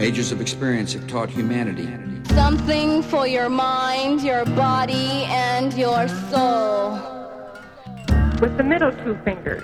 [0.00, 1.88] Ages of experience have taught humanity.
[2.24, 7.16] Something for your mind, your body, and your soul.
[8.40, 9.62] with the middle two fingers.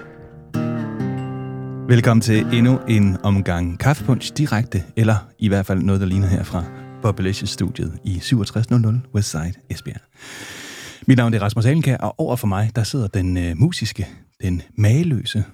[1.89, 6.65] Velkommen til endnu en omgang kaffepunch direkte, eller i hvert fald noget, der ligner herfra
[7.03, 10.01] Population-studiet i 6700 Westside Esbjerg.
[11.07, 14.07] Mit navn er Rasmus Alenkær, og over for mig, der sidder den øh, musiske,
[14.43, 15.45] den mageløse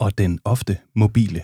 [0.00, 1.42] og den ofte mobile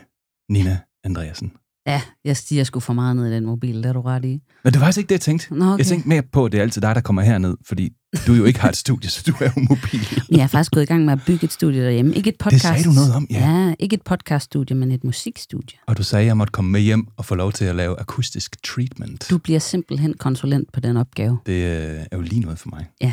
[0.48, 1.52] Nina Andreasen.
[1.86, 4.40] Ja, jeg stiger sgu for meget ned i den mobil, det er du ret i.
[4.64, 5.54] Men det var faktisk ikke det, jeg tænkte.
[5.54, 5.78] Nå, okay.
[5.78, 7.92] Jeg tænkte mere på, at det er altid dig, der kommer herned, fordi
[8.26, 10.08] du jo ikke har et studie, så du er jo mobil.
[10.38, 12.14] Jeg er faktisk gået i gang med at bygge et studie derhjemme.
[12.14, 12.62] Ikke et podcast.
[12.62, 13.50] sagde du noget om, ja.
[13.50, 15.78] Ja, ikke et podcaststudie, men et musikstudie.
[15.86, 18.00] Og du sagde, at jeg måtte komme med hjem og få lov til at lave
[18.00, 19.26] akustisk treatment.
[19.30, 21.38] Du bliver simpelthen konsulent på den opgave.
[21.46, 22.86] Det øh, er jo lige noget for mig.
[23.00, 23.12] Ja.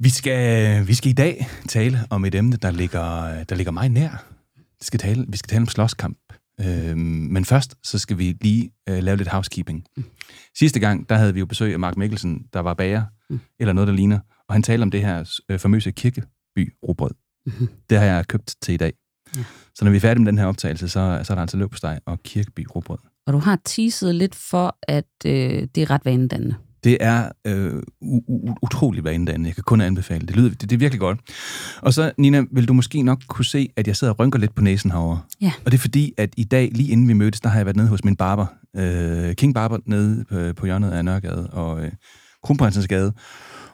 [0.00, 3.88] Vi skal, vi skal i dag tale om et emne, der ligger, der ligger mig
[3.88, 4.24] nær.
[4.56, 6.18] Vi skal tale, vi skal tale om slåskamp.
[6.60, 6.98] Øhm,
[7.30, 9.84] men først, så skal vi lige øh, lave lidt housekeeping.
[10.58, 13.40] Sidste gang, der havde vi jo besøg af Mark Mikkelsen, der var bager, Mm.
[13.60, 14.18] eller noget, der ligner.
[14.48, 17.10] Og han talte om det her øh, famøse kirkeby rugbrød.
[17.46, 17.68] Mhm.
[17.90, 18.92] Det har jeg købt til i dag.
[19.36, 19.44] Ja.
[19.74, 21.70] Så når vi er færdige med den her optagelse, så, så er der altså løb
[21.70, 22.98] på dig og kirkeby rugbrød.
[23.26, 26.54] Og du har teaset lidt for, at øh, det er ret vanedannende.
[26.84, 27.72] Det er øh,
[28.04, 29.48] u- u- utrolig vanedannende.
[29.48, 30.36] Jeg kan kun anbefale det.
[30.36, 30.60] Lyder, det.
[30.60, 31.18] Det er virkelig godt.
[31.82, 34.54] Og så, Nina, vil du måske nok kunne se, at jeg sidder og rynker lidt
[34.54, 35.20] på næsen herovre.
[35.40, 35.52] Ja.
[35.64, 37.76] Og det er fordi, at i dag, lige inden vi mødtes, der har jeg været
[37.76, 41.92] nede hos min barber, øh, King Barber, nede på, på hjørnet af Nørregade og øh,
[42.44, 43.12] Kronprinsens Gade.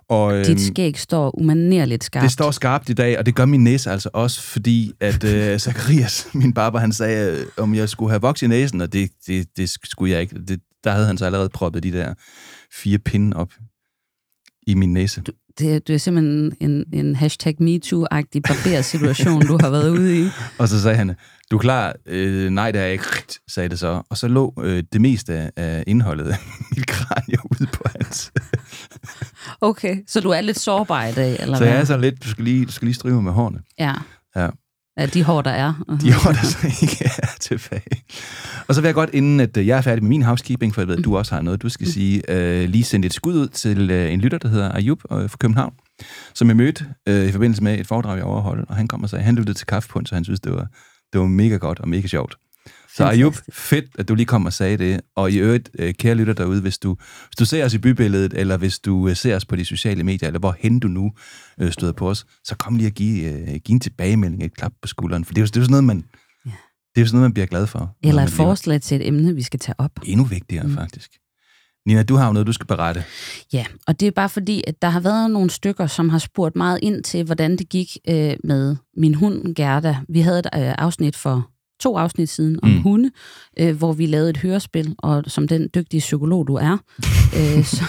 [0.09, 2.23] Og, øh, Dit skæg står umanerligt skarpt.
[2.23, 5.59] det står skarpt i dag, og det gør min næse altså også, fordi at øh,
[5.65, 9.11] Zacharias, min barber, han sagde, øh, om jeg skulle have voks i næsen, og det,
[9.27, 10.37] det, det skulle jeg ikke.
[10.49, 12.15] Det, der havde han så allerede proppet de der
[12.75, 13.53] fire pinde op
[14.67, 15.23] i min næse.
[15.59, 20.29] Det, det er simpelthen en, en hashtag MeToo-agtig barbersituation, du har været ude i.
[20.59, 21.17] Og så sagde han,
[21.51, 21.95] du er klar?
[22.07, 23.05] Øh, nej, det er jeg ikke,
[23.49, 24.03] sagde det så.
[24.11, 26.37] Og så lå øh, det meste af, indholdet af
[26.77, 28.33] mit kranie ude på hans.
[29.61, 31.73] Okay, så du er lidt sårbar i dag, eller så hvad?
[31.73, 33.61] jeg er sådan lidt, du skal lige, du skal lige mig med hårene.
[33.79, 33.95] Ja.
[34.37, 34.49] Ja.
[34.99, 35.99] Ja, de hår, der er.
[36.03, 38.03] De år, der så ikke er tilbage.
[38.69, 40.81] Og så vil jeg godt, inden at øh, jeg er færdig med min housekeeping, for
[40.81, 43.35] jeg ved, at du også har noget, du skal sige, øh, lige sende et skud
[43.35, 45.75] ud til øh, en lytter, der hedder Ayub øh, fra København,
[46.35, 49.11] som jeg mødte øh, i forbindelse med et foredrag, jeg overholdt, og han kom og
[49.11, 50.67] sagde, at han lyttede til kaffepunch, så han synes, det var,
[51.13, 52.37] det var mega godt og mega sjovt.
[52.97, 55.01] Så Ayub, fedt, at du lige kom og sagde det.
[55.17, 56.97] Og i øvrigt, øh, kære lytter derude, hvis du,
[57.29, 60.05] hvis du ser os i bybilledet, eller hvis du øh, ser os på de sociale
[60.05, 61.13] medier, eller hvorhen du nu
[61.71, 65.25] støder på os, så kom lige og give, give en tilbagemelding, et klap på skulderen.
[65.25, 66.05] For det er jo, det er jo sådan noget, man.
[66.95, 67.97] Det er jo sådan noget, man bliver glad for.
[68.03, 69.91] Eller et forslag til et emne, vi skal tage op.
[70.05, 70.75] Endnu vigtigere, mm.
[70.75, 71.11] faktisk.
[71.87, 73.05] Nina, du har jo noget, du skal berette.
[73.53, 76.57] Ja, og det er bare fordi, at der har været nogle stykker, som har spurgt
[76.57, 79.97] meget ind til, hvordan det gik øh, med min hund Gerda.
[80.09, 82.83] Vi havde et øh, afsnit for to afsnit siden om Mm.
[82.83, 83.11] hunde,
[83.61, 86.79] øh, hvor vi lavede et hørespil, og som den dygtige psykolog, du er,
[87.39, 87.85] øh, så,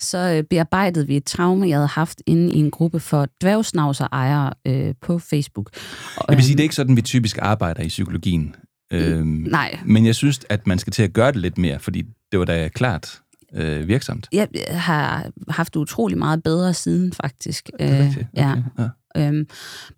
[0.00, 4.52] så øh, bearbejdede vi et traume, jeg havde haft inde i en gruppe for dværgsnavser-ejere
[4.66, 5.70] øh, på Facebook.
[6.16, 8.54] Og, Jeg vil sige, øhm, det er ikke sådan, vi typisk arbejder i psykologien.
[8.92, 12.02] Øhm, Nej, Men jeg synes, at man skal til at gøre det lidt mere, fordi
[12.32, 13.18] det var da klart
[13.54, 14.28] øh, virksomt.
[14.32, 17.70] jeg har haft det utrolig meget bedre siden, faktisk.
[17.78, 18.26] Det er Øh, rigtigt.
[18.36, 18.50] ja.
[18.52, 18.62] Okay.
[18.78, 18.88] Ja.
[19.16, 19.46] Øhm,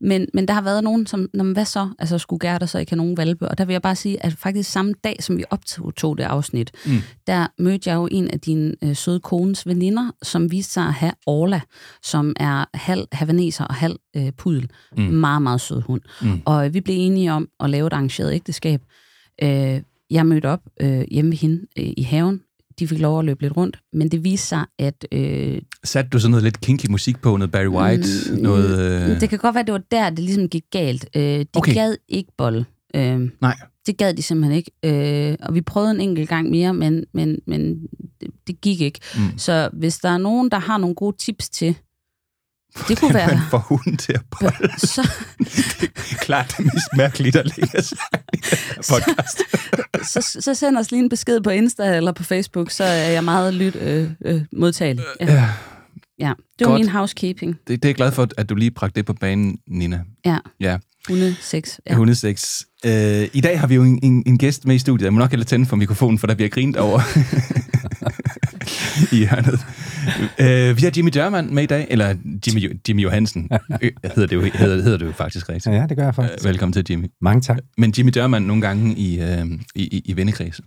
[0.00, 1.88] men, men der har været nogen, som, hvad så?
[1.98, 3.48] Altså, skulle Gerda så ikke have nogen valpe?
[3.48, 6.24] Og der vil jeg bare sige, at faktisk samme dag, som vi optog tog det
[6.24, 6.92] afsnit, Mm.
[7.26, 10.92] der mødte jeg jo en af dine øh, søde kones veninder, som viste sig at
[10.94, 11.60] have Orla,
[12.02, 14.70] som er halv havaneser og halv øh, pudel.
[14.96, 15.02] Mm.
[15.02, 16.00] Meget, meget sød hund.
[16.22, 16.42] Mm.
[16.44, 18.82] Og øh, vi blev enige om at lave et arrangeret ægteskab.
[19.42, 19.80] Øh,
[20.10, 22.40] jeg mødte op øh, hjemme ved hende øh, i haven.
[22.78, 26.18] De fik lov at løbe lidt rundt, men det viste sig, at øh, Satte du
[26.18, 28.78] sådan noget lidt kinky musik på, noget Barry White, Mm, noget...
[29.10, 29.20] Øh...
[29.20, 31.08] Det kan godt være, det var der, det ligesom gik galt.
[31.16, 31.74] Øh, de Okay.
[31.74, 32.66] gad ikke bolle.
[32.96, 33.56] Øh, Nej.
[33.86, 34.70] Det gad de simpelthen ikke.
[35.30, 37.78] Øh, og vi prøvede en enkelt gang mere, men, men, men
[38.20, 39.00] det, det gik ikke.
[39.16, 39.38] Mm.
[39.38, 41.74] Så hvis der er nogen, der har nogle gode tips til,
[42.88, 43.26] det kunne være...
[43.28, 44.70] Man får hunden til at bolle.
[44.78, 45.10] så,
[46.26, 47.98] Klart det mest mærkelige, der ligger sig
[48.34, 48.38] i
[48.76, 49.42] podcast.
[50.12, 53.24] så, så send os lige en besked på Insta eller på Facebook, så er jeg
[53.24, 55.04] meget lyt øh, øh, modtagelig.
[55.20, 55.32] Ja.
[55.32, 55.48] Ja,
[56.18, 56.32] ja.
[56.58, 56.80] Det var Godt.
[56.80, 57.58] min housekeeping.
[57.68, 60.00] det, det er jeg glad for, at du lige bragte det på banen, Nina.
[60.24, 60.38] Ja.
[60.60, 60.78] Ja,
[61.08, 61.78] Hunde, sex.
[61.86, 61.92] Ja.
[61.92, 61.96] ja.
[61.96, 62.62] hundesex.
[62.86, 65.04] Øh, I dag har vi jo en, en, en gæst med i studiet.
[65.04, 67.00] Jeg må nok hellere tænde for mikrofonen, for der bliver grint over
[69.14, 69.60] i hjørnet.
[70.40, 72.14] Øh, vi har Jimmy Dørmand med i dag, eller
[72.46, 73.48] Jimmy, Jimmy Johansen,
[73.82, 75.74] øh, hedder, det jo, hedder, hedder det jo faktisk rigtigt.
[75.74, 76.44] Ja, det gør jeg faktisk.
[76.44, 77.06] Øh, velkommen til, Jimmy.
[77.20, 77.58] Mange tak.
[77.78, 80.64] Men Jimmy Dørmand nogle gange i, øh, i, i, vennekredsen.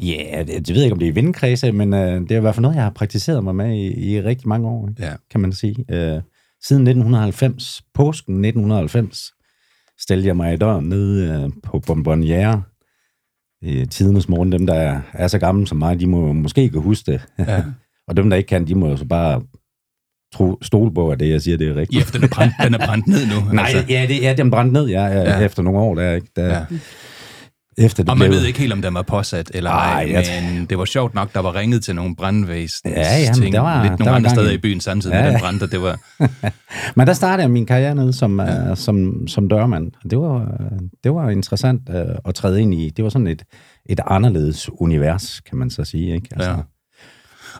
[0.00, 2.40] Ja, det, jeg ved ikke, om det er i vindkredse, men øh, det er i
[2.40, 5.04] hvert fald noget, jeg har praktiseret mig med i, i rigtig mange år, ikke?
[5.04, 5.12] Ja.
[5.30, 5.84] kan man sige.
[5.90, 6.20] Øh,
[6.62, 9.32] siden 1990, påsken 1990,
[10.00, 12.62] stillede jeg mig i døren nede øh, på Bonbonniere
[13.62, 14.52] i tidernes morgen.
[14.52, 17.26] Dem, der er, er så gamle som mig, de må måske ikke huske det.
[17.38, 17.62] Ja.
[18.08, 19.42] og dem, der ikke kan, de må jo så bare
[20.34, 22.14] tro, stole på, at det, jeg siger, det er rigtigt.
[22.14, 23.52] Ja, den er brændt, den er brændt ned nu.
[23.52, 23.84] Nej, altså.
[23.88, 25.38] ja, det, ja, den brændte ned, ja, ja, Ja.
[25.38, 25.44] ja.
[25.44, 26.26] efter nogle år der, ikke?
[26.36, 26.52] Der, Ja.
[26.52, 26.64] ja.
[27.78, 30.24] Efter det Og man blev- ved ikke helt, om den var påsat eller Ej,
[30.56, 32.90] men det var sjovt nok, der var ringet til nogle brandvæsen.
[32.90, 35.20] Ja, ja, men der var- lidt der nogle var andre steder i- byen samtidig Ja,
[35.22, 35.40] med den ja.
[35.40, 36.00] brændte, det var...
[36.96, 38.70] Men der startede jeg min karriere nede som, ja.
[38.70, 39.92] uh, som, som dørmand.
[40.04, 40.58] Og Det var,
[41.04, 42.90] det var interessant uh, at træde ind i.
[42.90, 43.42] Det var sådan et,
[43.86, 46.14] et anderledes univers, kan man så sige.
[46.14, 46.28] Ikke?
[46.32, 46.56] Altså, Ja.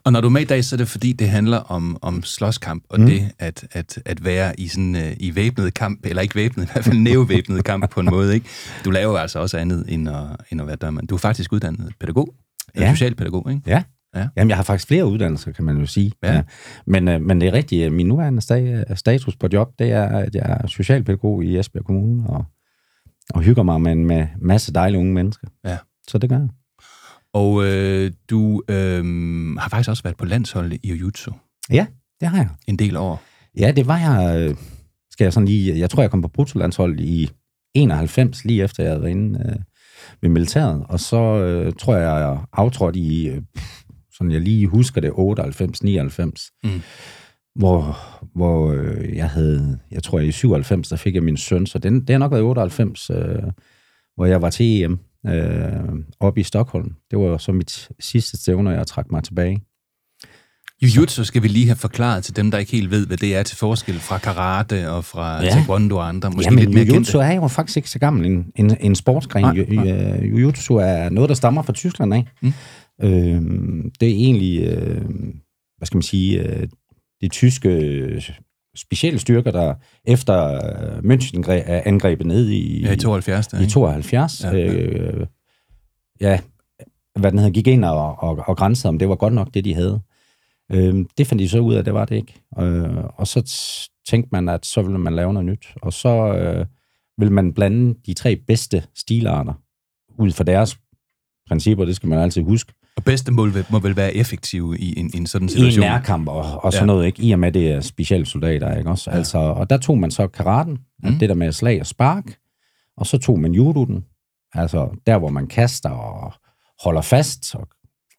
[0.04, 2.22] Og når du er med i dag, så er det fordi, det handler om, om
[2.22, 3.06] slåskamp, og Mm.
[3.06, 6.68] det at, at, at være i sådan uh, i væbnet kamp, eller ikke væbnet, i
[6.72, 8.34] hvert fald nævevæbnet kamp på en måde.
[8.34, 8.46] Ikke?
[8.84, 10.16] Du laver jo altså også andet end at,
[10.50, 11.08] end at være dørmand.
[11.08, 12.34] Du er faktisk uddannet pædagog,
[12.76, 12.80] ja.
[12.82, 12.90] Ja.
[12.92, 13.62] socialpædagog, ikke?
[13.66, 13.82] Ja.
[14.14, 14.20] Ja.
[14.20, 14.28] ja.
[14.36, 16.12] Jamen, jeg har faktisk flere uddannelser, kan man jo sige.
[16.22, 16.42] Ja.
[16.86, 17.92] Men, uh, men det er rigtigt.
[17.92, 22.26] Min nuværende sta- status på job, det er, at jeg er socialpædagog i Esbjerg Kommune,
[22.30, 22.44] og,
[23.34, 25.46] og hygger mig med en med masse dejlige unge mennesker.
[25.64, 25.76] Ja.
[26.08, 26.48] Så det gør jeg.
[27.34, 29.04] Og øh, du øh,
[29.58, 31.32] har faktisk også været på landsholdet i Jiu-Jitsu
[31.70, 31.86] Ja,
[32.20, 32.48] det har jeg.
[32.66, 33.22] en del år.
[33.58, 34.56] Ja, det var jeg, øh,
[35.10, 37.30] skal jeg sådan lige, jeg tror, jeg kom på bruttolandshold i
[37.74, 39.56] 91, lige efter jeg havde været inde øh,
[40.22, 43.42] ved militæret, og så øh, tror jeg, jeg aftrådte i, øh,
[44.12, 46.70] sådan jeg lige husker det, 98, 99, Mm.
[47.56, 47.98] hvor,
[48.34, 52.00] hvor øh, jeg havde, jeg tror i 97, der fik jeg min søn, så den,
[52.00, 53.16] det har nok været i 98, øh,
[54.16, 56.92] hvor jeg var til EM øh, oppe i Stockholm.
[57.10, 59.60] Det var så mit sidste stævne, og jeg trak mig tilbage.
[60.84, 63.42] Jiu-Jitsu skal vi lige have forklaret til dem, der ikke helt ved, hvad det er
[63.42, 65.50] til forskel fra karate og fra ja.
[65.50, 66.30] Taekwondo og andre.
[66.30, 69.42] Måske Jamen, lidt mere Jiu-Jitsu er jo faktisk ikke så gammel en, en, en sportsgren.
[69.42, 72.24] Nej, Ju- øh, Jiu-Jitsu er noget, der stammer fra Tyskland af.
[72.42, 72.52] Mm.
[73.02, 75.04] Øhm, det er egentlig, øh,
[75.78, 76.68] hvad skal man sige, øh,
[77.20, 78.22] de tyske øh,
[78.76, 79.74] specielle styrker, der
[80.04, 83.46] efter øh, München-angrebet ned i, Ja, i 72.
[83.46, 83.72] Der, i ikke?
[83.72, 84.72] 72, Ja, ja.
[84.72, 85.26] Øh,
[86.20, 86.40] ja,
[87.18, 89.64] hvad den hedder, gik ind og, og, og grænsede, om det var godt nok, det
[89.64, 90.00] de havde.
[90.72, 92.34] Øh, det fandt de så ud af, det var det ikke.
[92.58, 93.42] Øh, og så
[94.08, 95.66] tænkte man, at så ville man lave noget nyt.
[95.82, 96.66] Og så øh,
[97.18, 99.54] vil man blande de tre bedste stilarter
[100.18, 100.78] ud fra deres
[101.48, 105.10] principper, det skal man altid huske, Og bedste mål må vel være effektive i en,
[105.14, 105.80] en sådan i en situation.
[105.84, 106.92] nærkamp og, og sådan Ja.
[106.94, 107.22] noget, ikke?
[107.22, 108.76] i og med det er specielle soldater.
[108.76, 108.90] Ikke?
[108.90, 109.16] Også, Ja.
[109.16, 111.10] altså, og der tog man så karaten, Mm.
[111.10, 111.18] mm.
[111.18, 112.24] det der med slag og spark,
[112.96, 114.04] og så tog man judoen,
[114.54, 116.32] altså der, hvor man kaster og
[116.84, 117.68] holder fast, og,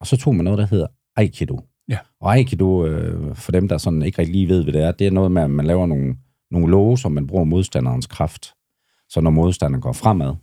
[0.00, 0.86] og så tog man noget, der hedder
[1.16, 1.60] aikido.
[1.88, 1.98] Ja.
[2.20, 5.06] Og aikido, øh, for dem, der sådan ikke rigtig lige ved, hvad det er, det
[5.06, 6.16] er noget med, at man laver nogle,
[6.50, 8.52] nogle love, som man bruger modstanderens kraft.
[9.08, 10.34] Så når modstanderen går fremad,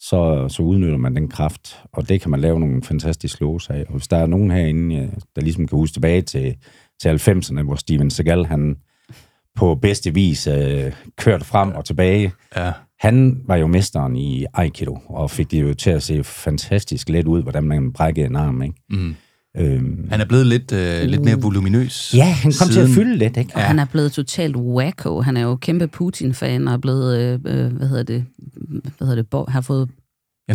[0.00, 3.84] så, så udnytter man den kraft, og det kan man lave nogle fantastiske lås af.
[3.88, 6.56] Og hvis der er nogen herinde, øh, der ligesom kan huske tilbage til,
[7.02, 8.76] til 90'erne, hvor Steven Seagal, han
[9.56, 12.32] på bedste vis øh, kørte frem og tilbage.
[12.56, 12.72] Ja.
[12.98, 17.26] Han var jo mesteren i Aikido, og fik det jo til at se fantastisk let
[17.26, 18.74] ud, hvordan man brækkede en arm, ikke?
[18.90, 19.14] Mm.
[19.56, 22.14] Øhm, Han er blevet lidt, øh, lidt mere voluminøs.
[22.16, 23.50] ja, han kom til siden- at fylde lidt, ikke?
[23.54, 25.20] Og han er blevet totalt wacko.
[25.20, 28.24] Han er jo kæmpe Putin-fan og er blevet, øh, øh, hvad hedder det,
[28.98, 29.88] hvad hedder det, bo, har fået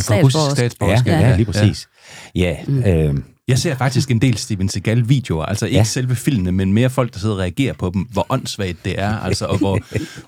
[0.02, 0.64] får russisk statsborgerskab.
[0.64, 1.14] Ja, statsborgerskab.
[1.14, 1.88] ja, lige præcis.
[2.36, 2.84] Ja, Mm.
[2.84, 3.14] øh,
[3.48, 5.80] Jeg ser faktisk en del Steven Seagal-videoer, altså ikke ja.
[5.80, 5.84] Ja.
[5.84, 9.18] selve filmene, men mere folk, der sidder og reagerer på dem, hvor åndssvagt det er,
[9.20, 9.80] altså, og hvor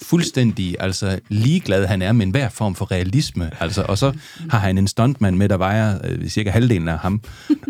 [0.09, 3.51] fuldstændig altså, ligeglad han er med enhver form for realisme.
[3.59, 4.13] Altså, og så
[4.49, 7.21] har han en stuntman med, der vejer øh, cirka halvdelen af ham,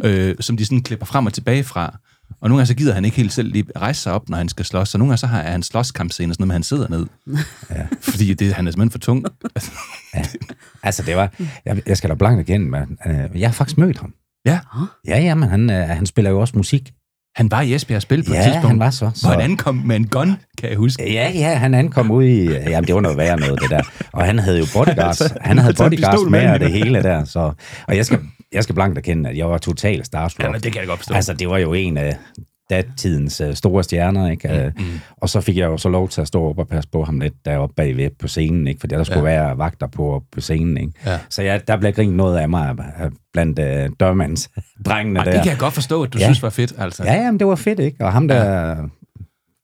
[0.04, 1.98] øh, som de sådan klipper frem og tilbage fra.
[2.42, 4.50] Og nogle gange så gider han ikke helt selv lige rejse sig op, når han
[4.50, 4.89] skal slås.
[4.89, 7.06] Så nogle gange så har han slåskampscener, sådan noget at han sidder ned.
[7.70, 7.86] Ja.
[8.01, 9.25] Fordi det, han er simpelthen for tung.
[10.84, 11.34] altså det var,
[11.66, 14.13] jeg, jeg skal da blankt igen, men øh, jeg har faktisk mødt ham.
[14.51, 14.60] Ja,
[15.08, 16.92] Ja, ja, men han, øh, han spiller jo også musik.
[17.36, 18.68] han var i Esbjerg og spille på et Ja, tidspunkt.
[18.68, 19.12] han var så.
[19.16, 19.27] så.
[19.27, 21.13] Hvor han ankom med en gun, kan jeg huske.
[21.13, 22.44] Ja, ja, han ankom ud i...
[22.46, 23.82] Jamen, det var noget værre noget, det der.
[24.13, 25.22] Og han havde jo bodyguards.
[25.22, 27.24] Altså, han havde en bodyguards med med og det hele der.
[27.25, 27.54] Så,
[27.88, 28.20] og jeg skal,
[28.51, 30.44] jeg skal blankt erkende, at jeg var totalt starstruck.
[30.46, 31.13] Ja, men det kan jeg godt forstå.
[31.13, 32.18] Altså, det var jo en af
[32.70, 34.74] datidens uh, store stjerner, ikke?
[34.78, 34.92] Mm, mm.
[35.18, 37.20] Og så fik jeg jo så lov til at stå op og passe på ham
[37.20, 38.80] lidt deroppe bagved på scenen, ikke?
[38.80, 39.36] Fordi der skulle Ja.
[39.36, 39.46] ja.
[39.46, 40.92] være vagter på, på scenen, ikke?
[41.06, 41.20] Ja.
[41.30, 44.50] Så jeg, der blev grint noget af mig øh, blandt uh, dørmands
[44.86, 45.32] drengene Og der.
[45.32, 46.24] det kan jeg godt forstå, at du ja.
[46.24, 46.28] Ja.
[46.28, 47.04] synes var fedt, altså.
[47.04, 48.06] Ja, jamen, det var fedt, ikke?
[48.06, 48.76] Og ham der,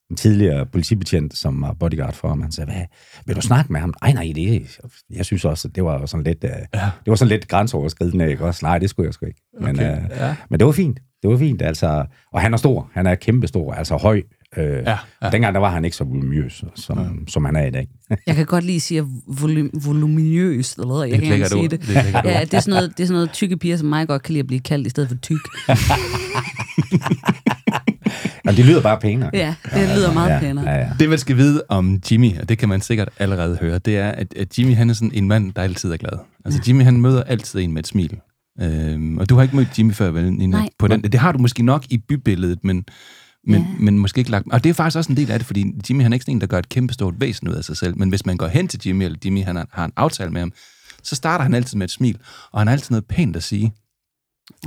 [0.09, 2.81] en tidligere politibetjent, som var bodyguard for ham, han sagde, Hvad,
[3.25, 3.93] vil du snakke med ham?
[4.01, 4.79] Nej, nej, det,
[5.09, 6.79] jeg synes også, det var sådan lidt, uh, Ja.
[7.05, 8.65] det var sådan lidt grænseoverskridende, ikke også?
[8.65, 9.41] Nej, det skulle jeg sgu ikke.
[9.61, 10.35] Men, Okay, uh, ja.
[10.49, 10.99] men det var fint.
[11.23, 12.05] Det var fint, altså.
[12.33, 12.89] Og han er stor.
[12.93, 14.21] Han er kæmpestor, altså høj.
[14.57, 15.29] Øh, Ja, ja.
[15.29, 17.05] Dengang der var han ikke så voluminøs, som, ja.
[17.31, 17.87] som han er i dag.
[18.27, 21.81] Jeg kan godt lige sige volum- voluminøst, eller hvad, jeg Det kan ikke sige det.
[21.81, 24.07] Det er ja, det er, sådan noget, det er sådan noget, tykke piger som mig
[24.07, 25.37] godt kan lide at blive kaldt, i stedet for tyk.
[28.47, 29.29] Og det lyder bare pænere.
[29.33, 30.69] Ja, det lyder meget ja, pænere.
[30.69, 30.89] Ja, ja.
[30.99, 34.09] Det, man skal vide om Jimmy, og det kan man sikkert allerede høre, det er,
[34.09, 36.17] at, at Jimmy han er sådan en mand, der altid er glad.
[36.45, 38.19] Altså Jimmy, han møder altid en med et smil.
[38.61, 40.57] Øhm, og du har ikke mødt Jimmy før, vel, Nina?
[40.57, 40.69] Nej.
[40.79, 41.03] På den.
[41.03, 42.85] Det har du måske nok i bybilledet, men,
[43.47, 43.65] men, Ja.
[43.79, 44.47] men måske ikke lagt...
[44.51, 46.35] Og det er faktisk også en del af det, fordi Jimmy han er ikke sådan
[46.37, 47.97] en, der gør et kæmpe stort væsen ud af sig selv.
[47.97, 50.41] Men hvis man går hen til Jimmy, eller Jimmy han har, har en aftale med
[50.41, 50.51] ham,
[51.03, 52.17] så starter han altid med et smil,
[52.51, 53.73] og han har altid noget pænt at sige.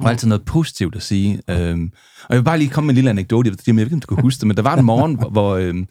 [0.01, 1.41] Og altid noget positivt at sige.
[1.51, 1.93] Øhm,
[2.25, 3.51] og jeg vil bare lige komme med en lille anekdote.
[3.67, 5.57] Jeg ved ikke, om du kan huske det, men der var en morgen, hvor, hvor,
[5.57, 5.87] øhm,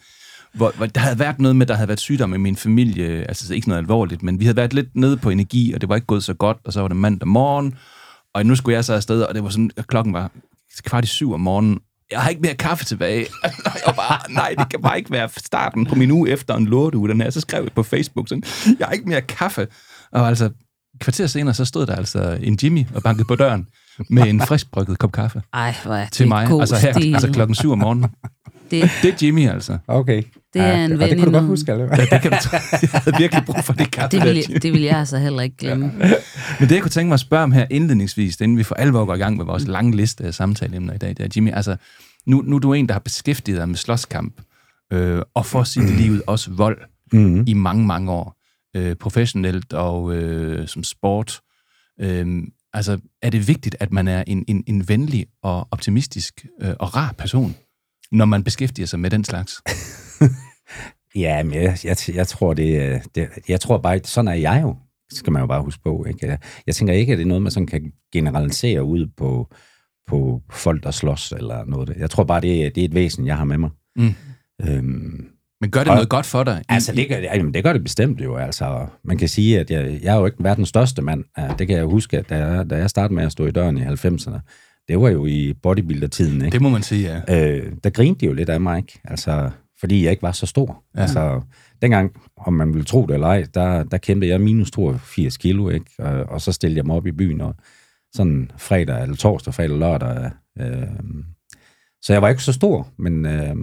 [0.55, 3.25] hvor, hvor der havde været noget med, der havde været sygdom i min familie.
[3.27, 5.95] Altså ikke noget alvorligt, men vi havde været lidt nede på energi, og det var
[5.95, 6.57] ikke gået så godt.
[6.65, 7.75] Og så var det mandag morgen,
[8.33, 10.31] og nu skulle jeg så afsted, og det var sådan, og klokken var
[10.83, 11.79] kvart i syv om morgenen.
[12.11, 13.25] Jeg har ikke mere kaffe tilbage.
[13.65, 16.65] Og jeg bare, nej, det kan bare ikke være starten på min uge efter en
[16.65, 17.29] lorteuge, den her.
[17.29, 18.43] Så skrev jeg på Facebook sådan,
[18.79, 19.67] jeg har ikke mere kaffe.
[20.11, 20.53] Og altså, et
[20.99, 23.67] kvarter senere, så stod der altså en Jimmy og bankede på døren
[24.09, 26.47] med en friskbrygget kop kaffe Ej, hvor er til det mig.
[26.47, 27.13] god Altså her, stil.
[27.13, 28.09] altså klokken syv om morgenen.
[28.71, 29.77] Det, Det er Jimmy, altså.
[29.87, 30.23] Okay.
[30.53, 31.85] Det er en og ven det kunne du godt huske, eller?
[31.97, 32.37] Ja, det kan du.
[32.81, 34.17] Jeg havde virkelig brug for det kaffe.
[34.17, 35.91] det, vil, jeg- det vil jeg altså heller ikke glemme.
[36.59, 39.05] Men det, jeg kunne tænke mig at spørge om her indledningsvis, inden vi for alvor
[39.05, 41.75] går i gang med vores lange liste af samtaleemner i dag, det er, Jimmy, altså,
[42.27, 44.41] nu, nu er du en, der har beskæftiget dig med slåskamp,
[44.93, 46.77] øh, og for sit liv også vold
[47.11, 47.43] Mm-hmm.
[47.47, 48.35] i mange, mange år,
[48.75, 51.39] øh, professionelt og øh, som sport.
[52.01, 52.43] Øh,
[52.73, 56.95] altså, er det vigtigt, at man er en, en, en venlig og optimistisk øh, og
[56.95, 57.55] rar person,
[58.11, 59.61] når man beskæftiger sig med den slags?
[61.15, 64.59] Ja, men jeg, jeg, jeg tror, det, øh, det, jeg tror bare, sådan er jeg
[64.63, 64.75] jo,
[65.11, 66.05] skal man jo bare huske på.
[66.07, 66.37] Ikke?
[66.67, 69.53] Jeg, tænker ikke, at det er noget, man sådan kan generalisere ud på,
[70.07, 71.93] på folk, der slås eller noget.
[71.97, 73.69] Jeg tror bare, det, er- det er et væsen, jeg har med mig.
[73.95, 74.13] Mm.
[74.61, 75.25] Øhm,
[75.61, 76.63] Men gør det Og- noget godt for dig?
[76.69, 78.35] altså, det gør, jamen, det gør det bestemt jo.
[78.35, 81.23] Altså, man kan sige, at jeg, jeg er jo ikke verdens største mand.
[81.37, 83.51] Ja, det kan jeg huske, at da jeg, da jeg startede med at stå i
[83.51, 84.39] døren i 90'erne,
[84.87, 86.53] det var jo i bodybuilder-tiden, ikke?
[86.53, 87.49] Det må man sige, ja.
[87.57, 88.99] øh, der grinte de jo lidt af mig, ikke?
[89.03, 89.49] Altså,
[89.79, 90.83] fordi jeg ikke var så stor.
[90.95, 91.01] Ja.
[91.01, 91.41] Altså,
[91.81, 95.69] dengang, om man ville tro det eller ej, der, der kæmpede jeg minus 82 kilo,
[95.69, 95.91] ikke?
[95.99, 97.55] Og, og så stillede jeg mig op i byen, og
[98.13, 100.31] sådan fredag eller torsdag, fredag eller lørdag.
[100.59, 100.87] Øh,
[102.01, 103.55] så jeg var ikke så stor, men, øh,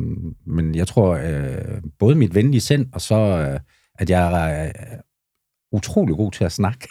[0.46, 3.60] men jeg tror, øh, både mit venlige sind, og så, øh,
[3.98, 4.98] at jeg er øh,
[5.72, 6.88] utrolig god til at snakke,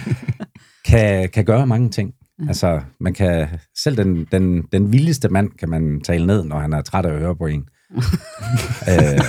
[0.88, 2.14] kan, kan gøre mange ting.
[2.38, 2.48] Mm.
[2.48, 6.72] Altså, man kan, selv den, den, den vildeste mand kan man tale ned, når han
[6.72, 7.68] er træt af at høre på en.
[8.90, 9.20] øh,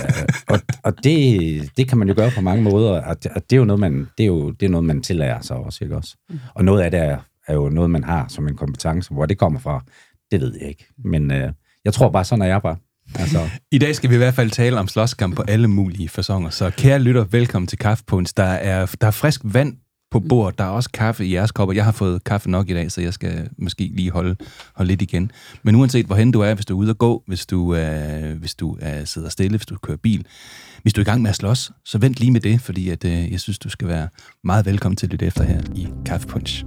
[0.48, 3.56] og og det, det kan man jo gøre på mange måder, og det, og det
[3.56, 5.96] er jo noget, man, det er jo, det er noget, man tillærer sig også, ikke
[5.96, 6.16] også?
[6.54, 9.14] Og noget af det er, er jo noget, man har som en kompetence.
[9.14, 9.84] Hvor det kommer fra,
[10.30, 10.86] det ved jeg ikke.
[11.04, 11.52] Men øh,
[11.84, 12.76] jeg tror bare, sådan er jeg bare.
[13.14, 13.38] Altså,
[13.72, 16.50] I dag skal vi i hvert fald tale om slåskamp på alle mulige fasonger.
[16.50, 18.32] Så kære lytter, velkommen til Kaffepunch.
[18.36, 19.76] Der er, der er frisk vand
[20.20, 20.58] på bordet.
[20.58, 21.74] Der er også kaffe i jeres kopper.
[21.74, 24.36] Jeg har fået kaffe nok i dag, så jeg skal måske lige holde,
[24.74, 25.30] holde lidt igen.
[25.62, 28.54] Men uanset hvorhen du er, hvis du er ude at gå, hvis du, er, hvis
[28.54, 30.26] du er, sidder stille, hvis du kører bil,
[30.82, 33.04] hvis du er i gang med at slås, så vent lige med det, fordi at,
[33.04, 34.08] øh, jeg synes, du skal være
[34.44, 36.64] meget velkommen til at lytte efter her i Kaffepunch.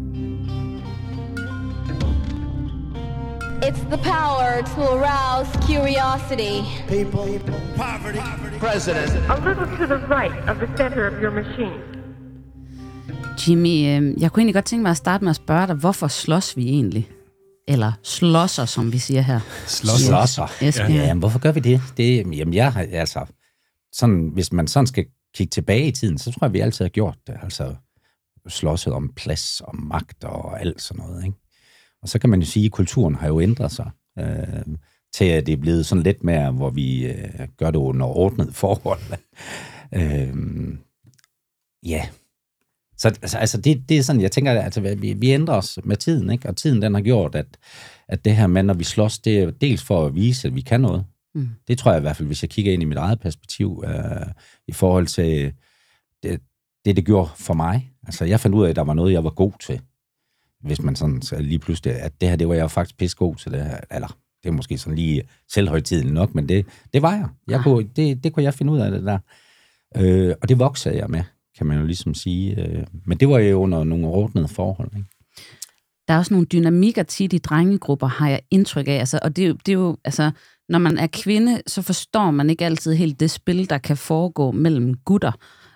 [3.62, 6.64] It's the power to arouse curiosity.
[6.88, 7.40] people,
[7.76, 8.20] poverty,
[8.60, 9.12] president.
[9.30, 11.89] A little to the right of the center of your machine.
[13.48, 16.08] Jimmy, øh, jeg kunne egentlig godt tænke mig at starte med at spørge dig, hvorfor
[16.08, 17.10] slås vi egentlig?
[17.68, 19.40] Eller slåsser, som vi siger her.
[19.68, 20.02] Slås.
[20.02, 20.48] Slåsser.
[20.64, 20.94] Yes, Ja, ja.
[20.94, 21.82] jamen, hvorfor gør vi det?
[21.98, 23.26] det jamen, jeg har, altså,
[23.94, 25.06] sådan, hvis man sådan skal
[25.36, 27.36] kigge tilbage i tiden, så tror jeg, vi altid har gjort det.
[27.44, 27.76] Altså,
[28.48, 31.38] slåsset om plads og magt og alt sådan noget, ikke?
[32.02, 34.76] Og så kan man jo sige, at kulturen har jo ændret sig øh,
[35.14, 38.56] til, at det er blevet sådan lidt mere, hvor vi øh, gør det under ordnet
[38.56, 39.00] forhold.
[40.00, 40.36] øh,
[41.86, 42.08] ja.
[43.00, 45.80] Så altså, altså det, det er sådan, jeg tænker, at altså, vi, vi ændrer os
[45.84, 46.50] med tiden, ikke?
[46.50, 47.46] Og tiden, den har gjort, at,
[48.08, 50.62] at det her med, når vi slås, det er dels for at vise, at vi
[50.62, 51.06] kan noget.
[51.36, 51.50] Mm.
[51.68, 54.28] Det tror jeg i hvert fald, hvis jeg kigger ind i mit eget perspektiv, øh,
[54.68, 55.54] i forhold til
[56.24, 56.42] det,
[56.86, 57.92] det, det gjorde for mig.
[58.04, 59.82] Altså, jeg fandt ud af, at der var noget, jeg var god til.
[60.62, 63.36] Hvis man sådan så lige pludselig, at det her, det var jeg faktisk pisse god
[63.36, 63.78] til det her.
[63.92, 67.28] Eller, det er måske sådan lige selvhøjtidligt nok, men det, det var jeg.
[67.48, 67.64] jeg Ah.
[67.64, 69.20] kunne, det, det kunne jeg finde ud af det der.
[69.98, 71.24] Øh, og det voksede jeg med,
[71.60, 72.62] kan man jo ligesom sige.
[72.68, 74.90] Øh, men det var jo under nogle ordnede forhold.
[74.96, 75.08] Ikke?
[76.08, 78.92] Der er også nogle dynamikker tit i drengegrupper, har jeg indtryk af.
[79.00, 80.32] Altså, og det, er jo- det er jo, altså,
[80.70, 84.52] når man er kvinde, så forstår man ikke altid helt det spil, der kan foregå
[84.52, 85.32] mellem gutter.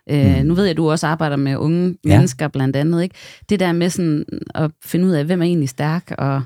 [0.09, 0.45] Øh, Mm.
[0.45, 2.09] Nu ved jeg, at du også arbejder med unge Ja.
[2.09, 2.15] ja.
[2.17, 3.03] mennesker blandt andet.
[3.03, 3.15] Ikke?
[3.49, 4.25] Det der med sådan
[4.55, 6.11] at finde ud af, hvem er egentlig stærk.
[6.17, 6.41] Og,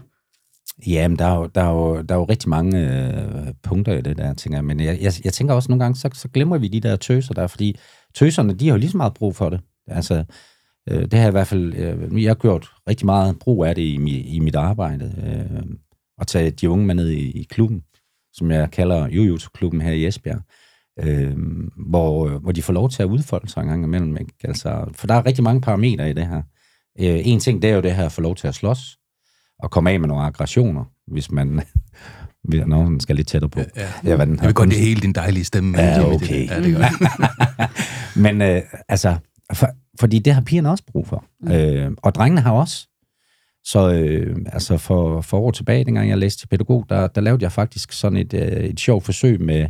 [0.88, 4.02] Jamen, der er, jo, der, er jo, der er jo rigtig mange øh, punkter i
[4.02, 4.66] det der, tænker jeg.
[4.66, 7.34] Men jeg, jeg, jeg tænker også nogle gange, så, så glemmer vi de der tøser
[7.34, 7.80] der, fordi
[8.16, 9.62] tøserne, de har jo lige så meget brug for det.
[9.88, 10.24] Altså,
[10.90, 13.76] øh, det har jeg i hvert fald, øh, jeg har gjort rigtig meget brug af
[13.76, 15.14] det i, mi, i mit arbejde.
[15.28, 15.64] Øh,
[16.22, 17.84] at tage de unge med ned i, i klubben,
[18.34, 20.42] som jeg kalder Jujutsu-klubben her i Esbjerg.
[21.00, 21.38] Øh,
[21.90, 24.18] hvor, hvor de får lov til at udfolde sig en gang imellem.
[24.18, 24.34] Ikke?
[24.44, 26.42] Altså, for der er rigtig mange parametre i det her.
[27.00, 28.98] Øh, en ting, det er jo det her at få lov til at slås,
[29.60, 31.62] og komme af med nogle aggressioner, hvis man...
[32.44, 33.60] hvis nogen skal lidt tættere på.
[33.76, 33.88] Ja.
[34.04, 35.82] Ja, hvad den Jeg vil godt det hele din dejlige stemme.
[35.82, 36.50] Ja, okay.
[36.64, 37.70] Det, ja, det.
[38.24, 39.16] Men øh, altså,
[39.54, 39.68] for,
[40.00, 41.26] fordi det har pigerne også brug for.
[41.42, 41.52] Mm.
[41.52, 42.88] Øh, og drengene har også.
[43.66, 47.44] Så øh, altså for, for år tilbage, dengang jeg læste til pædagog, der, der lavede
[47.44, 49.68] jeg faktisk sådan et, øh, et sjovt forsøg med,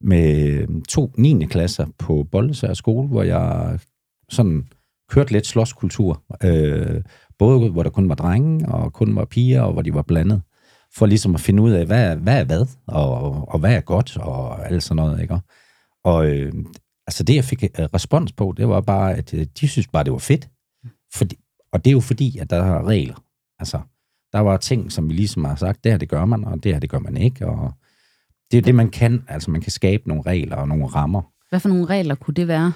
[0.00, 1.46] med to 9.
[1.46, 3.78] klasser på Boldesær skole, hvor jeg
[4.28, 4.64] sådan
[5.10, 6.22] kørte lidt slåskultur.
[6.44, 7.02] Øh,
[7.38, 10.42] både hvor der kun var drenge, og kun var piger, og hvor de var blandet.
[10.96, 14.16] For ligesom at finde ud af, hvad, hvad er hvad, og, og hvad er godt,
[14.16, 15.22] og alt sådan noget.
[15.22, 15.40] Ikke?
[16.04, 16.52] Og øh,
[17.06, 20.04] altså det, jeg fik øh, respons på, det var bare, at øh, de synes bare,
[20.04, 20.48] det var fedt.
[21.14, 21.36] Fordi,
[21.72, 23.22] og det er jo fordi, at der er regler.
[23.58, 23.80] Altså,
[24.32, 26.72] der var ting, som vi ligesom har sagt, det her det gør man, og det
[26.72, 27.46] her det gør man ikke.
[27.46, 27.72] Og
[28.50, 29.24] det er det, man kan.
[29.28, 31.22] Altså, man kan skabe nogle regler og nogle rammer.
[31.48, 32.72] Hvad for nogle regler kunne det være?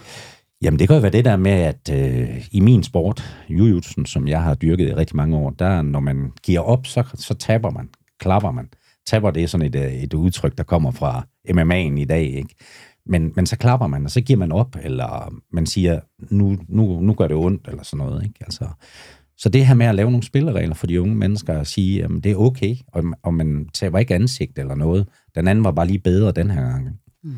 [0.63, 4.29] Jamen, det kan jo være det der med, at øh, i min sport, jujutsen, som
[4.29, 7.71] jeg har dyrket i rigtig mange år, der når man giver op, så, så taber
[7.71, 7.89] man,
[8.19, 8.69] klapper man.
[9.07, 12.55] Taber, det er sådan et, øh, et udtryk, der kommer fra MMA'en i dag, ikke?
[13.07, 16.01] Men, men så klapper man, og så giver man op, eller man siger,
[16.31, 18.39] nu, nu, nu gør det ondt, eller sådan noget, ikke?
[18.41, 18.69] Altså,
[19.37, 22.11] så det her med at lave nogle spilleregler for de unge mennesker, og sige, at
[22.25, 25.09] det er okay, og, og man taber ikke ansigt eller noget.
[25.35, 26.89] Den anden var bare lige bedre den her gang.
[27.25, 27.35] Mm.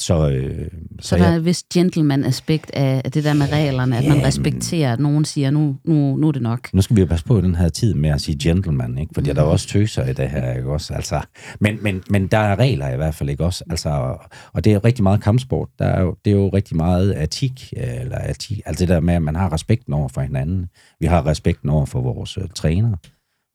[0.00, 3.98] Så, øh, Så, så der er et vist gentleman-aspekt af af det der med reglerne,
[3.98, 6.74] at man respekterer, at nogen siger, nu, nu, nu er det nok.
[6.74, 9.10] Nu skal vi jo passe på den her tid med at sige gentleman, ikke?
[9.14, 9.34] Fordi mm.
[9.34, 10.94] der er også tøser i det her, ikke også?
[10.94, 11.20] Altså,
[11.60, 13.64] men, men, men der er regler i hvert fald, ikke også?
[13.70, 14.16] Altså,
[14.52, 15.68] og det er rigtig meget kampsport.
[15.78, 19.14] Der er jo, det er jo rigtig meget etik, eller etik, altså det der med,
[19.14, 20.66] at man har respekten over for hinanden.
[21.00, 22.96] Vi har respekten over for vores uh, træner.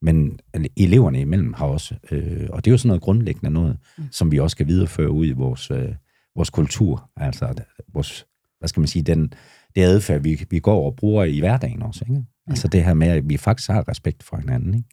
[0.03, 0.39] Men
[0.77, 4.03] eleverne imellem har også, øh, og det er jo sådan noget grundlæggende noget, mm.
[4.11, 5.89] som vi også skal videreføre ud i vores, øh,
[6.35, 7.53] vores kultur, altså
[7.93, 8.25] vores,
[8.59, 9.33] hvad skal man sige, den,
[9.75, 12.23] det adfærd, vi, vi går og bruger i hverdagen også, ikke?
[12.47, 14.89] Altså det her med, at vi faktisk har respekt for hinanden, ikke?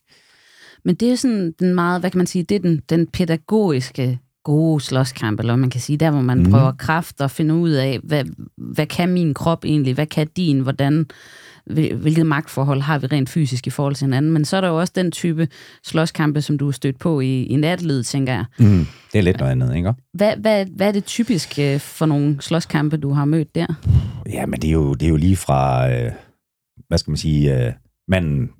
[0.84, 4.18] Men det er sådan den meget, hvad kan man sige, det er den, den pædagogiske
[4.44, 6.50] gode slåskamp, eller man kan sige, der hvor man mm.
[6.50, 8.24] prøver kraft og finde ud af, hvad,
[8.56, 11.06] hvad kan min krop egentlig, hvad kan din, hvordan,
[11.66, 14.30] hvilket magtforhold har vi rent fysisk i forhold til hinanden.
[14.32, 15.48] Men så er der jo også den type
[15.84, 18.44] slåskampe, som du er stødt på i, i natlivet, tænker jeg.
[18.58, 18.86] Mm.
[19.12, 19.94] Det er lidt noget andet, ikke?
[20.14, 23.66] Hvad, hvad, hvad er det typisk øh, for nogle slåskampe, du har mødt der?
[24.28, 26.12] Ja, men det er jo, det er jo lige fra, øh,
[26.88, 27.72] hvad skal man sige, øh,
[28.08, 28.50] manden,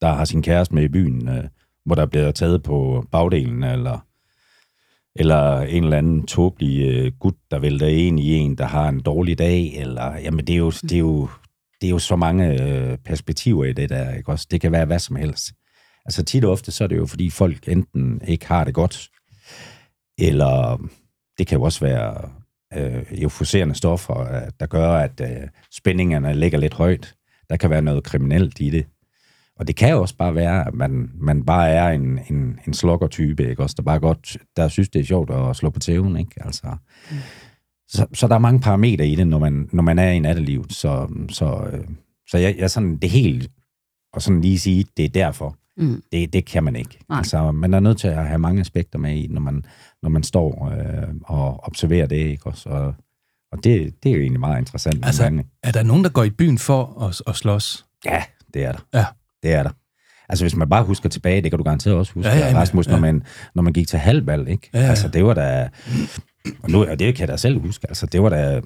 [0.00, 1.44] der har sin kæreste med i byen, øh,
[1.84, 4.06] hvor der bliver taget på bagdelen, eller
[5.16, 9.00] eller en eller anden tåbelig øh, gut, der vælter en i en, der har en
[9.00, 11.28] dårlig dag, eller, jamen det er jo, det er jo,
[11.80, 14.46] det er jo så mange øh, perspektiver i det der, ikke også?
[14.50, 15.52] Det kan være hvad som helst.
[16.04, 19.08] Altså tit og ofte, så er det jo, fordi folk enten ikke har det godt,
[20.18, 20.82] eller
[21.38, 22.30] det kan jo også være
[22.76, 27.14] øh, euforiserende stoffer, øh, der gør, at øh, spændingerne ligger lidt højt.
[27.50, 28.86] Der kan være noget kriminelt i det.
[29.56, 32.74] Og det kan jo også bare være, at man, man bare er en, en, en
[32.74, 33.62] slokkertype, ikke?
[33.62, 36.32] Også der bare godt, der synes, det er sjovt at slå på tæven, ikke?
[36.44, 36.66] Altså,
[37.10, 37.16] mm.
[37.88, 40.72] så, så der er mange parametre i det, når man, når man er i nattelivet.
[40.72, 41.84] Så, så, øh,
[42.28, 43.50] så jeg, jeg sådan, det helt,
[44.12, 45.56] og sådan lige sige, det er derfor.
[45.76, 46.02] Mm.
[46.12, 46.98] Det, det kan man ikke.
[47.08, 47.18] Nej.
[47.18, 49.64] Altså, man er nødt til at have mange aspekter med i, når man,
[50.02, 52.46] når man står øh, og observerer det, ikke?
[52.46, 52.94] Også, og,
[53.52, 55.06] og det, det er jo egentlig meget interessant.
[55.06, 55.46] Altså, gange.
[55.62, 57.86] er der nogen, der går i byen for at, at slås?
[58.04, 58.22] Ja,
[58.54, 58.80] det er der.
[58.94, 59.04] Ja.
[59.42, 59.70] Det er der.
[60.28, 62.58] Altså, hvis man bare husker tilbage, det kan du garanteret også huske, Ja, ja, ja,
[62.58, 62.92] Rasmus, ja.
[62.92, 63.22] når, man,
[63.54, 64.70] når man gik til halvvalg, ikke?
[64.74, 64.86] Ja, ja.
[64.88, 65.68] Altså, det var da...
[66.62, 67.86] Og, nu, og det kan jeg da selv huske.
[67.88, 68.60] Altså, det var da...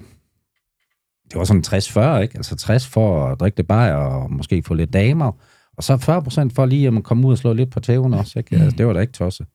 [1.29, 2.37] Det var sådan 60-40, ikke?
[2.37, 5.31] Altså 60 for at drikke det bajer og måske få lidt damer.
[5.77, 8.39] Og så 40 procent for lige at komme ud og slå lidt på tæven også,
[8.39, 8.55] ikke?
[8.55, 9.47] Altså, det var da ikke tosset.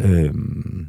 [0.00, 0.86] Øhm,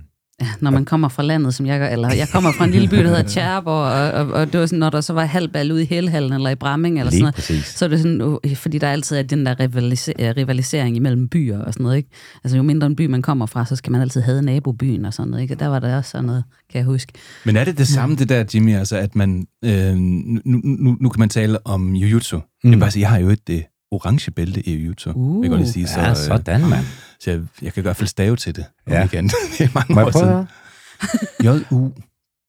[0.61, 2.95] når man kommer fra landet, som jeg gør, eller jeg kommer fra en lille by,
[2.95, 5.81] der hedder Tjærborg, og, og, og det var sådan, når der så var halvbal ude
[5.83, 7.65] i Helhallen eller i Bramming eller Lige sådan noget, præcis.
[7.65, 11.27] så er det sådan, uh, fordi der altid er den der rivalise- øh, rivalisering imellem
[11.29, 12.09] byer og sådan noget, ikke?
[12.43, 15.13] Altså jo mindre en by man kommer fra, så skal man altid have nabobyen og
[15.13, 15.53] sådan noget, ikke?
[15.53, 17.13] Og Der var der også sådan noget, kan jeg huske.
[17.45, 21.09] Men er det det samme, det der, Jimmy, altså at man, øh, nu, nu, nu
[21.09, 22.37] kan man tale om jujutsu.
[22.37, 22.43] Mm.
[22.63, 25.11] Jeg, vil bare sige, jeg har jo et det orange bælte i jujutsu.
[25.11, 26.85] Uh, jeg kan godt lige sige, så, ja, øh, sådan, mand.
[27.19, 28.65] så jeg, jeg kan i hvert fald stave til det.
[28.89, 29.07] Ja.
[29.13, 29.33] andet.
[29.57, 31.61] det er mange Må år jeg siden.
[31.71, 31.91] J-U,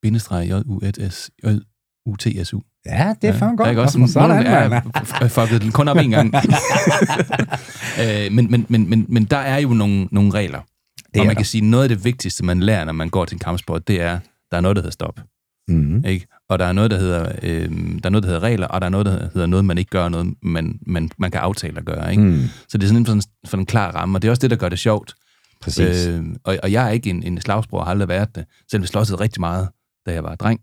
[0.02, 2.60] bindestreg, J-U-S-S, J-U-T-S-U.
[2.86, 3.68] Ja, det er fandme godt.
[3.68, 4.84] Jeg er også sådan, Sådan, jeg mand.
[4.94, 6.34] har fucket den kun op en gang.
[8.02, 10.60] øh, men, men, men, men, men der er jo nogle, nogle regler.
[10.60, 11.34] Det og er man der.
[11.34, 14.00] kan sige, noget af det vigtigste, man lærer, når man går til en kampsport, det
[14.00, 14.18] er,
[14.50, 15.20] der er noget, der hedder stop.
[15.68, 16.04] Mm.
[16.04, 16.26] Ikke?
[16.48, 18.84] Og der er noget, der hedder, øh, der er noget, der hedder regler, og der
[18.84, 21.84] er noget, der hedder noget, man ikke gør, noget man, man, man kan aftale at
[21.84, 22.10] gøre.
[22.10, 22.22] Ikke?
[22.22, 22.42] Mm.
[22.68, 24.56] Så det er sådan en, for en klar ramme, og det er også det, der
[24.56, 25.14] gør det sjovt.
[25.60, 26.06] Præcis.
[26.06, 28.44] Øh, og, og jeg er ikke en, en slagsbror, har aldrig været det.
[28.70, 29.68] Selvom vi slåsede rigtig meget,
[30.06, 30.60] da jeg var dreng.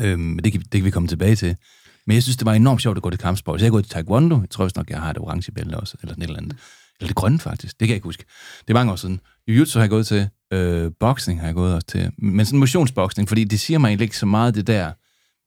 [0.00, 1.56] Øh, men det kan, det kan vi komme tilbage til.
[2.06, 3.60] Men jeg synes, det var enormt sjovt at gå til kampsport.
[3.60, 4.40] Så jeg gået til taekwondo.
[4.40, 6.56] Jeg tror også nok, jeg har det orange bælte også, eller sådan et eller andet.
[7.00, 7.80] Eller det grønne faktisk.
[7.80, 8.24] Det kan jeg ikke huske.
[8.60, 9.20] Det er mange år siden.
[9.50, 10.28] Jiu-jitsu har jeg gået til.
[10.52, 12.10] Øh, boxing har jeg gået også til.
[12.18, 14.92] Men sådan motionsboxing, fordi det siger mig egentlig ikke så meget det der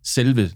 [0.05, 0.49] selve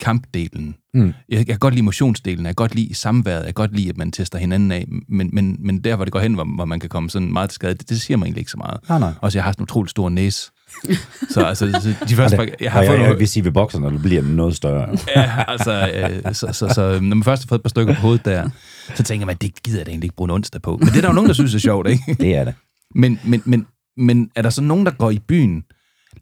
[0.00, 0.74] kampdelen.
[0.94, 1.06] Mm.
[1.06, 3.88] Jeg, jeg kan godt lide motionsdelen, jeg kan godt lide samværet, jeg kan godt lide,
[3.88, 6.64] at man tester hinanden af, men, men, men der, hvor det går hen, hvor, hvor
[6.64, 8.80] man kan komme sådan meget til skade, det, det siger mig egentlig ikke så meget.
[8.88, 9.12] Nej, nej.
[9.20, 10.50] Også jeg har sådan en utrolig stor næse.
[11.30, 13.52] så altså, så de første, par- jeg har fået jeg, jeg nogle, vil sige, ved
[13.52, 14.88] bokserne, der bliver noget større.
[15.16, 15.90] ja, altså,
[16.26, 18.48] øh, så, så, så, når man først har fået et par stykker på hovedet der,
[18.94, 20.76] så tænker man, det gider jeg da egentlig ikke bruge en onsdag på.
[20.76, 22.16] Men det er der jo nogen, der synes er sjovt, ikke?
[22.20, 22.54] Det er det.
[22.94, 25.64] Men, men, men, men er der så nogen, der går i byen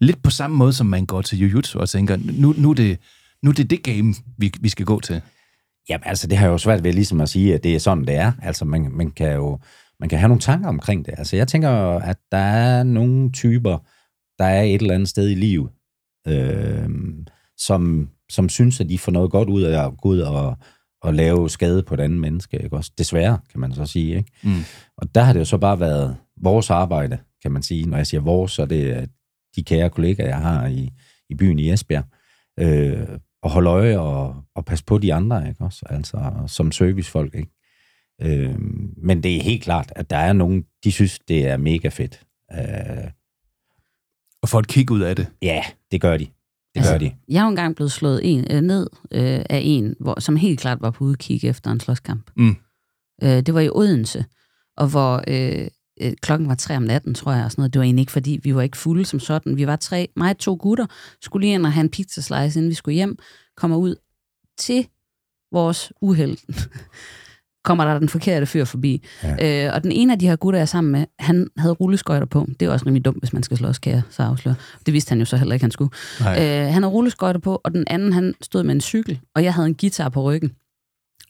[0.01, 2.99] lidt på samme måde, som man går til jiu-jitsu og tænker, nu, nu, er det,
[3.43, 5.21] nu er det det game, vi, vi skal gå til?
[5.89, 8.05] Jamen, altså, det har jeg jo svært ved ligesom at sige, at det er sådan,
[8.05, 8.31] det er.
[8.41, 9.59] Altså, man, man kan jo
[10.03, 11.13] man kan have nogle tanker omkring det.
[11.17, 13.77] Altså, jeg tænker, at der er nogle typer,
[14.39, 15.69] der er et eller andet sted i livet,
[16.27, 16.89] øh,
[17.57, 20.57] som, som synes, at de får noget godt ud af at gå ud og,
[21.01, 22.63] og lave skade på et andet menneske.
[22.63, 22.75] Ikke?
[22.75, 24.17] Også desværre, kan man så sige.
[24.17, 24.31] Ikke?
[24.43, 24.63] Mm.
[24.97, 27.85] Og der har det jo så bare været vores arbejde, kan man sige.
[27.85, 29.09] Når jeg siger vores, så er det
[29.55, 30.89] de kære kollegaer, jeg har i,
[31.29, 32.03] i byen i Esbjerg.
[32.59, 33.07] Øh,
[33.43, 35.85] og holde øje og, og passe på de andre, ikke også?
[35.89, 37.49] Altså, som servicefolk, ikke?
[38.21, 38.55] Øh,
[38.97, 42.21] men det er helt klart, at der er nogen, de synes, det er mega fedt.
[42.53, 43.11] Øh,
[44.41, 45.27] Og få et kig ud af det.
[45.41, 46.25] ja, det gør de.
[46.25, 46.31] Det
[46.75, 47.11] Altså, gør de.
[47.27, 50.59] Jeg er jo engang blevet slået en, øh, ned øh, af en, hvor, som helt
[50.59, 52.31] klart var på udkig efter en slåskamp.
[52.37, 52.55] Mm.
[53.23, 54.25] Øh, det var i Odense,
[54.77, 55.67] og hvor øh,
[56.01, 57.45] øh, klokken var tre om natten, tror jeg.
[57.45, 57.73] Og sådan noget.
[57.73, 59.57] Det var egentlig ikke, fordi vi var ikke fulde som sådan.
[59.57, 60.85] Vi var tre, mig og to gutter,
[61.21, 63.17] skulle lige ind og have en pizza slice, inden vi skulle hjem.
[63.57, 63.95] Kommer ud
[64.57, 64.87] til
[65.51, 66.37] vores uheld.
[67.63, 69.03] kommer der den forkerte fyr forbi.
[69.23, 69.65] Ja.
[69.67, 72.25] Øh, og den ene af de her gutter, jeg er sammen med, han havde rulleskøjter
[72.25, 72.47] på.
[72.59, 74.55] Det er også rimelig dumt, hvis man skal slås, kan jeg så afsløre.
[74.85, 75.91] Det vidste han jo så heller ikke, han skulle.
[76.19, 76.33] Nej.
[76.33, 79.53] Øh, han havde rulleskøjter på, og den anden, han stod med en cykel, og jeg
[79.53, 80.51] havde en guitar på ryggen.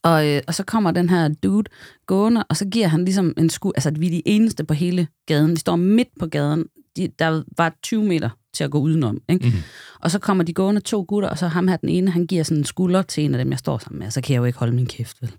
[0.03, 1.69] Og, øh, og så kommer den her dude
[2.07, 3.71] gående, og så giver han ligesom en skud.
[3.75, 5.51] Altså, vi er de eneste på hele gaden.
[5.51, 6.65] De står midt på gaden.
[6.97, 9.21] De, der var 20 meter til at gå udenom.
[9.29, 9.47] Ikke?
[9.47, 9.57] Mhm.
[9.99, 12.43] Og så kommer de gående to gutter, og så ham her den ene, han giver
[12.43, 14.07] sådan en skulder til en af dem, jeg står sammen med.
[14.07, 15.31] Og så kan jeg jo ikke holde min kæft, vel?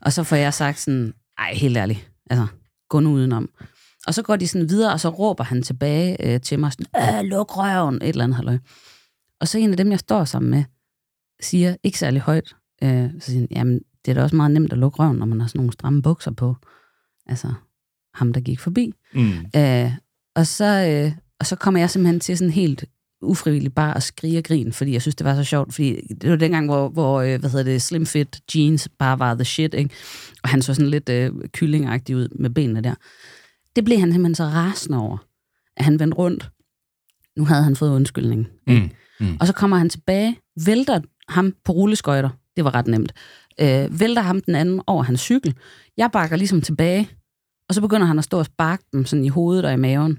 [0.00, 2.46] Og så får jeg sagt sådan, ej, helt ærligt, altså,
[2.88, 3.48] gå nu udenom.
[4.06, 7.18] Og så går de sådan videre, og så råber han tilbage øh, til mig sådan,
[7.18, 8.58] øh, luk røven, et eller andet halløj.
[9.40, 10.64] Og så en af dem, jeg står sammen med,
[11.40, 14.72] siger, ikke særlig højt, øh, så siger han, jamen, det er da også meget nemt
[14.72, 16.56] at lukke røven, når man har sådan nogle stramme bukser på.
[17.26, 17.52] Altså,
[18.14, 18.92] ham, der gik forbi.
[19.14, 19.32] Mm.
[19.56, 19.92] Øh,
[20.34, 22.84] og, så, øh, og så kommer jeg simpelthen til sådan helt
[23.22, 26.30] ufrivilligt bare at skrige og grine, fordi jeg synes, det var så sjovt, fordi det
[26.30, 29.74] var dengang, hvor, hvor øh, hvad hedder det, slim fit jeans bare var the shit,
[29.74, 29.94] ikke?
[30.42, 32.94] Og han så sådan lidt øh, kyllingagtig ud med benene der.
[33.76, 35.18] Det blev han simpelthen så rasende over,
[35.76, 36.50] at han vendte rundt.
[37.36, 38.48] Nu havde han fået undskyldning.
[38.66, 38.90] Mm.
[39.20, 39.36] Mm.
[39.40, 42.30] Og så kommer han tilbage, vælter ham på rulleskøjter.
[42.56, 43.12] Det var ret nemt.
[43.60, 45.54] Øh, vælter ham den anden over hans cykel.
[45.96, 47.10] Jeg bakker ligesom tilbage,
[47.68, 50.18] og så begynder han at stå og sparke dem sådan i hovedet og i maven.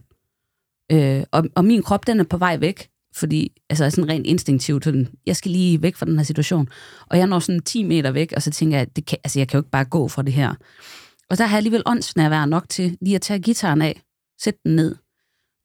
[0.91, 4.83] Øh, og, og min krop, den er på vej væk, fordi altså sådan rent instinktivt,
[4.83, 6.69] sådan, jeg skal lige væk fra den her situation.
[7.07, 9.47] Og jeg når sådan 10 meter væk, og så tænker jeg, det kan, altså jeg
[9.47, 10.53] kan jo ikke bare gå fra det her.
[11.29, 14.01] Og der har jeg alligevel åndsnærvær nok til lige at tage gitaren af,
[14.41, 14.95] sætte den ned,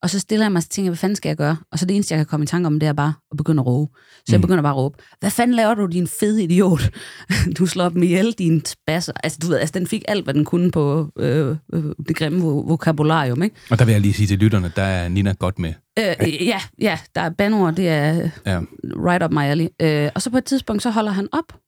[0.03, 1.57] og så stiller jeg mig og tænker, hvad fanden skal jeg gøre?
[1.73, 3.61] Og så det eneste, jeg kan komme i tanke om, det er bare at begynde
[3.61, 3.93] at råbe.
[4.17, 4.43] Så jeg Mm.
[4.43, 6.81] begynder bare at råbe, hvad fanden laver du, din fede idiot?
[7.59, 9.13] Du slår dem ihjel, din spasser.
[9.25, 12.39] Altså, du ved, altså, den fik alt, hvad den kunne på øh, øh, det grimme
[12.41, 13.57] vo- vokabularium, ikke?
[13.71, 15.75] Og der vil jeg lige sige til lytterne, der er Nina godt med.
[15.99, 18.61] Øh, ja, ja, der er banord, det er Ja.
[18.83, 19.67] right up my alley.
[19.83, 21.59] Øh, og så på et tidspunkt, så holder han op,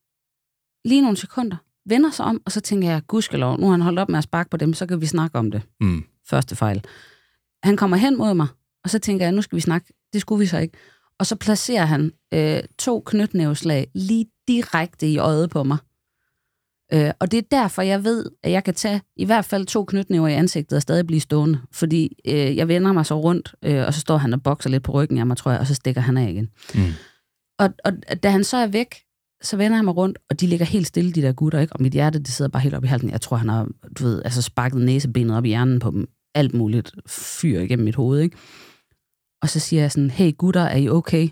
[0.84, 1.56] lige nogle sekunder,
[1.88, 4.24] vender sig om, og så tænker jeg, gudskelov, nu har han holdt op med at
[4.24, 5.62] sparke på dem, så kan vi snakke om det.
[5.80, 6.04] Mm.
[6.30, 6.84] Første fejl.
[7.64, 8.46] Han kommer hen mod mig,
[8.84, 9.92] og så tænker jeg, nu skal vi snakke.
[10.12, 10.76] Det skulle vi så ikke.
[11.18, 15.78] Og så placerer han øh, to knytnæveslag lige direkte i øjet på mig.
[16.92, 19.84] Øh, og det er derfor, jeg ved, at jeg kan tage i hvert fald to
[19.84, 21.60] knytnæver i ansigtet og stadig blive stående.
[21.72, 24.82] Fordi øh, jeg vender mig så rundt, øh, og så står han og bokser lidt
[24.82, 26.48] på ryggen af mig, tror jeg, og så stikker han af igen.
[26.74, 26.92] Mm.
[27.58, 28.94] Og, og da han så er væk,
[29.42, 31.72] så vender jeg mig rundt, og de ligger helt stille, de der gutter, ikke?
[31.72, 33.10] Og mit hjerte, det sidder bare helt op i halsen.
[33.10, 36.08] Jeg tror, han har, du ved, altså sparket næsebenet op i hjernen på dem.
[36.34, 38.36] Alt muligt fyr igennem mit hoved, ikke?
[39.42, 41.28] Og så siger jeg sådan, hey gutter, er I okay?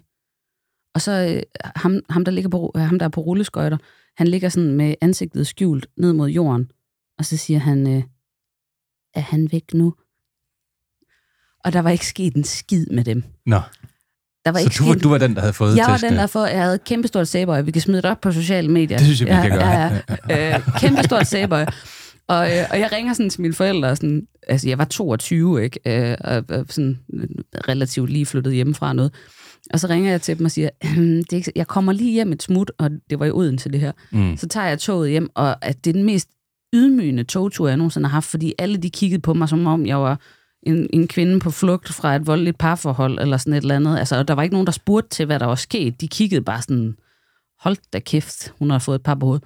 [0.94, 1.42] Og så øh,
[1.76, 3.78] ham, ham, der ligger på, øh, ham, der er på rulleskøjter,
[4.16, 6.70] han ligger sådan med ansigtet skjult ned mod jorden.
[7.18, 8.02] Og så siger han, øh,
[9.14, 9.94] er han væk nu?
[11.64, 13.24] Og der var ikke sket en skid med dem.
[13.46, 13.60] Nå,
[14.44, 16.10] Der var så ikke du, var- du var den, der havde fået jeg var testene.
[16.10, 17.60] den, der for, jeg havde kæmpestort sæbøj.
[17.62, 18.98] Vi kan smide det op på sociale medier.
[18.98, 19.68] Det synes jeg, vi ja, kan gøre.
[19.70, 20.56] Ja, ja.
[20.58, 21.66] Øh, kæmpestort sæbøj.
[22.28, 25.64] Og, øh, og jeg ringer sådan til mine forældre, og sådan, altså jeg var 22,
[25.64, 25.80] ikke?
[25.87, 26.98] Øh, og, og sådan
[27.68, 29.14] relativt lige flyttet hjemmefra og noget.
[29.72, 32.32] Og så ringer jeg til dem og siger, det er ikke, jeg kommer lige hjem
[32.32, 33.92] et smut, og det var i Odense det her.
[34.11, 34.37] Mm.
[34.37, 36.28] Så tager jeg toget hjem, og at det er den mest
[36.74, 40.00] ydmygende togtur, jeg nogensinde har haft, fordi alle de kiggede på mig, som om jeg
[40.00, 40.20] var
[40.62, 43.98] en, en kvinde på flugt fra et voldeligt parforhold, eller sådan et eller andet.
[43.98, 46.00] Altså, og der var ikke nogen, der spurgte til, hvad der var sket.
[46.00, 46.96] De kiggede bare sådan,
[47.61, 49.44] hold da kæft, hun har fået et par på hovedet.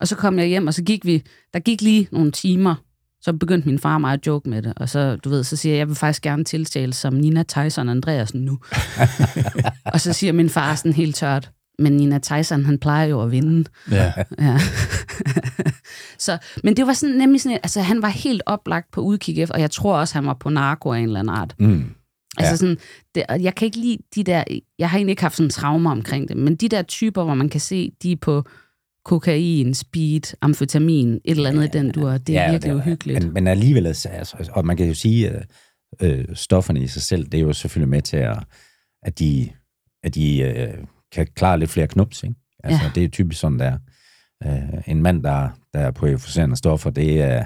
[0.00, 1.22] Og så kom jeg hjem, og så gik vi,
[1.54, 2.74] der gik lige nogle timer,
[3.20, 5.72] så begyndte min far mig at joke med det, og så, du ved, så siger
[5.72, 8.58] jeg, jeg vil faktisk gerne tiltale som Nina Tyson Andreasen nu.
[9.92, 13.30] og så siger min far sådan helt tørt, men Nina Tyson, han plejer jo at
[13.30, 13.64] vinde.
[13.90, 14.12] Ja.
[14.38, 14.58] Ja.
[16.18, 19.54] så, men det var sådan, nemlig sådan, altså han var helt oplagt på udkig efter,
[19.54, 21.54] og jeg tror også, han var på narko af en eller anden art.
[21.58, 21.84] Mm.
[22.38, 22.56] Altså Ja.
[22.56, 22.78] sådan,
[23.14, 24.44] det, og jeg kan ikke lide de der,
[24.78, 27.48] jeg har egentlig ikke haft sådan traumer omkring det, men de der typer, hvor man
[27.48, 28.44] kan se, de er på
[29.06, 33.24] kokain, speed, amfetamin, et eller andet i den dur, det er ja, virkelig det uhyggeligt.
[33.24, 35.46] Men, men alligevel, altså, altså, og man kan jo sige, at
[36.02, 38.38] øh, stofferne i sig selv, det er jo selvfølgelig med til, at,
[39.02, 39.48] at de,
[40.04, 40.74] at de øh,
[41.12, 42.34] kan klare lidt flere knups, ikke?
[42.64, 42.86] Altså, Ja.
[42.86, 42.90] ja.
[42.94, 43.78] det er typisk sådan, der.
[44.46, 47.44] Øh, en mand, der, der er på euforiserende stoffer, det er,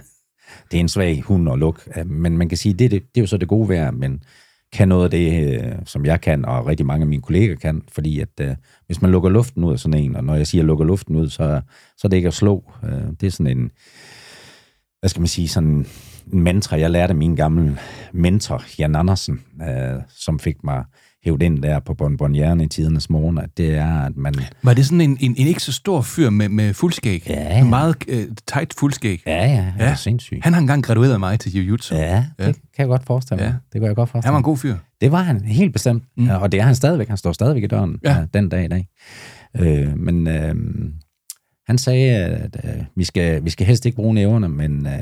[0.71, 1.81] det er en svag hund at lukke.
[1.97, 4.23] Øh, Men man kan sige, det, det, det er jo så det gode ved, men
[4.73, 7.83] kan noget af det, øh, som jeg kan, og rigtig mange af mine kolleger kan,
[7.89, 8.57] fordi at øh,
[8.87, 11.29] hvis man lukker luften ud af sådan en, og når jeg siger lukker luften ud,
[11.29, 11.61] så,
[11.97, 12.73] så er det ikke at slå.
[12.85, 13.71] Øh, det er sådan en,
[15.01, 15.87] hvad skal man sige, sådan
[16.33, 17.79] en mantra, jeg lærte af min gamle
[18.13, 20.85] mentor, Jan Andersen, øh, som fik mig
[21.25, 24.35] hævet ind der på Bonbonnierne i tidernes morgen, at det er, at man...
[24.63, 27.23] Var det sådan en, en, en ikke så stor fyr med, med fuldskæg?
[27.29, 27.61] Ja.
[27.61, 29.23] En meget øh, tight fuldskæg.
[29.27, 29.73] Ja, ja, ja.
[29.79, 29.85] Ja.
[29.91, 30.45] er sindssygt.
[30.45, 31.95] Han har engang gradueret mig til jiu-jitsu.
[31.95, 32.53] Ja, det Ja.
[32.53, 33.47] kan jeg godt forestille mig.
[33.49, 33.53] Ja.
[33.73, 34.41] Det kan jeg godt forestille Han var mig.
[34.41, 34.77] en god fyr.
[35.01, 36.05] Det var han, helt bestemt.
[36.17, 36.29] Mm.
[36.29, 37.09] Og det er han stadigvæk.
[37.09, 38.17] Han står stadigvæk i døren Ja.
[38.19, 38.25] ja.
[38.35, 38.87] den dag i dag.
[39.61, 40.55] Øh, men øh,
[41.67, 44.93] han sagde, at øh, vi, skal, vi skal helst ikke bruge næverne, men øh,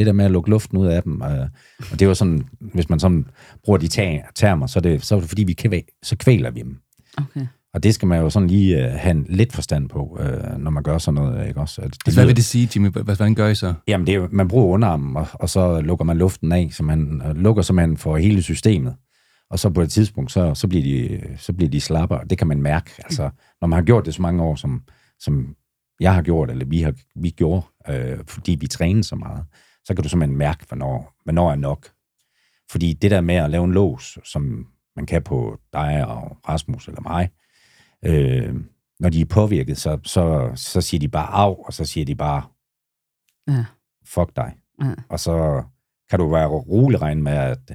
[0.00, 1.46] det der med at lukke luften ud af dem, øh,
[1.92, 3.26] og det var sådan, hvis man sådan
[3.64, 3.88] bruger de
[4.34, 6.78] termer, så er, det, så er det fordi, vi kvæ- så kvæler vi dem.
[7.18, 7.46] Okay.
[7.74, 10.70] Og det skal man jo sådan lige øh, have en lidt forstand på, øh, når
[10.70, 11.48] man gør sådan noget.
[11.48, 11.80] Ikke også?
[11.82, 12.88] At Altså, hvad vil det sige, Jimmy?
[12.88, 13.74] Hvad- Hvordan gør I så?
[13.88, 17.22] Jamen, det er, man bruger underarmen, og, og så lukker man luften af, så man
[17.26, 18.94] øh, lukker simpelthen for hele systemet.
[19.50, 22.38] Og så på et tidspunkt, så, så, bliver, de, så bliver de slapper, og det
[22.38, 22.90] kan man mærke.
[22.98, 24.82] Altså, når man har gjort det så mange år, som,
[25.18, 25.54] som
[26.00, 29.44] jeg har gjort, eller vi, har, vi gjorde, øh, fordi vi trænede så meget,
[29.90, 31.88] så kan du simpelthen mærke, hvornår, hvornår er nok.
[32.70, 36.88] Fordi det der med at lave en lås, som man kan på dig og Rasmus
[36.88, 37.30] eller mig,
[38.04, 38.54] øh,
[39.00, 42.14] når de er påvirket, så, så, så siger de bare af, og så siger de
[42.14, 42.42] bare,
[43.48, 43.64] Ja.
[44.06, 44.56] fuck dig.
[44.82, 44.94] Ja.
[45.08, 45.62] Og så
[46.10, 47.72] kan du være rolig regne med, at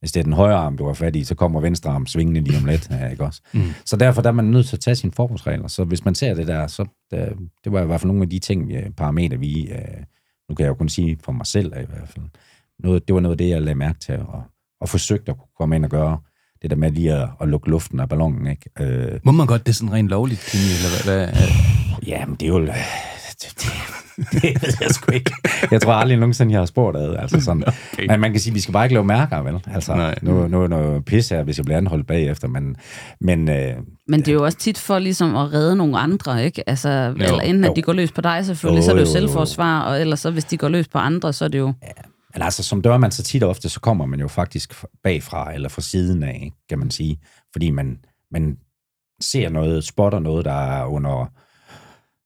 [0.00, 2.40] hvis det er den højre arm, du har fat i, så kommer venstre arm svingende
[2.40, 2.90] lige om lidt.
[3.00, 3.42] Ja, ikke også?
[3.54, 3.60] Mm.
[3.84, 5.68] Så derfor der er man nødt til at tage sine forholdsregler.
[5.68, 8.30] Så hvis man ser det der, så det, det var i hvert fald nogle af
[8.30, 10.04] de ting, vi, parametre, vi, øh,
[10.48, 12.24] nu kan jeg jo kun sige for mig selv i hvert fald,
[12.78, 14.42] noget, det var noget af det, jeg lagde mærke til, og,
[14.80, 16.18] og forsøgte at kunne komme ind og gøre
[16.62, 18.46] det der med lige at, at lukke luften af ballonen.
[18.46, 18.70] Ikke?
[18.80, 20.64] Øh, Må man godt det er sådan rent lovligt, Jimmy?
[20.64, 21.48] Eller hvad, hvad?
[22.06, 22.60] Ja, men det er jo...
[22.60, 22.74] Det,
[23.42, 23.72] det,
[24.32, 25.32] det ved jeg sgu ikke.
[25.70, 27.16] Jeg tror aldrig nogensinde, jeg har spurgt ad.
[27.18, 27.64] Altså sådan.
[27.92, 28.06] Okay.
[28.06, 29.60] Men man kan sige, at vi skal bare ikke lave mærker, vel?
[29.66, 30.18] Altså, Nej.
[30.22, 32.76] nu, nu er noget pis her, hvis jeg bliver anholdt bagefter, men,
[33.20, 33.74] men øh,
[34.08, 36.68] Men det er jo også tit for ligesom at redde nogle andre, ikke?
[36.68, 37.70] Altså, jo, eller enten jo.
[37.70, 39.20] at de går løs på dig selvfølgelig, Jo, så er det jo jo, jo.
[39.20, 41.72] selvforsvar, og ellers så hvis de går løs på andre, så er det jo...
[42.34, 45.68] Men altså, som dørmand så tit og ofte, så kommer man jo faktisk bagfra, eller
[45.68, 47.18] fra siden af, kan man sige.
[47.52, 47.98] Fordi man,
[48.32, 48.56] man
[49.20, 51.30] ser noget, spotter noget, der er under,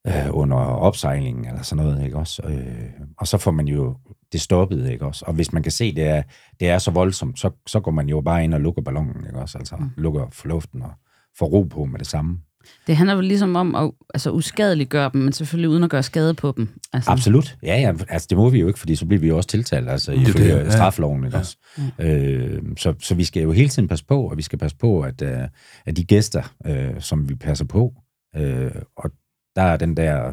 [0.06, 2.42] øh, under opsejlingen, eller sådan noget, ikke også?
[2.48, 3.96] Øh, og så får man jo
[4.32, 5.24] det stoppet, ikke også?
[5.28, 6.22] Og hvis man kan se, det er,
[6.60, 9.38] det er så voldsomt, så, så går man jo bare ind og lukker ballonen, ikke
[9.38, 9.58] også?
[9.58, 10.90] Altså, lukker for luften og
[11.38, 12.38] får ro på med det samme.
[12.86, 16.34] Det handler vel ligesom om at altså, uskadeliggøre dem, men selvfølgelig uden at gøre skade
[16.34, 16.68] på dem.
[16.92, 17.56] Altså, Absolut.
[17.62, 19.88] Ja, ja, altså det må vi jo ikke, fordi så bliver vi jo også tiltalt,
[19.88, 20.70] altså Det ifølge det, ja.
[20.70, 21.56] strafloven, ikke også?
[21.98, 25.00] Øh, så, så vi skal jo hele tiden passe på, og vi skal passe på,
[25.00, 25.48] at, øh,
[25.86, 27.92] at de gæster, øh, som vi passer på,
[28.36, 29.10] øh, og
[29.56, 30.32] der er den der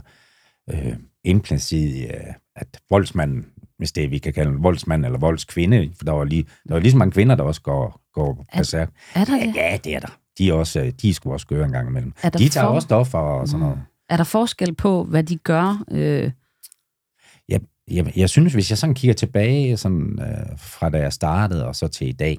[0.70, 3.46] øh, implicit, øh, at voldsmanden,
[3.78, 6.74] hvis det er, vi kan kalde en voldsmand eller voldskvinde, for der var lige, der
[6.74, 8.90] var lige så mange kvinder, der også går, går berserk.
[9.16, 9.56] Er der det?
[9.56, 10.18] Ja, det er der.
[10.38, 12.14] De er, også, øh, de er sgu også gøre en gang imellem.
[12.24, 13.82] Er De tager for- også stoffer og sådan noget.
[14.10, 15.84] Er der forskel på, hvad de gør?
[15.92, 16.32] Øh,
[17.50, 21.68] Jeg, jeg, jeg synes, hvis jeg sådan kigger tilbage sådan, øh, fra da jeg startede
[21.68, 22.38] og så til i dag,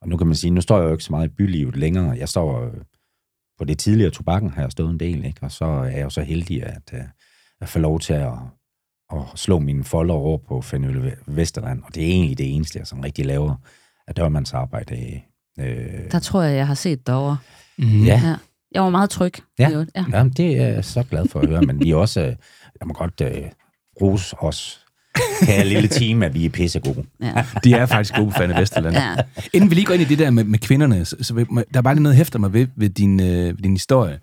[0.00, 2.16] og nu kan man sige, nu står jeg jo ikke så meget i bylivet længere.
[2.18, 2.72] Jeg står øh,
[3.58, 5.42] på det tidligere tobakken, har jeg stået en del, ikke?
[5.42, 7.00] og så er jeg jo så heldig at, øh,
[7.60, 8.32] at få lov til at,
[9.12, 12.86] at slå mine folder over på Fanøle Vesterland, og det er egentlig det eneste, jeg
[12.86, 13.54] sådan rigtig laver
[14.08, 15.20] af dørmandsarbejde.
[15.60, 17.38] Øh, der tror jeg, jeg har set derovre.
[17.78, 18.04] Mm.
[18.04, 18.36] ja, Ja.
[18.72, 19.32] Jeg var meget tryg.
[19.58, 19.84] Ja.
[19.96, 20.04] ja.
[20.12, 22.36] Jamen, det er jeg så glad for at høre, men vi er også, øh,
[22.80, 23.50] jeg må godt øh,
[24.02, 24.86] rose os
[25.42, 27.04] Kære lille team, at vi er pissegode.
[27.22, 27.44] Ja.
[27.64, 28.96] De er faktisk gode på Fanny Vesterland.
[28.96, 29.16] Ja.
[29.52, 31.34] Inden vi lige går ind i det der med, med kvinderne, så, så
[31.72, 34.18] der er bare lige noget, hæfter mig ved, ved din, øh, ved din historie.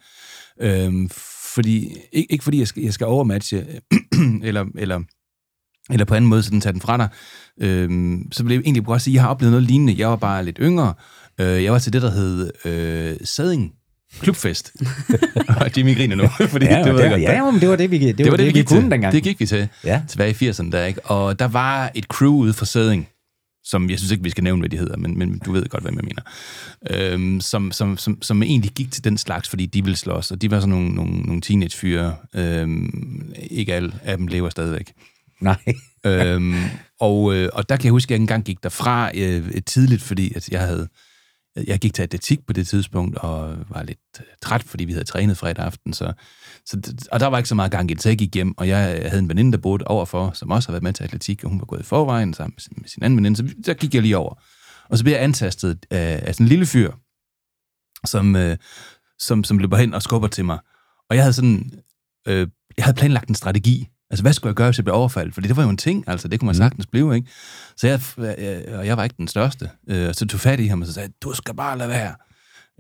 [0.61, 1.09] Øhm,
[1.55, 3.65] fordi, ikke, ikke fordi jeg skal, jeg skal overmatche,
[4.43, 4.99] eller, eller,
[5.89, 7.07] eller på anden måde sådan tage den fra dig,
[7.61, 9.95] øhm, så vil jeg egentlig godt sige, at jeg har oplevet noget lignende.
[9.97, 10.93] Jeg var bare lidt yngre.
[11.39, 13.71] Øh, jeg var til det, der hed øh, Sading
[14.21, 14.71] Klubfest.
[15.61, 17.91] og Jimmy griner nu, fordi Ja, det, ved det, var, ja, men det var det,
[17.91, 18.91] vi, det, det var det, vi, gik kunne til.
[18.91, 19.13] dengang.
[19.13, 19.67] Det gik vi til.
[19.83, 20.01] Ja.
[20.07, 21.05] Tilbage i 80'erne der, ikke?
[21.05, 23.07] Og der var et crew ude for Sæding,
[23.63, 25.83] som jeg synes ikke, vi skal nævne, hvad de hedder, men, men du ved godt,
[25.83, 26.21] hvad jeg mener.
[27.13, 30.41] Øhm, som, som, som, som egentlig gik til den slags, fordi de ville slås, og
[30.41, 32.15] de var sådan nogle, nogle, nogle teenagefyre.
[32.35, 34.93] Øhm, ikke alle af dem lever stadigvæk.
[35.41, 35.57] Nej.
[36.05, 36.55] øhm,
[36.99, 40.33] og, øh, og der kan jeg huske, at jeg engang gik derfra øh, tidligt, fordi
[40.35, 40.87] at jeg havde
[41.55, 45.05] jeg gik til atletik på det tidspunkt, og var lidt øh, træt, fordi vi havde
[45.05, 46.13] trænet fredag aften, så,
[46.65, 48.67] så, og der var ikke så meget gang i det, så jeg gik hjem, og
[48.67, 51.43] jeg øh, havde en veninde, der boede overfor, som også har været med til atletik,
[51.43, 54.01] og hun var gået i forvejen sammen med sin, anden veninde, så der gik jeg
[54.01, 54.41] lige over.
[54.89, 56.91] Og så blev jeg antastet af, af sådan en lille fyr,
[58.05, 58.57] som, øh,
[59.19, 60.59] som, som løber hen og skubber til mig.
[61.09, 61.71] Og jeg havde sådan,
[62.27, 63.87] øh, jeg havde planlagt en strategi.
[64.15, 65.33] Altså, hvad skulle jeg gøre, hvis jeg blev overfaldet?
[65.33, 67.27] Fordi det var jo en ting, altså, det kunne man sagtens blive, ikke?
[67.77, 68.01] Så jeg,
[68.39, 69.69] øh, og jeg var ikke den største.
[69.87, 72.15] Øh, så tog fat i ham og så sagde, du skal bare lade være.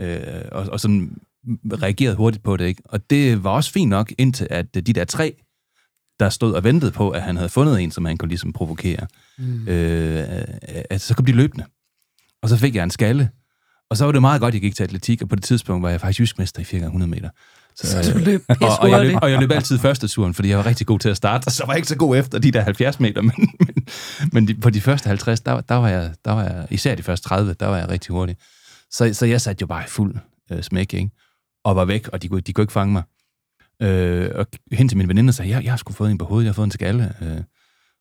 [0.01, 1.17] Øh, og, og sådan
[1.73, 2.81] reagerede hurtigt på det, ikke?
[2.85, 5.35] Og det var også fint nok, indtil at de der tre,
[6.19, 9.07] der stod og ventede på, at han havde fundet en, som han kunne ligesom provokere,
[9.37, 9.67] mm.
[9.67, 10.23] øh,
[10.89, 11.65] at så kom de løbende.
[12.41, 13.29] Og så fik jeg en skalle.
[13.89, 15.83] Og så var det meget godt, at jeg gik til atletik, og på det tidspunkt
[15.83, 17.29] var jeg faktisk jyskmester i 4x100 meter.
[17.75, 20.57] Så du løb og, og, jeg løb, og jeg løb altid første turen, fordi jeg
[20.57, 22.51] var rigtig god til at starte, og så var jeg ikke så god efter de
[22.51, 23.87] der 70 meter, men, men,
[24.31, 27.03] men de, på de første 50, der, der, var jeg, der var jeg, især de
[27.03, 28.37] første 30, der var jeg rigtig hurtig.
[28.91, 30.15] Så, så jeg satte jo bare i fuld
[30.51, 31.09] øh, smæk, ikke?
[31.63, 33.03] og var væk, og de kunne, de kunne ikke fange mig.
[33.81, 36.25] Øh, og hen til min veninde og sagde, jeg, jeg har sgu fået en på
[36.25, 37.13] hovedet, jeg har fået en skalle.
[37.21, 37.41] Øh,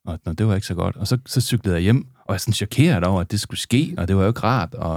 [0.07, 0.97] og nå, det var ikke så godt.
[0.97, 3.61] Og så, så cyklede jeg hjem, og jeg er sådan chokeret over, at det skulle
[3.61, 4.75] ske, og det var jo ikke rart.
[4.75, 4.95] Og,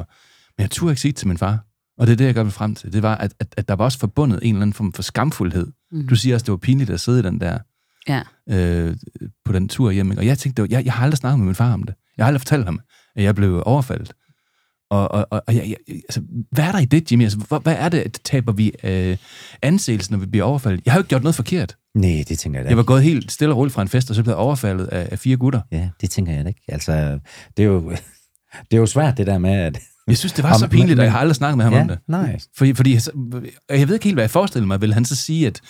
[0.57, 1.59] men jeg turde ikke sige det til min far.
[1.97, 2.93] Og det er det, jeg godt vil frem til.
[2.93, 5.67] Det var, at, at, at der var også forbundet en eller anden form for skamfuldhed.
[5.91, 6.07] Mm.
[6.07, 7.59] Du siger også, det var pinligt at sidde i den der,
[8.07, 8.21] Ja.
[8.49, 8.95] øh,
[9.45, 10.11] på den tur hjem.
[10.17, 11.95] Og jeg tænkte, var, jeg, jeg har aldrig snakket med min far om det.
[12.17, 12.79] Jeg har aldrig fortalt ham,
[13.15, 14.11] at jeg blev overfaldet.
[14.89, 17.23] Og, og, og, og jeg, jeg, altså, hvad er der i det, Jimmy?
[17.23, 19.17] Altså, hvad, hvad er det, at taber vi øh,
[19.61, 20.81] anseelsen, når vi bliver overfaldet?
[20.85, 21.75] Jeg har jo ikke gjort noget forkert.
[21.95, 22.87] Nej, det tænker jeg da Jeg var ikke.
[22.87, 25.19] gået helt stille og roligt fra en fest, og så blev jeg overfaldet af, af
[25.19, 25.61] fire gutter.
[25.71, 26.61] Ja, det tænker jeg da ikke.
[26.67, 27.19] Altså,
[27.57, 27.89] det er jo,
[28.71, 29.79] det er jo svært, det der med, at...
[30.07, 31.73] Jeg synes, det var Om- så pinligt, men- og jeg har aldrig snakket med ham
[31.73, 31.97] ja, om det.
[32.07, 32.39] nej.
[32.57, 32.97] Fordi, fordi
[33.69, 34.81] jeg ved ikke helt, hvad jeg forestiller mig.
[34.81, 35.61] Vil han så sige, at,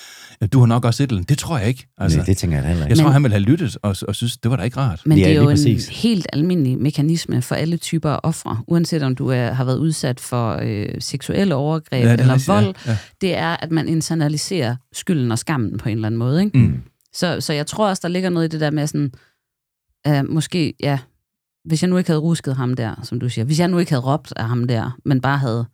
[0.41, 1.29] at du har nok også et eller andet?
[1.29, 1.87] Det tror jeg ikke.
[1.97, 3.01] Altså, Nej, det tænker jeg heller jeg ikke.
[3.03, 5.01] tror, han ville have lyttet og, og synes, det var da ikke rart.
[5.05, 6.01] Men Ja, det er jo lige en præcis.
[6.01, 10.19] helt almindelig mekanisme for alle typer af ofre, uanset om du er, har været udsat
[10.19, 12.75] for øh, seksuelle overgreb Ja, ja, er eller rigtigt, ja, vold.
[12.87, 12.97] ja.
[13.21, 16.43] Det er, at man internaliserer skylden og skammen på en eller anden måde.
[16.43, 16.57] Ikke?
[16.57, 16.81] Mm.
[17.13, 19.11] Så, så jeg tror også, der ligger noget i det der med sådan,
[20.07, 20.99] øh, måske, ja,
[21.67, 23.91] hvis jeg nu ikke havde rusket ham der, som du siger, hvis jeg nu ikke
[23.91, 25.65] havde råbt af ham der, men bare havde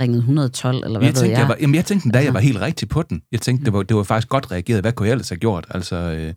[0.00, 1.38] ringet 112, eller hvad Jeg ved tænkte, jeg.
[1.40, 3.22] jeg, var, jamen, jeg tænkte da, jeg Altså- var helt rigtig på den.
[3.32, 4.80] Jeg tænkte, det var, det var faktisk godt reageret.
[4.80, 5.66] Hvad kunne jeg ellers have gjort?
[5.70, 6.34] Altså, øh, jeg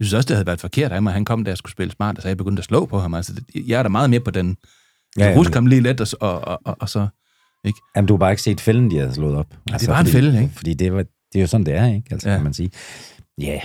[0.00, 1.12] synes også, det havde været forkert af mig.
[1.12, 3.14] Han kom der og skulle spille smart, og så jeg begyndte at slå på ham.
[3.14, 4.56] Altså, det, jeg er da meget mere på den.
[5.18, 7.06] Ja, Jeg ja, rusker ham lige lidt, og, så- og, og, og, og så...
[7.96, 9.46] Jamen, du har bare ikke set fælden, de havde slået op.
[9.72, 10.54] Altså, var en fordi, fælde, ikke?
[10.54, 12.08] Fordi det, var, det er jo sådan, det er, ikke?
[12.10, 12.34] Altså, Ja.
[12.36, 12.70] kan man sige.
[13.38, 13.60] Ja.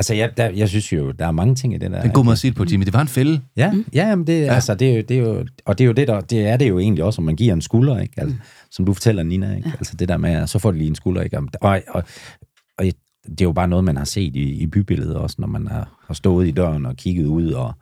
[0.00, 2.02] Altså, jeg, der, jeg synes jo, der er mange ting i det der.
[2.02, 2.84] Det er måde at sige det på, Jimmy.
[2.84, 3.40] Det var en fælde.
[3.56, 4.54] Ja, ja jamen det, ja.
[4.54, 6.56] Altså, det, er jo, det er jo, og det er jo det, der, det er
[6.56, 8.14] det jo egentlig også, om man giver en skulder, ikke?
[8.16, 8.40] Altså, mm.
[8.70, 9.68] Som du fortæller, Nina, ikke?
[9.68, 9.74] Ja.
[9.78, 11.38] Altså det der med, så får de lige en skulder, ikke?
[11.38, 12.04] Og, og, og,
[12.78, 12.84] og
[13.24, 16.04] det er jo bare noget, man har set i, i bybilledet også, når man har,
[16.06, 17.72] har stået i døren og kigget ud og,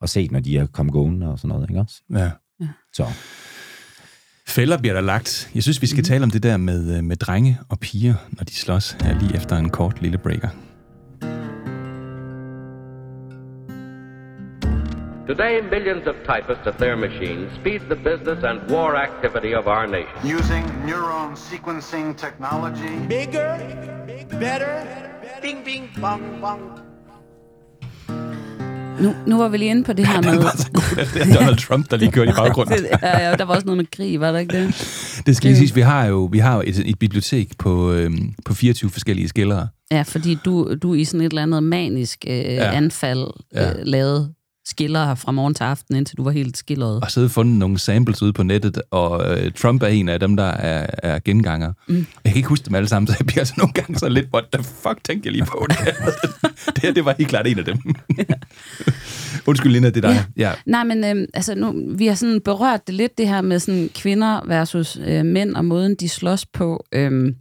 [0.00, 2.02] og set, når de er kommet gående og sådan noget, ikke også?
[2.10, 2.30] Ja.
[2.92, 3.06] Så,
[4.48, 5.50] Fælder bliver der lagt.
[5.54, 8.44] Jeg synes, vi skal tale om det der med, øh, med drenge og piger, når
[8.44, 10.48] de slås her lige efter en kort lille breaker.
[15.30, 19.86] Today, millions of typists at their machines speed the business and war activity of our
[19.86, 20.16] nation.
[20.38, 22.94] using neuron sequencing technology.
[23.08, 23.50] Bigger,
[24.44, 24.74] better,
[25.42, 26.60] bing, bing, bong, bong.
[29.00, 30.32] Nu, nu var vi lige inde på det her med...
[30.32, 32.74] Det var så god, at det er Donald Trump, der lige kørte i baggrunden.
[33.02, 34.68] ja, ja, der var også noget med krig, var der ikke det?
[35.26, 38.32] Det skal lige siges, vi har jo, vi har jo et, et bibliotek på, øhm,
[38.44, 39.68] på 24 forskellige skillere.
[39.90, 42.72] Ja, fordi du, du i sådan et eller andet manisk øh, ja.
[42.76, 43.72] anfald øh, Ja.
[43.82, 44.34] lavede
[44.66, 47.00] skiller fra morgen til aften, indtil du var helt skilleret.
[47.02, 50.36] Og så fundet nogle samples ude på nettet, og øh, Trump er en af dem,
[50.36, 51.72] der er, er genganger.
[51.88, 52.06] Mm.
[52.24, 54.26] Jeg kan ikke huske dem alle sammen, så jeg bliver altså nogle gange så lidt,
[54.34, 55.92] what the fuck tænker jeg lige på det her?
[56.66, 57.78] det her, det var helt klart en af dem.
[59.46, 60.24] Undskyld, Lina, det er dig.
[60.36, 60.48] Ja.
[60.48, 60.52] ja.
[60.66, 63.90] Nej, men øh, altså nu, vi har sådan berørt det lidt, det her med sådan
[63.94, 66.84] kvinder versus øh, mænd, og måden de slås på.
[66.92, 67.34] Øh,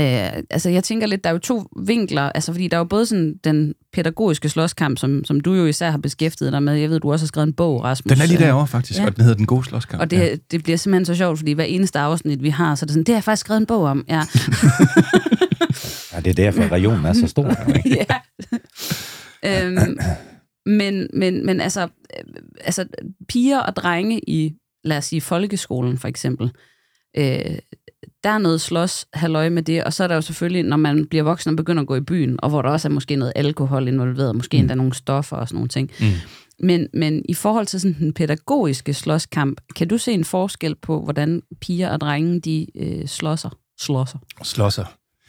[0.00, 2.84] Øh, altså, jeg tænker lidt, der er jo to vinkler, altså, fordi der er jo
[2.84, 6.74] både sådan den pædagogiske slåskamp, som, som du jo især har beskæftiget dig med.
[6.74, 8.12] Jeg ved, du også har skrevet en bog, Rasmus.
[8.12, 9.06] Den er lige Øh, derovre, faktisk, ja.
[9.06, 10.00] og den hedder Den Gode Slåskamp.
[10.00, 10.36] Og det, ja.
[10.50, 13.04] det bliver simpelthen så sjovt, fordi hver eneste afsnit, vi har, så er det sådan,
[13.04, 14.04] det har jeg faktisk skrevet en bog om.
[14.08, 14.22] Ja,
[16.12, 17.44] Ja, det er derfor, at regionen er så stor.
[17.44, 18.06] jo, ikke?
[19.44, 19.66] ja.
[19.66, 19.98] øhm,
[20.66, 22.86] men, men, men altså, øh, altså,
[23.28, 26.50] piger og drenge i, lad os sige, folkeskolen for eksempel,
[27.16, 27.58] øh,
[28.24, 31.06] der er noget slås, halløj med det, og så er der jo selvfølgelig, når man
[31.06, 33.32] bliver voksen og begynder at gå i byen, og hvor der også er måske noget
[33.36, 34.60] alkohol involveret, måske mm.
[34.60, 35.90] endda nogle stoffer og sådan nogle ting.
[36.00, 36.06] Mm.
[36.62, 41.02] Men, men i forhold til sådan den pædagogiske slåskamp, kan du se en forskel på,
[41.02, 43.50] hvordan piger og drenge, de øh, slåsser?
[43.80, 44.18] Slåsser.
[44.42, 44.84] slåsser.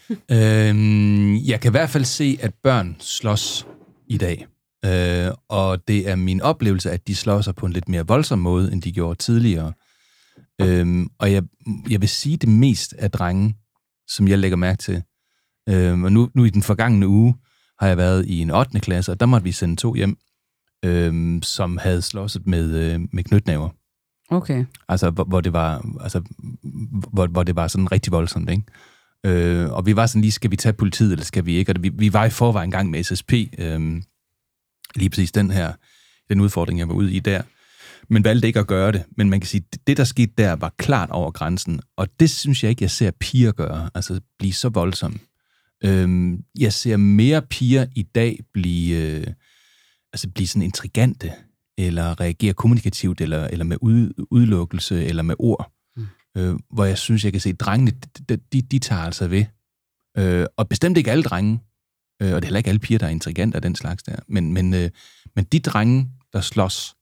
[0.31, 3.67] øhm, jeg kan i hvert fald se, at børn slås
[4.07, 4.47] i dag.
[4.85, 8.71] Øh, og det er min oplevelse, at de slåsser på en lidt mere voldsom måde,
[8.71, 9.73] end de gjorde tidligere.
[10.62, 11.43] Øhm, og jeg,
[11.89, 13.55] jeg vil sige det mest af drenge,
[14.07, 15.03] som jeg lægger mærke til.
[15.70, 17.36] Øhm, og nu, nu i den forgangne uge
[17.80, 18.80] har jeg været i en 8.
[18.80, 20.18] klasse, og der måtte vi sende to hjem,
[20.86, 23.70] øhm, som havde slåsset med, øh, med knytnæver.
[24.30, 24.66] Okay.
[24.89, 26.22] Altså, hvor, hvor det var, altså,
[27.14, 28.64] hvor, hvor det var sådan rigtig voldsomt, ikke?
[29.26, 31.72] Øh, og vi var sådan lige, skal vi tage politiet, eller skal vi ikke?
[31.72, 34.01] Og vi, vi var i forvejen en gang med SSP, øh,
[34.95, 35.74] lige præcis den her,
[36.30, 37.41] den udfordring, jeg var ude i der.
[38.12, 39.03] Men valgte ikke at gøre det.
[39.18, 41.82] Men man kan sige, det, der skete der, var klart over grænsen.
[41.97, 45.20] Og det synes jeg ikke, jeg ser piger gøre, altså blive så voldsomme.
[45.84, 49.28] Øh, jeg ser mere piger i dag blive, øh,
[50.14, 51.32] altså blive sådan intrigante,
[51.78, 55.72] eller reagere kommunikativt, eller, eller med ud, udelukkelse, eller med ord.
[55.97, 56.07] Mm.
[56.38, 57.91] Øh, hvor jeg synes, jeg kan se, at drengene,
[58.30, 59.45] de, de, de tager altså ved.
[60.18, 61.59] Øh, og bestemt ikke alle drenge,
[62.22, 64.16] øh, og det er heller ikke alle piger, der er intrigante af den slags der,
[64.28, 64.89] men, men, øh,
[65.36, 66.95] men de drenge, der slås,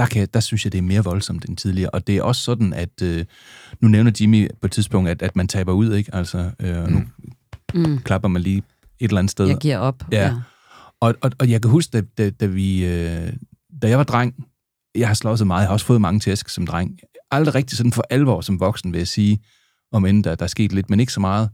[0.00, 1.90] der, kan, der synes jeg, det er mere voldsomt end tidligere.
[1.90, 3.24] Og det er også sådan, at øh,
[3.80, 6.14] nu nævner Jimmy på et tidspunkt, at, at man taber ud, ikke?
[6.14, 7.02] Altså, øh, og nu
[7.74, 7.98] Mm.
[7.98, 8.64] klapper man lige et
[9.08, 9.46] eller andet sted.
[9.46, 10.02] Jeg giver op.
[10.12, 10.34] Ja.
[11.00, 13.32] Og, og, og jeg kan huske, da, da, da, vi, øh,
[13.82, 14.34] da jeg var dreng,
[14.94, 16.98] jeg har slået så meget, jeg har også fået mange tæsk som dreng.
[17.30, 19.38] Aldrig rigtig sådan for alvor som voksen, vil jeg sige,
[19.92, 21.48] om end der, der er sket lidt, men ikke så meget.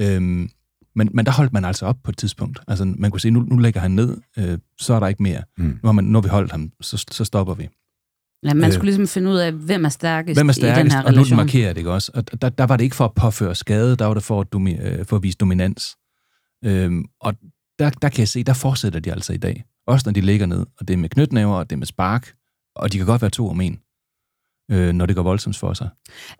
[0.00, 0.48] Øhm,
[0.96, 2.58] men, men der holdt man altså op på et tidspunkt.
[2.68, 5.42] Altså, man kunne se, nu, nu lægger han ned, øh, så er der ikke mere.
[5.58, 5.64] Mm.
[5.64, 7.68] Nu har, man, har vi holdt ham, så, så stopper vi.
[8.44, 10.60] Ja, man Øh, skulle ligesom finde ud af, hvem er stærkest, Hvem er i den
[10.62, 11.36] stærkest, her og nu er relation.
[11.36, 12.12] markeret, ikke også?
[12.14, 14.52] Og der, der var det ikke for at påføre skade, der var det for at,
[14.52, 15.96] domi, øh, for at vise dominans.
[16.64, 17.34] Øhm, og
[17.78, 19.64] der, der kan jeg se, der fortsætter de altså i dag.
[19.86, 22.32] Også når de ligger ned, og det er med knytnæver, og det er med spark,
[22.76, 23.78] og de kan godt være to om en,
[24.70, 25.88] øh, når det går voldsomt for sig.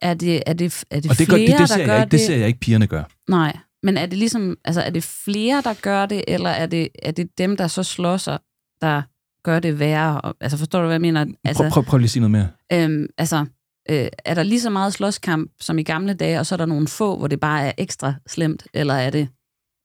[0.03, 1.89] Er det, er det, er det og det, flere, gør, det, det, ser der jeg
[1.89, 3.05] gør ikke, det ser jeg ikke pigerne gør.
[3.31, 6.89] Nej, men er det ligesom, altså er det flere, der gør det, eller er det,
[7.03, 8.39] er det dem, der så slår sig,
[8.81, 9.03] der
[9.45, 10.21] gør det værre?
[10.21, 11.27] Og- Altså forstår du, hvad jeg mener?
[11.45, 12.49] Altså, Prøv, prøv, prøv lige at sige noget mere.
[12.73, 13.47] Øhm, altså,
[13.91, 16.67] øh, er der lige så meget slåskamp som i gamle dage, og så er der
[16.67, 19.29] nogle få, hvor det bare er ekstra slemt, eller er det,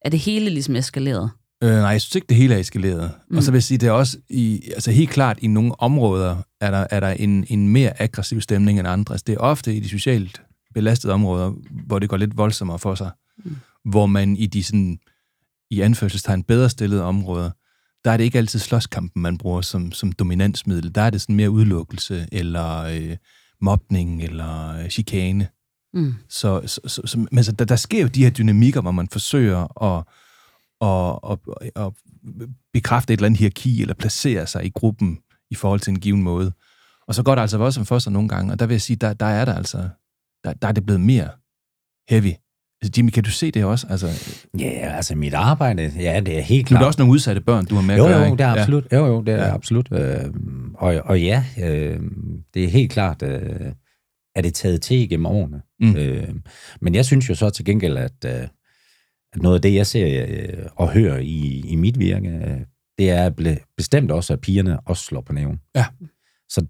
[0.06, 1.32] er det hele ligesom eskaleret?
[1.64, 3.12] Øh, nej, jeg synes ikke, det hele er eskaleret.
[3.30, 3.38] Mm.
[3.38, 6.38] Og så vil jeg sige, det er også i, altså helt klart i nogle områder,
[6.62, 9.14] er der, er der en, en mere aggressiv stemning end andre.
[9.14, 10.42] Altså, det er ofte i de socialt
[10.74, 11.52] belastede områder,
[11.88, 13.12] hvor det går lidt voldsommere for sig.
[13.46, 13.56] Mm.
[13.86, 15.00] Hvor man i de sådan,
[15.72, 17.52] i anførselstegn bedre stillede områder,
[18.06, 20.96] der er det ikke altid slåskampen, man bruger som, som dominansmiddel.
[20.96, 23.18] Der er det sådan mere udelukkelse, eller øh,
[23.62, 25.48] mobning, eller øh, chikane.
[25.94, 26.14] Mm.
[26.30, 29.08] Så, så, så, så men så der, der sker jo de her dynamikker, hvor man
[29.08, 30.04] forsøger at,
[30.82, 31.94] at, at, at
[32.74, 35.20] bekræfte et eller andet hierarki, eller placere sig i gruppen
[35.50, 36.52] i forhold til en given måde.
[37.08, 38.98] Og så går det altså voldsomt for sig nogle gange, og der vil jeg sige,
[38.98, 39.90] der, der er der altså,
[40.44, 41.30] der, der er det blevet mere
[42.10, 42.34] heavy.
[42.84, 43.88] Altså, Jimmy, kan du se det også?
[43.90, 44.08] Altså,
[44.60, 46.80] Ja, altså mit arbejde, ja, det er helt er klart.
[46.82, 48.88] der også nogle udsatte børn, du har med at Jo, gøre, jo, det er absolut.
[48.92, 48.98] Ja.
[48.98, 49.54] Jo, jo, det er Ja.
[49.54, 49.88] absolut.
[49.92, 50.26] Øh,
[50.74, 52.00] og, og ja, øh,
[52.54, 53.72] det er helt klart, øh,
[54.36, 55.62] er det taget til igennem årene.
[55.80, 55.96] Mm.
[55.96, 56.30] Øh,
[56.82, 58.48] men jeg synes jo så til gengæld, at, øh,
[59.34, 62.60] at noget af det, jeg ser øh, og hører i, i mit virke, øh,
[62.98, 65.60] det er bestemt også, at pigerne også slår på næven.
[65.76, 65.86] Ja.
[66.50, 66.66] Så,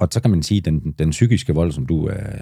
[0.00, 2.08] og så kan man sige, at den, den psykiske vold, som du...
[2.08, 2.40] Øh,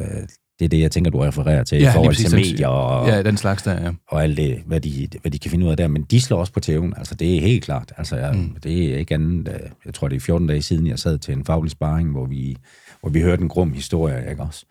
[0.00, 0.28] øh,
[0.58, 3.08] det er det, jeg tænker, du refererer til Ja, i forhold præcis, til medier og,
[3.08, 3.90] Ja, den slags der, ja.
[4.08, 5.88] og alt det, hvad de, hvad de kan finde ud af der.
[5.88, 6.94] Men de slår også på tæven.
[6.96, 7.92] Altså, det er helt klart.
[7.96, 8.56] Altså, jeg, Mm.
[8.62, 9.48] det er ikke andet.
[9.48, 12.26] øh, Jeg tror, det er 14 dage siden, jeg sad til en faglig sparring, hvor
[12.26, 12.56] vi,
[13.00, 14.64] hvor vi hørte en grum historie, ikke også?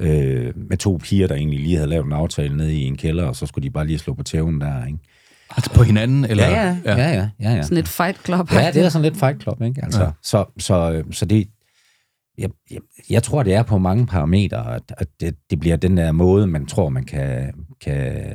[0.00, 3.24] Øh, med to piger, der egentlig lige havde lavet en aftale nede i en kælder,
[3.24, 4.98] og så skulle de bare lige slå på tæven der, ikke?
[5.56, 6.24] Altså på hinanden?
[6.24, 6.48] Eller?
[6.48, 7.62] ja, ja, ja, ja, ja, ja.
[7.62, 8.52] Sådan et fight club.
[8.52, 9.80] Ja, det er sådan lidt fight club, ikke?
[9.84, 10.06] Altså, Ja.
[10.06, 10.12] ja.
[10.22, 11.48] Så, så, så det,
[12.38, 12.80] jeg, jeg,
[13.10, 16.46] jeg tror, det er på mange parametre, at, at det, det bliver den der måde,
[16.46, 18.34] man tror, man kan, kan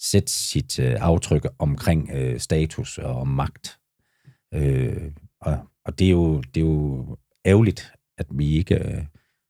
[0.00, 3.78] sætte sit øh, aftryk omkring øh, status og magt.
[4.54, 5.10] Øh,
[5.40, 7.16] og og det, er jo, det er jo
[7.46, 9.04] ærgerligt, at vi ikke øh,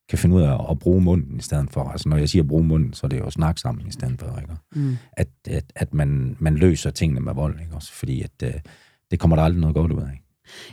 [0.09, 1.85] kan finde ud af at bruge munden i stedet for.
[1.85, 4.21] Altså når jeg siger bruge munden, så er det jo at snakke sammen i stedet
[4.21, 4.39] for.
[4.39, 4.55] Ikke?
[4.75, 4.97] Mm.
[5.13, 7.75] At, at, at man, man løser tingene med vold, ikke?
[7.75, 8.55] Også fordi at, øh,
[9.11, 10.21] det kommer der aldrig noget godt ud af.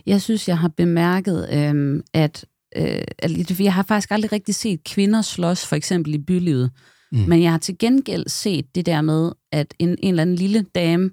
[0.06, 2.45] Jeg synes, jeg har bemærket, øhm, at
[2.76, 6.72] øh, at- jeg har faktisk aldrig rigtig set kvinder slås, for eksempel i bylivet.
[7.11, 7.17] Mm.
[7.19, 10.65] Men jeg har til gengæld set det der med, at en, en eller anden lille
[10.76, 11.09] dame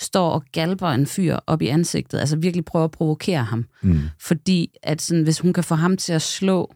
[0.00, 3.64] står og galber en fyr op i ansigtet, altså virkelig prøver at provokere ham.
[3.82, 4.00] Mm.
[4.20, 6.74] Fordi at sådan, hvis hun kan få ham til at slå,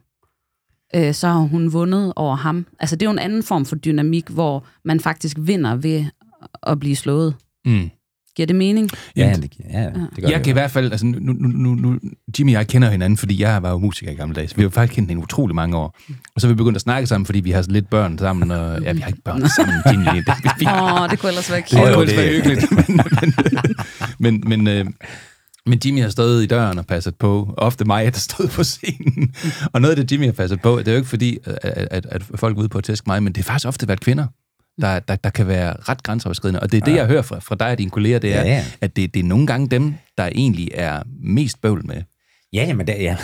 [0.94, 2.66] øh, så har hun vundet over ham.
[2.80, 6.04] Altså det er jo en anden form for dynamik, hvor man faktisk vinder ved
[6.62, 7.34] at blive slået.
[7.64, 7.90] Mm.
[8.36, 8.90] Giver det mening?
[9.16, 11.74] Ja, det, ja, det gør Jeg det kan i hvert fald, altså nu, nu, nu,
[11.74, 11.98] nu,
[12.38, 14.62] Jimmy og jeg kender hinanden, fordi jeg var jo musiker i gamle dage, så vi
[14.62, 15.98] har jo faktisk kendt hinanden utrolig mange år.
[16.34, 18.82] Og så er vi begyndt at snakke sammen, fordi vi har lidt børn sammen, og
[18.82, 20.18] ja, vi har ikke børn sammen, Jimmy.
[20.58, 21.82] Det, Åh, oh, det kunne ellers være det cute.
[21.82, 22.88] er jo, jo det- det hyggeligt.
[24.18, 24.86] Men, men, men, øh,
[25.66, 27.54] men Jimmy har stået i døren og passet på.
[27.56, 29.34] Ofte mig, der stod på scenen.
[29.72, 31.58] Og noget af det, Jimmy har passet på, det er jo ikke fordi, at,
[31.90, 34.00] at, at folk er ude på at tæske mig, men det har faktisk ofte været
[34.00, 34.26] kvinder,
[34.80, 36.60] der, der, der kan være ret grænseoverskridende.
[36.60, 38.48] Og det er det, jeg hører fra, fra dig og dine kolleger, det er, Ja,
[38.48, 38.64] ja.
[38.80, 42.02] at det, det er nogle gange dem, der egentlig er mest bøvl med.
[42.52, 43.16] Ja, jamen det, ja.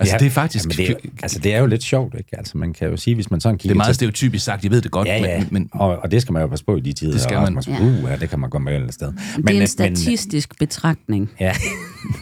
[0.00, 0.18] Altså, ja.
[0.18, 2.38] det er faktisk- Jamen, det, er, altså, det er jo lidt sjovt, ikke?
[2.38, 3.94] Altså, man kan jo sige, hvis man sådan Det kigger er meget til...
[3.94, 5.38] stereotypisk sagt, jeg ved det godt, Ja, ja.
[5.38, 7.12] men, men og, og det skal man jo passe på i de tider.
[7.12, 7.56] Det skal man.
[7.56, 7.68] Rasmus.
[7.80, 7.84] Ja.
[7.84, 9.12] Uh, ja, det kan man gå med et sted.
[9.36, 11.30] Men, det er en øh, statistisk betragtning.
[11.40, 11.54] Ja.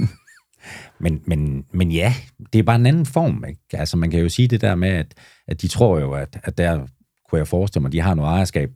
[1.01, 2.15] men, men, men ja,
[2.53, 3.45] det er bare en anden form.
[3.49, 3.61] Ikke?
[3.73, 5.15] Altså, man kan jo sige det der med, at,
[5.49, 6.81] at de tror jo, at, at der
[7.29, 8.71] kunne jeg forestille mig, de har noget ejerskab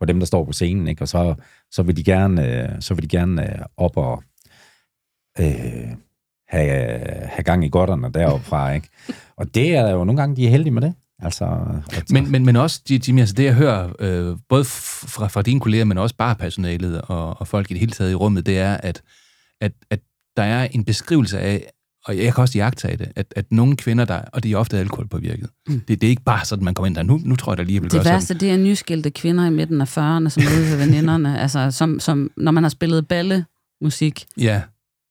[0.00, 1.02] på dem, der står på scenen, ikke?
[1.02, 1.34] og så,
[1.70, 4.22] så vil de gerne, øh, så vil de gerne øh, op og
[5.40, 5.88] øh,
[6.48, 8.72] have, have gang i godterne deroppefra.
[8.72, 8.88] Ikke?
[9.36, 10.94] Og det er jo nogle gange, de er heldige med det.
[11.22, 11.66] Altså,
[12.10, 15.84] Men, men, men også, Jimmy, altså det jeg hører, øh, både fra, fra dine kolleger,
[15.84, 18.76] men også bare personalet og, og folk i det hele taget i rummet, det er,
[18.76, 19.02] at,
[19.60, 20.00] at, at
[20.36, 21.70] der er en beskrivelse af,
[22.06, 24.78] og jeg kan også jagtage det, at, at nogle kvinder, der, og de er ofte
[24.78, 25.80] alkoholpåvirket, mm.
[25.88, 27.62] det, det er ikke bare sådan, man kommer ind der, nu, nu tror jeg da
[27.62, 28.40] lige, vil Det gøre værste, sådan.
[28.40, 31.40] det er nyskilte kvinder i midten af 40'erne, som ude ved veninderne.
[31.40, 34.62] Altså, som, som, når man har spillet ballemusik, Ja,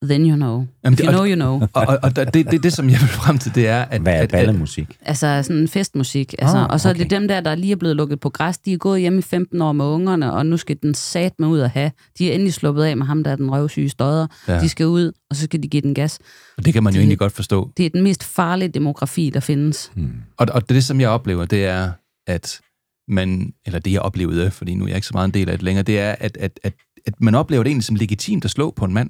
[0.03, 0.65] then you know.
[0.83, 1.53] Jamen, If det- you know, you know.
[1.73, 4.01] og, og, og det, det, det, som jeg vil frem til, det er, at...
[4.01, 4.97] hvad er at, at, ballemusik?
[5.01, 6.35] Altså sådan festmusik.
[6.39, 7.15] Altså, Ah, og så er det okay.
[7.15, 8.57] dem der, der lige er blevet lukket på græs.
[8.57, 11.47] De er gået hjem i 15 år med ungerne, og nu skal den sat med
[11.47, 11.91] ud at have.
[12.19, 14.27] De er endelig sluppet af med ham, der er den røvsyge stodder.
[14.47, 14.59] Ja.
[14.59, 16.19] De skal ud, og så skal de give den gas.
[16.57, 17.71] og det kan man jo det- egentlig godt forstå.
[17.77, 19.91] Det er den mest farlige demografi, der findes.
[20.37, 21.91] Og, og det, det, som jeg oplever, det er,
[22.27, 22.59] at
[23.07, 25.57] man, eller det jeg oplevede, fordi nu er jeg ikke så meget en del af
[25.57, 26.73] det længere, det er, at, at, at,
[27.07, 29.09] at man oplever det egentlig som legitimt at slå på en mand.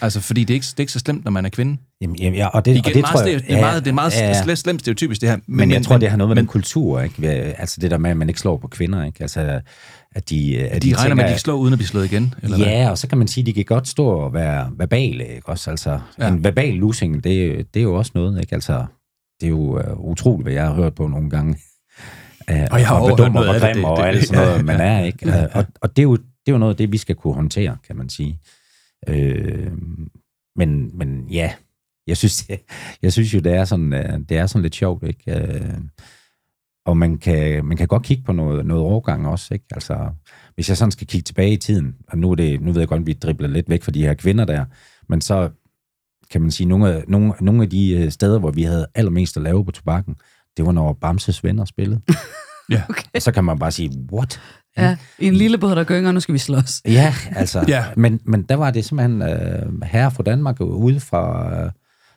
[0.00, 1.76] Altså, fordi det er ikke, det er ikke så slemt, når man er kvinde.
[2.00, 3.90] Jamen, jamen, ja, og det, Igen, og det meget, tror jeg, det er meget, det
[3.90, 4.44] er meget ja, ja.
[4.46, 5.36] ja, slemt stereotypisk, det her.
[5.46, 7.28] Men, men jeg tror, det har noget med men, den kultur, ikke?
[7.28, 9.18] Altså det der med, at man ikke slår på kvinder, ikke?
[9.22, 9.60] Altså,
[10.14, 10.58] at de...
[10.58, 12.56] At de regner tænker, med, at de ikke slår uden at blive slået igen, eller
[12.56, 12.66] hvad?
[12.66, 15.48] Ja, og så kan man sige, at de kan godt stå og være verbale, ikke
[15.48, 15.70] også?
[15.70, 16.24] Altså, Ja.
[16.26, 16.28] ja.
[16.32, 18.54] en verbal losing, det, det er jo også noget, ikke?
[18.54, 18.84] Altså,
[19.40, 21.56] det er jo uh, utroligt, hvad jeg har hørt på nogle gange.
[22.52, 24.62] Uh, Og jeg har og overhørt noget af det, og det- alt sådan noget, ja,
[24.62, 24.84] man ja.
[25.00, 25.48] er, ikke?
[25.54, 27.76] Og, og det, er jo, det er jo noget af det, vi skal kunne håndtere,
[27.86, 28.38] kan man sige.
[29.08, 29.72] Øh,
[30.56, 31.52] men, men ja,
[32.06, 32.50] jeg synes,
[33.02, 35.36] jeg synes jo, det er sådan, øh, det er sådan lidt sjovt, ikke?
[35.36, 35.78] Øh,
[36.86, 39.66] og man kan, man kan godt kigge på noget, noget overgang også, ikke?
[39.70, 40.10] Altså,
[40.54, 42.88] hvis jeg sådan skal kigge tilbage i tiden, og nu, er det, nu ved jeg
[42.88, 44.64] godt, at vi dribler lidt væk fra de her kvinder der,
[45.08, 45.50] men så
[46.30, 49.36] kan man sige, nogle af, nogle, nogle af de øh, steder, hvor vi havde allermest
[49.36, 50.16] at lave på tobakken,
[50.56, 52.00] det var når Bamses venner spillede.
[52.70, 52.82] Ja.
[52.88, 53.02] Okay.
[53.14, 54.40] Og så kan man bare sige, what?
[54.82, 56.82] Ja, i en lille båd, der gynger, nu skal vi slås.
[56.84, 57.64] Ja, altså.
[57.68, 57.84] Ja.
[57.96, 61.70] Men, men der var det simpelthen øh, herre fra Danmark ude fra, øh,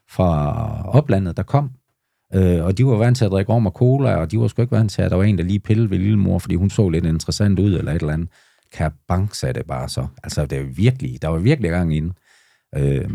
[0.10, 1.72] fra oplandet, der kom.
[2.36, 4.62] Øh, og de var vant til at drikke rom og cola, og de var sgu
[4.62, 6.70] ikke vant til, at der var en, der lige pillede ved lille mor, fordi hun
[6.70, 8.30] så lidt interessant ud, eller et eller andet.
[8.74, 10.08] Kabang sagde det bare så.
[10.24, 12.14] Altså, det er virkelig, der var virkelig gang inde.
[12.76, 13.10] Øh,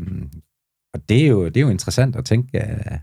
[0.95, 3.01] og det er, jo, det er jo interessant at tænke, at,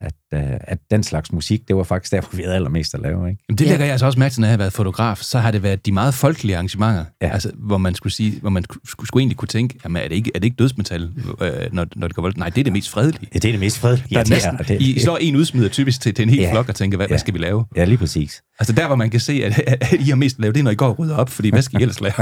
[0.00, 0.14] at,
[0.60, 3.42] at den slags musik, det var faktisk der, hvor vi havde allermest at lave, ikke?
[3.48, 3.70] Jamen, det Ja.
[3.70, 5.86] lægger jeg altså også mærke til, når jeg har været fotograf, så har det været
[5.86, 7.26] de meget folkelige arrangementer, ja.
[7.26, 7.32] Ja.
[7.32, 10.14] altså, hvor man skulle sige, hvor man skulle, skulle egentlig kunne tænke, jamen, er det
[10.14, 11.02] ikke, er det ikke dødsmetal,
[11.40, 12.36] øh, når, når det går voldt?
[12.38, 13.28] Nej, det er det mest fredelige.
[13.34, 14.06] Ja, det er det mest fredelige.
[14.14, 16.52] Der er næsten, det, I slår en udsmider typisk til, til en hel Ja.
[16.52, 17.20] flok og tænker, hvad, hvad Ja.
[17.20, 17.64] skal vi lave?
[17.76, 18.42] Ja, lige præcis.
[18.58, 20.70] Altså der, hvor man kan se, at, at, I har mest lavet, det er, når
[20.70, 22.12] I går og rydder op, fordi hvad skal I ellers lave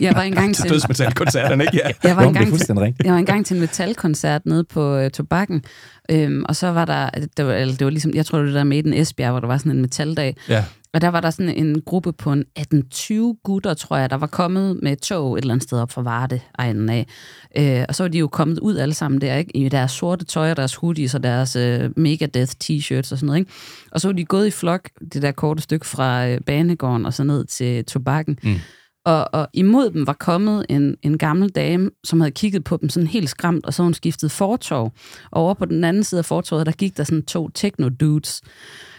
[0.00, 1.76] Jeg var engang til dødsmetalkoncerterne, ikke?
[1.84, 2.08] Ja.
[2.08, 5.62] jeg var er engang til, jeg var engang til en metalkoncert nede på øh, Tobakken,
[6.10, 8.58] øhm, og så var der, det var, eller det var ligesom, jeg tror det var
[8.58, 10.64] der med den Esbjerg, hvor der var sådan en metaldag, ja.
[10.92, 14.26] og der var der sådan en gruppe på en 18-20 gutter, tror jeg, der var
[14.26, 17.06] kommet med tog et eller andet sted op fra Varde, egnen af.
[17.56, 19.56] Øh, og så var de jo kommet ud alle sammen der, ikke?
[19.56, 23.38] i deres sorte tøj og deres hoodies og deres øh, Megadeth t-shirts og sådan noget.
[23.38, 23.50] Ikke?
[23.90, 27.14] Og så var de gået i flok, det der korte stykke fra øh, banegården og
[27.14, 28.38] så ned til Tobakken.
[28.42, 28.54] Mm.
[29.04, 32.88] Og, og imod dem var kommet en, en gammel dame, som havde kigget på dem
[32.88, 34.92] sådan helt skræmt, og så hun skiftet fortov.
[35.30, 38.40] Og over på den anden side af fortovet, der gik der sådan to techno-dudes.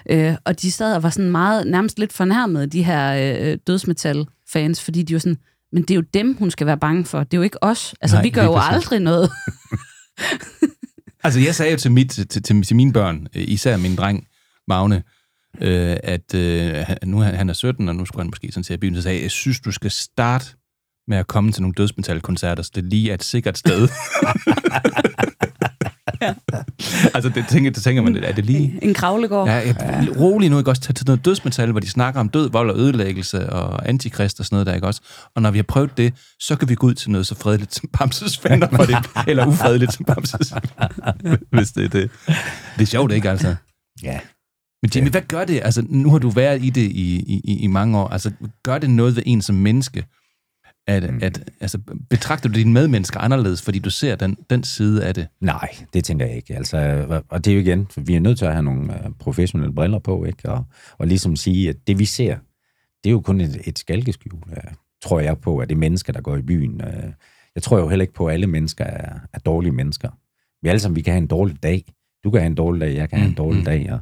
[0.09, 3.13] Øh, og de sad og var sådan meget, nærmest lidt fornærmede, de her
[3.51, 5.37] øh, dødsmetal-fans, fordi de var sådan,
[5.71, 7.23] men det er jo dem, hun skal være bange for.
[7.23, 7.95] Det er jo ikke os.
[8.01, 8.75] Altså, Nej, vi gør jo præcis.
[8.75, 9.29] aldrig noget.
[11.23, 14.27] Altså, jeg sagde jo til, mit, til, til, til mine børn, især min dreng,
[14.67, 15.03] Magne,
[15.61, 18.63] øh, at øh, han- nu er han er 17, og nu skulle han måske sådan
[18.63, 20.45] til at byen, så sagde jeg, jeg synes, du skal starte
[21.07, 23.87] med at komme til nogle dødsmetal-koncerter, så det lige er et sikkert sted.
[27.15, 28.79] altså, det tænker, det tænker man, er det lige...
[28.81, 29.47] En kravlegård.
[29.47, 29.75] Ja, jeg,
[30.19, 30.81] rolig nu, ikke også?
[30.81, 34.45] Tag til noget dødsmetal, hvor de snakker om død, vold og ødelæggelse og antikrist og
[34.45, 35.01] sådan noget der, ikke også?
[35.35, 37.75] Og når vi har prøvet det, så kan vi gå ud til noget så fredeligt
[37.75, 38.97] som Bamses venner, for det,
[39.29, 40.53] eller ufredeligt som Bamses
[41.55, 42.11] hvis det er det.
[42.77, 43.55] Det er sjovt, ikke altså?
[44.03, 44.19] Ja.
[44.85, 45.61] Men Jimmy, hvad gør det?
[45.63, 48.07] Altså, nu har du været i det i, i, i mange år.
[48.07, 48.31] Altså,
[48.63, 50.05] gør det noget ved en som menneske?
[50.87, 51.19] At, mm.
[51.21, 51.79] at, altså,
[52.09, 55.27] betragter du dine medmennesker anderledes, fordi du ser den, den side af det?
[55.41, 56.55] Nej, det tænker jeg ikke.
[56.55, 59.11] Altså, og det er jo igen, for vi er nødt til at have nogle øh,
[59.19, 60.49] professionelle briller på, ikke?
[60.49, 60.63] Og,
[60.97, 62.37] og ligesom sige, at det vi ser,
[63.03, 64.71] det er jo kun et, et skalkeskjul, øh,
[65.03, 66.81] tror jeg på, at det er mennesker, der går i byen.
[66.81, 67.11] Øh,
[67.55, 70.09] Jeg tror jo heller ikke på, at alle mennesker er, er dårlige mennesker.
[70.61, 71.85] Vi alle sammen, vi kan have en dårlig dag.
[72.25, 73.91] Du kan have en dårlig dag, jeg kan have en dårlig dag.
[73.93, 73.99] Og,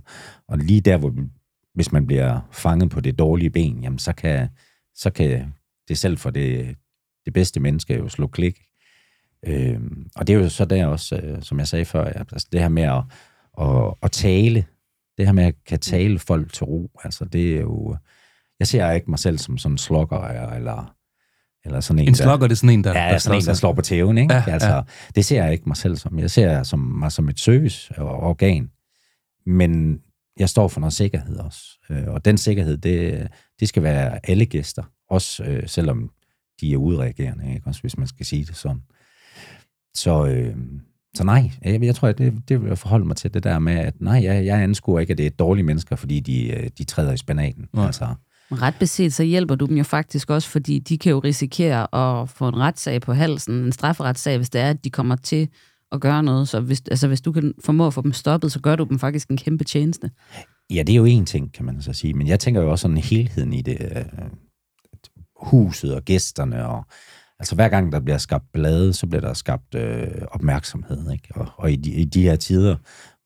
[0.48, 1.30] og lige der, hvor vi-
[1.76, 4.48] hvis man bliver fanget på det dårlige ben, jamen så kan,
[4.96, 5.54] så kan
[5.88, 6.76] det selv for det,
[7.26, 8.60] det bedste menneske jo slå klik.
[9.48, 12.60] Øhm, og det er jo så der også, øh, som jeg sagde før, altså det
[12.62, 13.04] her med at,
[13.62, 14.66] at, at tale,
[15.18, 17.98] det her med at kan tale folk til ro, altså det er jo,
[18.60, 20.96] jeg ser ikke mig selv som sådan en slogger, eller, eller
[21.80, 23.58] sådan en, En slugger, det er sådan en, der- ja, der sådan en, slår der
[23.58, 24.34] slår på tæven, ikke?
[24.34, 24.76] Ja, altså, ja.
[24.76, 24.82] ja.
[25.16, 26.20] Det ser jeg ikke mig selv som.
[26.20, 28.70] Jeg ser som, mig som et serviceorgan,
[29.46, 30.00] men
[30.40, 31.62] jeg står for noget sikkerhed også.
[31.90, 33.28] Øh, Og den sikkerhed, det,
[33.60, 36.10] det skal være alle gæster, også øh, selvom
[36.62, 37.68] de er udreagerende, ikke?
[37.68, 38.82] også hvis man skal sige det sådan.
[39.96, 40.56] Så, øh,
[41.16, 43.60] så nej, jeg, jeg tror, at det, det vil jeg forholde mig til det der
[43.60, 46.70] med, at nej, jeg, jeg anskuer ikke, at det er dårlige mennesker, fordi de, øh,
[46.78, 47.66] de træder i spanaten.
[47.74, 47.86] Nej.
[47.86, 48.08] Altså,
[48.62, 52.30] Ret beset, så hjælper du dem jo faktisk også, fordi de kan jo risikere at
[52.30, 55.50] få en retssag på halsen, en strafferetssag, hvis det er, at de kommer til
[55.92, 56.48] at gøre noget.
[56.48, 59.00] Så hvis, altså, hvis du kan formå at få dem stoppet, så gør du dem
[59.00, 60.12] faktisk en kæmpe tjeneste.
[60.70, 62.14] Ja, det er jo en ting, kan man så sige.
[62.14, 63.78] Men jeg tænker jo også sådan helheden i det.
[63.96, 64.06] Øh,
[65.36, 66.68] huset og gæsterne.
[66.68, 66.86] Og,
[67.40, 71.12] altså hver gang der bliver skabt blade, så bliver der skabt øh, opmærksomhed.
[71.12, 71.28] Ikke?
[71.36, 72.76] Og, og i, de, i de her tider,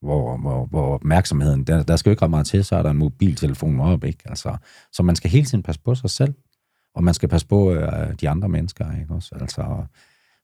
[0.01, 2.89] hvor, hvor, hvor opmærksomheden, der, der skal jo ikke ret meget til, så er der
[2.89, 4.03] en mobiltelefon op.
[4.03, 4.19] Ikke?
[4.25, 4.57] Altså,
[4.91, 6.33] så man skal hele tiden passe på sig selv,
[6.95, 8.99] og man skal passe på øh, de andre mennesker.
[8.99, 9.13] Ikke?
[9.13, 9.85] Også, altså,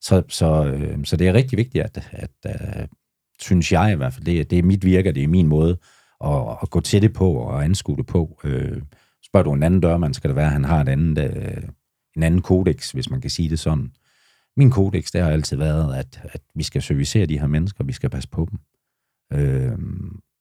[0.02, 2.88] så, så, øh, så det er rigtig vigtigt, at, at øh,
[3.42, 5.78] synes jeg i hvert fald, det, det er mit virke, det er min måde
[6.24, 8.40] at, at gå til det på og anskue det på.
[8.44, 8.82] Øh,
[9.26, 11.64] spørger du en anden dørmand, skal det være, at han har et andet, øh,
[12.16, 13.92] en anden kodex, hvis man kan sige det sådan.
[14.58, 17.94] Min kodex, det har altid været, at, at vi skal servicere de her mennesker, vi
[17.94, 18.60] skal passe på dem.
[19.34, 19.72] Øh,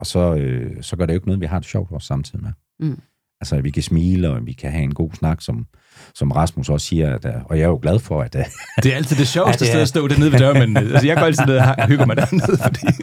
[0.00, 2.42] og så, øh, så gør det jo ikke noget, vi har det sjovt også samtidig
[2.42, 2.52] med.
[2.88, 2.98] Mm.
[3.40, 5.66] Altså, at vi kan smile, og vi kan have en god snak, som,
[6.14, 8.34] som Rasmus også siger, at, øh, og jeg er jo glad for, at...
[8.34, 8.44] øh,
[8.82, 11.16] Det er altid det sjoveste det sted at stå dernede ved døren, men altså, jeg
[11.16, 12.86] går altid ned og hygger mig dernede, fordi...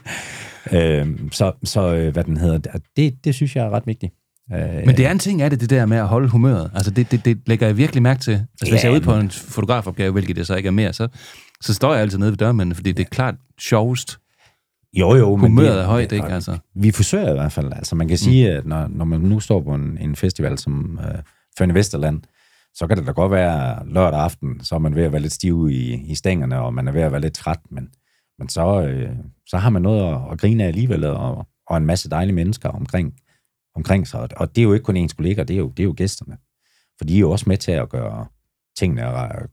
[0.74, 4.14] Øhm, så, så øh, hvad den hedder, det, det synes jeg er ret vigtigt.
[4.54, 6.72] Øh, Men det er en ting af det, det der med at holde humøret.
[6.76, 8.32] Altså, det, det, det lægger jeg virkelig mærke til.
[8.32, 10.94] Altså, hvis Ja, jeg er ude på en fotografopgave, hvilket det så ikke er mere,
[10.94, 11.08] så,
[11.62, 14.18] så står jeg altid nede ved dørmanden, fordi det er klart sjovest.
[14.94, 15.36] Jo, jo.
[15.36, 16.28] men Humøret det- er højt, ikke?
[16.28, 16.58] Altså.
[16.76, 17.74] Vi forsøger i hvert fald.
[17.74, 21.00] Altså, man kan sige, at når, når man nu står på en, en festival som
[21.04, 21.22] øh,
[21.58, 22.22] Fønne Vesterland,
[22.74, 25.34] så kan det da godt være lørdag aften, så er man ved at være lidt
[25.34, 27.90] stiv i, i stængerne, og man er ved at være lidt træt, men,
[28.40, 29.10] men så, øh,
[29.48, 32.70] så har man noget at, at grine af alligevel, og, og en masse dejlige mennesker
[32.70, 33.14] omkring,
[33.76, 34.20] omkring sig.
[34.22, 35.94] Og- Og det er jo ikke kun ens kolleger, det er jo, det er jo
[35.98, 36.38] gæsterne.
[36.98, 38.26] For de er jo også med til at gøre
[38.80, 39.48] tingene øh,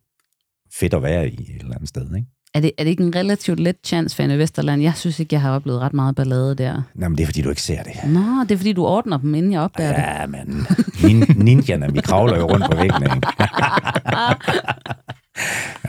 [0.74, 2.26] fedt at være i et eller andet sted, ikke?
[2.55, 4.82] Er det, er det ikke en relativt let chance, Fanny Vesterland?
[4.82, 6.82] Jeg synes ikke, jeg har oplevet ret meget ballade der.
[6.94, 7.92] Nej, men det er fordi, du ikke ser det.
[8.07, 10.03] Nå, det er fordi, du ordner dem, inden jeg opdager det.
[10.03, 10.66] Ja, men
[11.05, 13.28] nin- ninjerne, vi kravler jo rundt på væggene, ikke?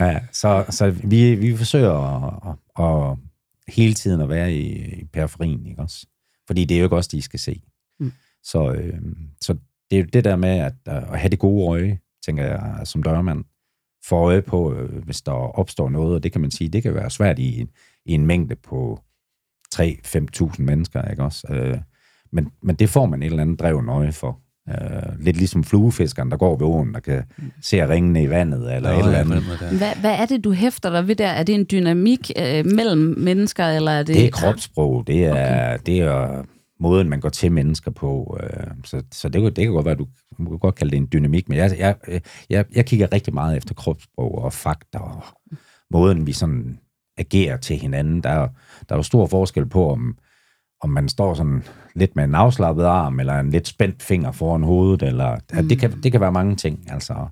[0.00, 3.16] ja, så, så vi, vi forsøger at, at, at
[3.74, 6.06] hele tiden at være i, i periferien, ikke også?
[6.46, 7.62] Fordi det er jo ikke også de skal se.
[8.00, 8.12] Mm.
[8.42, 8.94] Så, øh,
[9.40, 9.52] så
[9.90, 13.02] det er jo det der med at, at have det gode øje, tænker jeg, som
[13.02, 13.44] dørmand,
[14.04, 16.94] få øje på, øh, hvis der opstår noget, og det kan man sige, det kan
[16.94, 17.68] være svært i, en-
[18.06, 19.00] i en mængde på
[19.74, 21.46] 3-5.000 mennesker, ikke også?
[21.50, 21.78] Øh,
[22.32, 24.38] men, men det får man et eller andet dreven øje for.
[24.70, 27.22] Øh, lidt ligesom fluefiskeren, der går ved åen, der kan
[27.62, 29.42] se ringene i vandet, eller Nå, et eller andet.
[29.78, 31.26] Hvad, hvad er det, du hæfter dig ved der?
[31.28, 34.14] Er det en dynamik øh, mellem mennesker, eller er det...
[34.16, 35.78] Det er kropssprog, det er, okay.
[35.86, 36.44] det er
[36.80, 38.38] måden, man går til mennesker på.
[38.42, 40.06] Øh, så så det, kan- det kan godt være, at du,
[40.38, 41.96] du kan godt kalde det en dynamik, men jeg, jeg,
[42.50, 45.22] jeg, jeg kigger rigtig meget efter kropssprog og fakta og
[45.90, 46.78] måden, vi sådan
[47.18, 48.22] agerer til hinanden.
[48.22, 48.48] Der er,
[48.88, 50.18] der er jo stor forskel på, om,
[50.82, 51.62] om man står sådan
[51.94, 55.68] lidt med en afslappet arm, eller en lidt spændt finger foran hovedet, eller mm.
[55.68, 57.26] det, kan, det kan være mange ting, altså.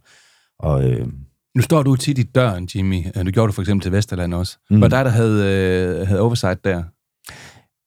[0.59, 1.07] Og, øh,
[1.55, 3.07] Nu står du tit i døren, Jimmy.
[3.17, 4.59] Øh, Du gjorde det for eksempel til Vesterland også.
[4.71, 4.81] Mm.
[4.81, 5.45] Var dig, der havde,
[6.01, 6.83] øh, havde oversight der?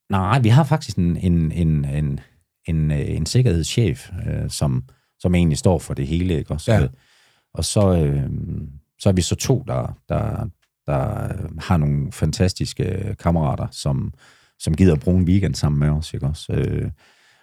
[0.10, 2.20] Nej, vi har faktisk en, en, en, en,
[2.66, 4.84] en, øh, en sikkerhedschef, øh, som,
[5.20, 6.38] som egentlig står for det hele.
[6.38, 6.52] Ikke?
[6.52, 6.88] Og, så, Ja.
[7.54, 8.30] og så, øh,
[9.00, 10.50] så er vi så to, der, der,
[10.88, 14.14] der øh, har nogle fantastiske øh, kammerater, som,
[14.60, 16.14] som gider at bruge en weekend sammen med os.
[16.14, 16.26] Ikke?
[16.28, 16.92] Også, øh,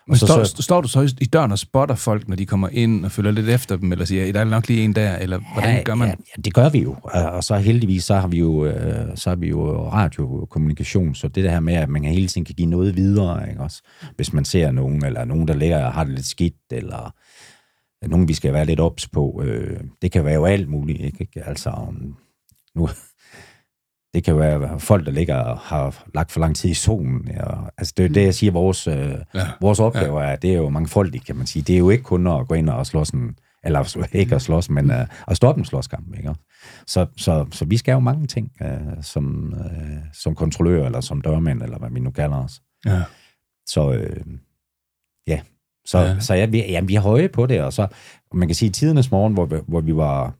[0.08, 2.68] Men så- står, så- står du så i- døren og spotter folk, når de kommer
[2.72, 5.38] ind og følger lidt efter dem, eller siger, der er nok lige en der, eller
[5.52, 6.08] hvordan gør man?
[6.08, 6.96] Ja, ja, det gør vi jo.
[7.02, 11.44] Og så heldigvis, så har vi jo, øh, så har vi jo radiokommunikation, så det
[11.44, 13.82] der med, at man hele tiden kan give noget videre, ikke også?
[14.16, 17.14] Hvis man ser nogen, eller nogen, der ligger og har det lidt skidt, eller
[18.08, 19.42] nogen, vi skal være lidt ops på.
[19.44, 21.28] Øh, det kan være jo alt muligt, ikke?
[21.46, 21.70] Altså,
[22.74, 22.88] nu,
[24.16, 27.28] det kan være folk, der ligger og har lagt for lang tid i solen.
[27.40, 29.46] Og, altså, det er det, jeg siger, vores, øh, ja.
[29.60, 31.62] vores opgave er, det er jo mangfoldigt, kan man sige.
[31.62, 34.70] Det er jo ikke kun at gå ind og slås en, eller ikke at slås,
[34.70, 34.96] men uh,
[35.28, 36.34] at stoppe en slåskamp, ikke?
[36.86, 41.20] Så, så, så vi skal jo mange ting, uh, som, uh, som kontrollør, eller som
[41.20, 42.60] dørmænd, eller hvad vi nu kalder os.
[42.86, 43.02] Ja.
[43.66, 44.26] Så øh,
[45.26, 45.40] ja,
[45.86, 46.04] så, Ja.
[46.04, 46.20] ja.
[46.20, 47.86] så ja, vi, ja, vi er høje på det, og så,
[48.34, 50.34] man kan sige, tidernes morgen, hvor, vi- hvor vi var,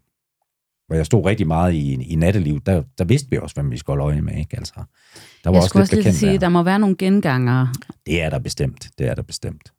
[0.87, 3.77] hvor jeg stod rigtig meget i, i nattelivet, der, der vidste vi også, hvem vi
[3.77, 4.57] skulle holde øje med, ikke?
[4.57, 4.83] Altså, der
[5.45, 6.39] var Jeg også skulle lidt også lige sige, der.
[6.39, 7.69] der må være nogle gengangere.
[8.07, 9.73] Det er der bestemt, det er der bestemt.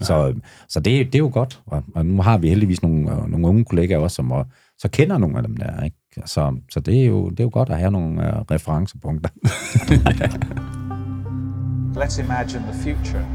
[0.00, 0.34] Så,
[0.68, 3.46] så det, det er jo godt, og, og nu har vi heldigvis nogle, øh, nogle
[3.48, 4.46] unge kollegaer også, som og,
[4.78, 5.96] så kender nogle af dem der, ikke?
[6.24, 9.30] Så, så det, er jo, det er jo godt at have nogle uh, referencepunkter.
[12.02, 13.26] Let's imagine the future,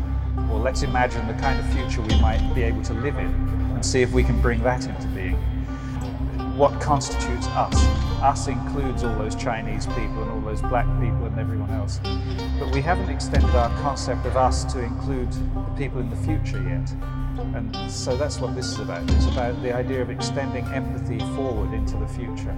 [0.51, 3.27] or let's imagine the kind of future we might be able to live in,
[3.75, 5.56] and see if we can bring that into being.
[6.57, 7.75] What constitutes us?
[8.23, 11.99] Us includes all those Chinese people and all those black people and everyone else.
[12.59, 16.59] But we haven't extended our concept of us to include the people in the future
[16.63, 16.87] yet.
[17.55, 19.03] And so that's what this is about.
[19.11, 22.55] It's about the idea of extending empathy forward into the future.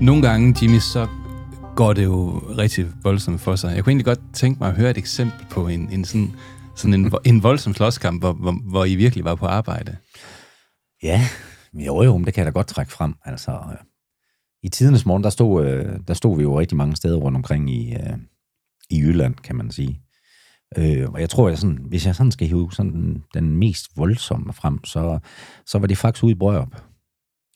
[0.00, 1.06] Nogle gange, Jimmy, så
[1.74, 3.76] går det jo rigtig voldsomt for sig.
[3.76, 6.32] Jeg kunne egentlig godt tænke mig at høre et eksempel på en, en sådan,
[6.74, 9.96] sådan en, en voldsom slåskamp, hvor, hvor, hvor I virkelig var på arbejde.
[11.02, 11.20] Ja,
[11.74, 13.14] jo jo, det kan jeg da godt trække frem.
[13.24, 13.78] Altså, øh,
[14.62, 17.70] i tidernes morgen, der stod, øh, der stod vi jo rigtig mange steder rundt omkring
[17.70, 18.18] i, øh,
[18.90, 20.00] i Jylland, kan man sige.
[20.78, 23.96] Øh, og jeg tror, jeg sådan, hvis jeg sådan skal hive sådan den, den mest
[23.96, 25.18] voldsomme frem, så,
[25.66, 26.82] så var det faktisk ude i Brørup,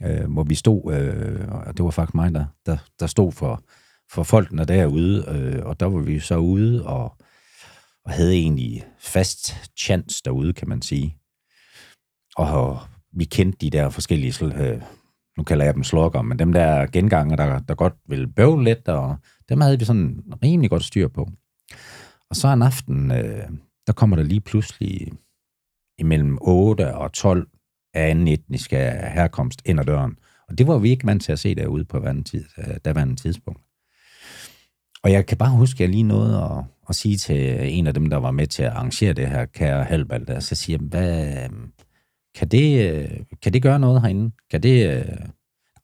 [0.03, 3.65] øh, hvor vi stod, øh, og det var faktisk mig, der, der, der stod for,
[4.13, 7.17] for folkene derude, øh, og der var vi så ude og,
[8.05, 11.17] og havde egentlig fast chance derude, kan man sige.
[12.37, 12.81] Og
[13.13, 14.83] vi kendte de der forskellige, øh,
[15.39, 18.89] nu kalder jeg dem slokker, men dem der genganger, der, der godt vil bøvle lidt,
[18.89, 19.17] og
[19.49, 21.29] dem havde vi sådan rimelig godt styr på.
[22.31, 23.49] Og så en aften, øh,
[23.87, 25.13] der kommer der lige pludselig
[25.99, 27.49] imellem 8 og 12
[27.95, 30.17] af anden etnisk herkomst ind ad døren.
[30.49, 33.17] Og det var vi ikke vant til at se derude på hverken tid, var daværende
[33.17, 33.61] tidspunkt.
[35.03, 37.95] Og jeg kan bare huske, at jeg lige nåede at, at sige til en af
[37.95, 40.89] dem, der var med til at arrangere det her, kære Halbald, der, så siger jeg,
[40.89, 41.49] hvad,
[42.41, 43.09] kan det, øh,
[43.43, 44.31] kan det gøre noget herinde?
[44.51, 44.97] Kan det...
[44.97, 45.05] Øh...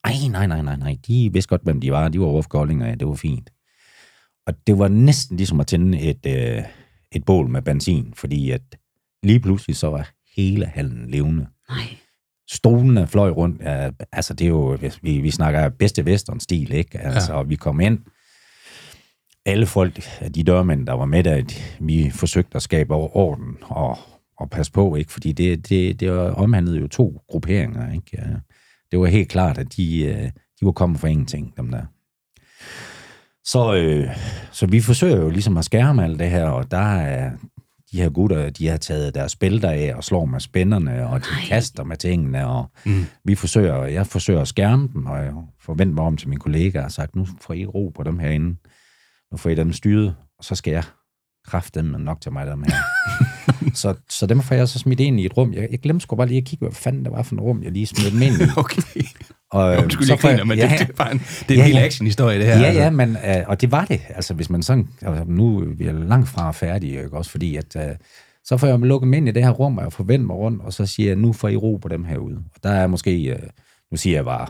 [0.03, 0.97] Ej, nej, nej, nej, nej.
[1.07, 2.09] De vidste godt, hvem de var.
[2.09, 3.49] De var over Kolding, og det var fint.
[4.47, 6.63] Og det var næsten ligesom at tænde et, øh,
[7.11, 8.61] et bål med benzin, fordi at
[9.23, 11.47] lige pludselig så var hele hallen levende.
[11.69, 11.97] Nej.
[12.49, 13.61] Stolene fløj rundt.
[13.61, 14.77] Ja, altså, det er jo...
[15.01, 16.99] Vi, vi snakker bedste western-stil, ikke?
[16.99, 17.41] Altså, ja.
[17.41, 17.99] vi kom ind.
[19.45, 20.01] Alle folk,
[20.35, 21.43] de dørmænd, der var med der,
[21.79, 23.97] vi forsøgte at skabe orden og,
[24.37, 25.11] og passe på, ikke?
[25.11, 28.05] Fordi det, det, det omhandlede jo to grupperinger, ikke?
[28.13, 28.23] Ja.
[28.91, 30.23] Det var helt klart, at de, øh,
[30.59, 31.81] de var kommet for ingenting, dem der.
[33.45, 34.15] Så, øh,
[34.51, 37.31] så vi forsøger jo ligesom at skærme alt det her, og der er
[37.91, 41.25] de her gutter, de har taget deres bælter af og slår med spænderne, og de
[41.31, 41.41] Nej.
[41.47, 43.05] kaster med tingene, og Mm.
[43.23, 46.83] vi forsøger, jeg forsøger at skærme dem, og jeg forventer mig om til min kollega
[46.83, 48.55] og sagt, nu får I ro på dem herinde.
[49.31, 50.83] Nu får I dem styret, og så skal jeg
[51.45, 52.73] kræfte dem nok til mig, dem her.
[53.81, 55.53] så, så dem får jeg så smidt ind i et rum.
[55.53, 57.63] Jeg, jeg glemte sgu bare lige at kigge, hvad fanden det var for et rum,
[57.63, 58.43] jeg lige smed dem ind i.
[58.57, 58.81] Okay.
[59.51, 61.49] Og, øh, Undskyld, så jeg får griner, men ja, det, det, er bare en, det
[61.49, 62.59] er en Ja, hel actionhistorie, det her.
[62.59, 62.81] Ja, altså.
[62.81, 64.01] ja, men, øh, og det var det.
[64.09, 67.17] Altså, hvis man sådan, altså, nu er vi langt fra færdige, ikke?
[67.17, 67.95] også fordi, at øh,
[68.43, 70.61] så får jeg lukket dem ind i det her rum, og jeg forventer mig rundt,
[70.61, 72.35] og så siger jeg, nu får I ro på dem herude.
[72.55, 73.39] Og der er måske, øh,
[73.91, 74.47] nu siger jeg bare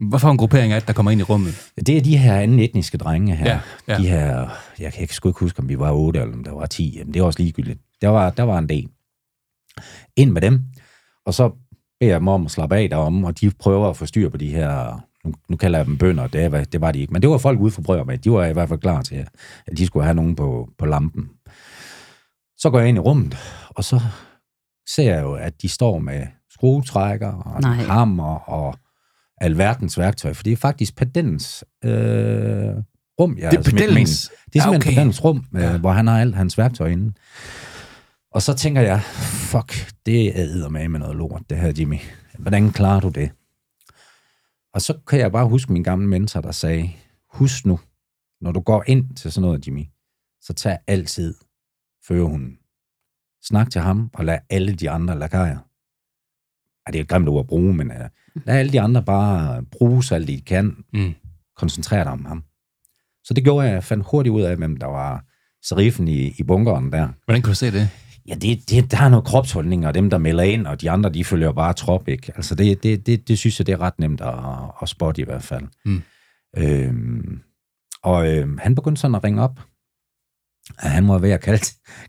[0.00, 1.70] Hvorfor en gruppering er det, der kommer ind i rummet?
[1.86, 3.46] Det er de her anden etniske drenge her.
[3.46, 3.98] Ja, ja.
[3.98, 6.52] De her, jeg kan ikke sgu ikke huske, om vi var otte eller om der
[6.52, 6.94] var 10.
[6.98, 7.80] Jamen, det er også ligegyldigt.
[8.00, 8.88] Der var, der var en del.
[10.16, 10.62] Ind med dem,
[11.26, 11.50] og så
[12.00, 14.36] beder jeg dem om at slappe af derom, og de prøver at få styr på
[14.36, 17.22] de her, nu, nu kalder jeg dem bønder, det, var, det var de ikke, men
[17.22, 18.18] det var folk ude for brød med.
[18.18, 19.26] De var i hvert fald klar til,
[19.66, 21.30] at de skulle have nogen på, på lampen.
[22.56, 23.36] Så går jeg ind i rummet,
[23.70, 24.00] og så
[24.94, 27.74] ser jeg jo, at de står med skruetrækker og Nej.
[27.74, 28.74] hammer og
[29.40, 31.90] alverdens værktøj, for det er faktisk pedens øh,
[33.20, 33.94] rum, jeg Det er mener.
[33.94, 34.76] Det er simpelthen Okay.
[34.76, 34.94] okay.
[34.94, 35.78] pedens rum, øh, ja.
[35.78, 37.12] hvor han har alt hans værktøj inde.
[38.34, 39.02] Og så tænker jeg,
[39.50, 41.98] fuck, det er med med noget lort, det her, Jimmy.
[42.38, 43.30] Hvordan klarer du det?
[44.72, 46.90] Og så kan jeg bare huske min gamle mentor, der sagde,
[47.32, 47.80] husk nu,
[48.40, 49.86] når du går ind til sådan noget, Jimmy,
[50.40, 51.34] så tag altid
[52.06, 52.58] førerhunden.
[53.42, 55.58] Snak til ham, og lad alle de andre lakajer.
[56.86, 57.96] Ej, det er et grimt ord at bruge, men uh,
[58.46, 60.84] lad alle de andre bare bruge så alt de kan.
[60.92, 61.14] Mm.
[61.56, 62.44] Koncentrere dig om ham.
[63.24, 63.74] Så det gjorde jeg.
[63.74, 65.24] Jeg fandt hurtigt ud af, hvem der var
[65.62, 67.08] serifen i, i bunkeren der.
[67.24, 67.90] Hvordan kan du se det?
[68.28, 71.10] Ja, det, det, der er noget kropsholdning, og dem, der melder ind, og de andre,
[71.10, 72.32] de følger bare trop, ikke?
[72.36, 74.34] Altså, det, det, det, det synes jeg, det er ret nemt at,
[74.82, 75.64] at spotte i hvert fald.
[75.84, 76.02] Mm.
[76.56, 77.40] Øhm,
[78.02, 79.60] og øhm, han begyndte sådan at ringe op,
[80.78, 81.64] at han var ved at kalde,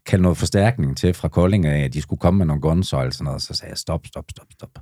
[0.06, 3.14] kalde noget forstærkning til fra Kolding af, at de skulle komme med nogle guns og
[3.14, 3.42] sådan noget.
[3.42, 4.80] Så sagde jeg, stop, stop, stop, stop.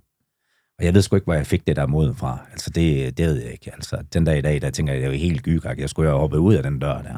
[0.80, 2.46] Og jeg ved sgu ikke, hvor jeg fik det der mod fra.
[2.52, 3.74] Altså, det, det ved jeg ikke.
[3.74, 5.80] Altså, den dag i dag, der tænker jeg, det er jo helt gygak.
[5.80, 7.18] Jeg skulle jo have hoppet ud af den dør der.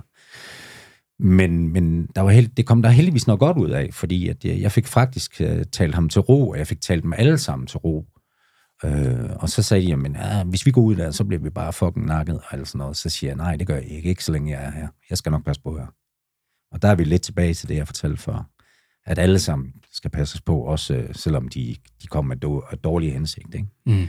[1.20, 4.46] Men, men der var held, det kom der heldigvis noget godt ud af, fordi at
[4.46, 7.38] jeg, jeg fik faktisk uh, talt ham til ro, og jeg fik talt dem alle
[7.38, 8.06] sammen til ro.
[8.86, 11.50] Øh, og så sagde de, jamen, ja, hvis vi går ud der, så bliver vi
[11.50, 12.98] bare fucking nakket og alt sådan noget.
[12.98, 14.88] Så siger jeg, nej, det gør jeg ikke, ikke så længe jeg er her.
[15.10, 15.86] Jeg skal nok passe på her.
[16.72, 18.50] Og der er vi lidt tilbage til det, jeg fortalte før.
[19.06, 23.12] At alle sammen skal passes på, også øh, selvom de, de kommer med do, dårlige
[23.12, 23.56] hensigt.
[23.56, 23.68] Ikke?
[23.86, 24.08] Mm.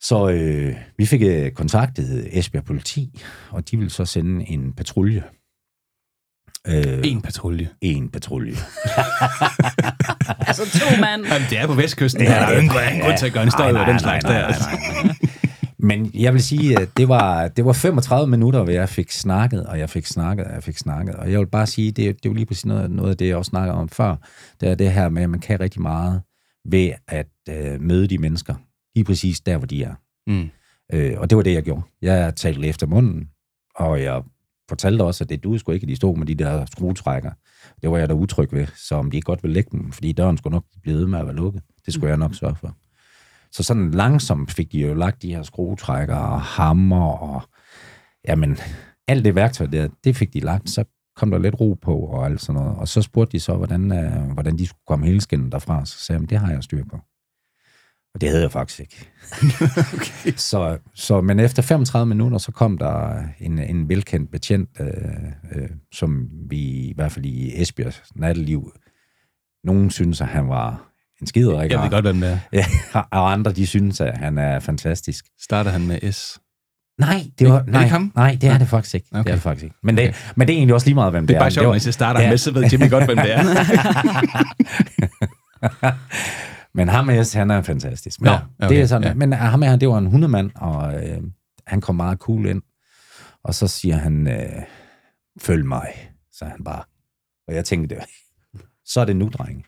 [0.00, 5.24] Så øh, vi fik øh, kontaktet Esbjerg Politi, og de ville så sende en patrulje.
[6.68, 7.68] Øh, En patrulje.
[7.80, 8.54] en patrulje.
[10.46, 11.24] Altså to mand.
[11.26, 12.22] Jamen, det er på vestkysten.
[12.22, 14.46] Ja, der er ingen grund- grund til at gøre en støj den slags der.
[14.46, 14.68] altså.
[15.78, 19.66] Men jeg vil sige, at det var, det var 35 minutter, hvor jeg fik snakket,
[19.66, 21.14] og jeg fik snakket, og jeg fik snakket.
[21.14, 23.28] Og jeg vil bare sige, det, det er jo lige præcis noget, noget af det,
[23.28, 24.16] jeg også snakker om før.
[24.60, 26.22] Det er det her med, at man kan rigtig meget
[26.70, 28.54] ved at øh, møde de mennesker.
[28.94, 29.94] Lige præcis der, hvor de er.
[30.26, 30.48] Mm.
[30.92, 31.82] Øh, og det var det, jeg gjorde.
[32.02, 33.28] Jeg talte efter munden,
[33.76, 34.22] og jeg
[34.70, 37.30] fortalte også, at det du skulle ikke, at de stod med de der skruetrækker.
[37.82, 40.12] Det var jeg da utryg ved, så om de ikke godt ville lægge dem, fordi
[40.12, 41.62] døren skulle nok blive ved med at være lukket.
[41.86, 42.76] Det skulle jeg nok sørge for.
[43.52, 47.42] Så sådan langsomt fik de jo lagt de her skruetrækker og hammer og
[48.28, 48.58] jamen,
[49.08, 50.70] alt det værktøj der, det fik de lagt.
[50.70, 50.84] Så
[51.16, 52.78] kom der lidt ro på og alt sådan noget.
[52.78, 55.86] Og så spurgte de så, hvordan, øh, hvordan de skulle komme hele skinnen derfra.
[55.86, 57.00] Så sagde jeg, det har jeg styr på.
[58.14, 59.08] Og det havde jeg faktisk ikke.
[59.94, 60.32] okay.
[60.36, 64.88] så, så, men efter 35 minutter, så kom der en, en velkendt betjent, øh,
[65.56, 68.72] øh, som vi i hvert fald i Esbjergs natteliv,
[69.64, 70.86] nogen synes, at han var
[71.20, 71.70] en skiderik.
[71.70, 72.38] Jeg ved godt, hvem det er.
[72.52, 72.64] Ja,
[73.10, 75.24] og andre, de synes, at han er fantastisk.
[75.40, 76.38] Starter han med S?
[76.98, 78.12] Nej, det var, Er det nej, ikke ham?
[78.16, 78.58] nej, det er Nej.
[78.58, 79.06] det faktisk ikke.
[79.12, 79.18] Okay.
[79.18, 79.30] Det Okay.
[79.30, 79.76] er det faktisk ikke.
[79.82, 81.74] Men det, men det er egentlig også lige meget, hvem det, Det er bare sjovt,
[81.74, 82.28] hvis jeg starter Ja.
[82.28, 83.42] med, så ved Jimmy godt, hvem det er.
[86.74, 88.20] Men ham er, han er fantastisk.
[88.20, 89.14] Men Nå, okay, det er sådan, ja.
[89.14, 91.22] Men ham her, det var en hundemand, og øh,
[91.66, 92.62] han kom meget cool ind.
[93.44, 94.62] Og så siger han, øh,
[95.40, 95.88] følg mig,
[96.32, 96.82] sagde han bare.
[97.48, 97.96] Og jeg tænkte,
[98.92, 99.64] så er det nu, drenge.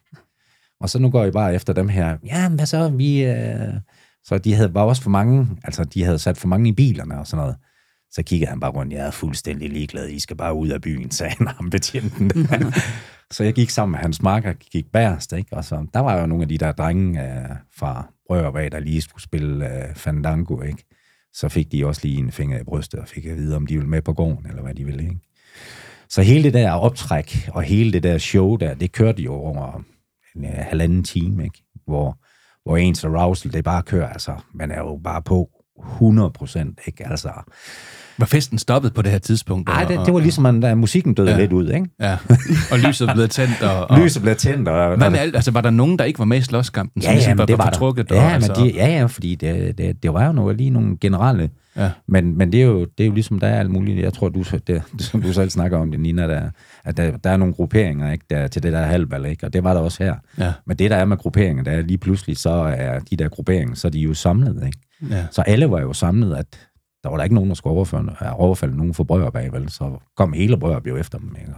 [0.81, 2.17] Og så nu går jeg bare efter dem her.
[2.27, 2.89] Ja, hvad så?
[2.89, 3.75] Vi, øh...
[4.25, 7.19] Så de havde var også for mange, altså de havde sat for mange i bilerne
[7.19, 7.57] og sådan noget.
[8.11, 11.11] Så kiggede han bare rundt, jeg er fuldstændig ligeglad, I skal bare ud af byen,
[11.11, 12.49] sagde han ham betjenten.
[13.33, 15.57] så jeg gik sammen med hans marker, gik bærest, ikke?
[15.57, 19.01] Og så, der var jo nogle af de der drenge øh, fra Brøgervag, der lige
[19.01, 20.85] skulle spille øh, Fandango, ikke?
[21.33, 23.75] Så fik de også lige en finger i brystet, og fik at vide, om de
[23.75, 25.21] ville med på gården, eller hvad de ville, ikke?
[26.09, 29.83] Så hele det der optræk, og hele det der show der, det kørte jo over
[30.37, 31.63] en øh, halvanden time, ikke?
[31.87, 32.19] Hvor,
[32.65, 37.09] hvor ens arousal, det bare kører, altså, man er jo bare på 100 procent, ikke?
[37.09, 37.33] Altså,
[38.19, 39.69] var festen stoppet på det her tidspunkt?
[39.71, 41.37] ej, og- det, det var ligesom, at da musikken døde Ja.
[41.39, 41.87] lidt ud, ikke?
[42.01, 42.17] Ja,
[42.73, 43.63] og lyset blev tændt.
[43.63, 44.97] Og, og Lyset blev tændt, og...
[44.97, 45.35] Hvad med alt?
[45.37, 47.59] Altså, var der nogen, der ikke var med i slåskampen, som Ja, ligesom men det
[47.59, 47.71] var der.
[47.73, 48.11] fortrukket?
[48.11, 50.71] Ja, og, men altså, de, ja, ja, fordi det, det, det var jo noget, lige
[50.71, 51.51] nogle generelle.
[51.77, 51.91] Ja.
[52.09, 54.03] Men, men det, er jo, det er jo ligesom, der er alt muligt.
[54.03, 56.43] Jeg tror, du, det, som du selv snakker om det, Nina, der,
[56.85, 59.47] at der, der er nogle grupperinger ikke, der, til det der halvbal, ikke?
[59.47, 60.15] og det var der også her.
[60.39, 60.53] Ja.
[60.67, 63.75] Men det, der er med grupperinger, der er lige pludselig, så er de der grupperinger,
[63.75, 64.63] så er de jo samlet.
[64.67, 64.79] Ikke?
[65.11, 65.25] Ja.
[65.31, 66.47] Så alle var jo samlet, at
[67.03, 69.71] der var der ikke nogen, der skulle overføre, overfalde nogen for Brøger bag, vel?
[69.71, 71.37] Så kom hele Brøger jo efter dem.
[71.41, 71.53] Ikke?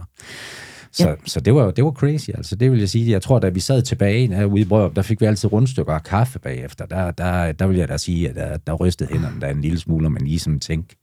[0.95, 1.15] Så, ja.
[1.25, 3.11] så det, var, det var crazy, altså det vil jeg sige.
[3.11, 6.03] Jeg tror, da vi sad tilbage herude i Brørup, der fik vi altid rundstykker af
[6.03, 6.85] kaffe bagefter.
[6.85, 9.79] Der, der, der vil jeg da sige, at der, der rystede hænderne der en lille
[9.79, 10.95] smule, og man lige sådan tænkte,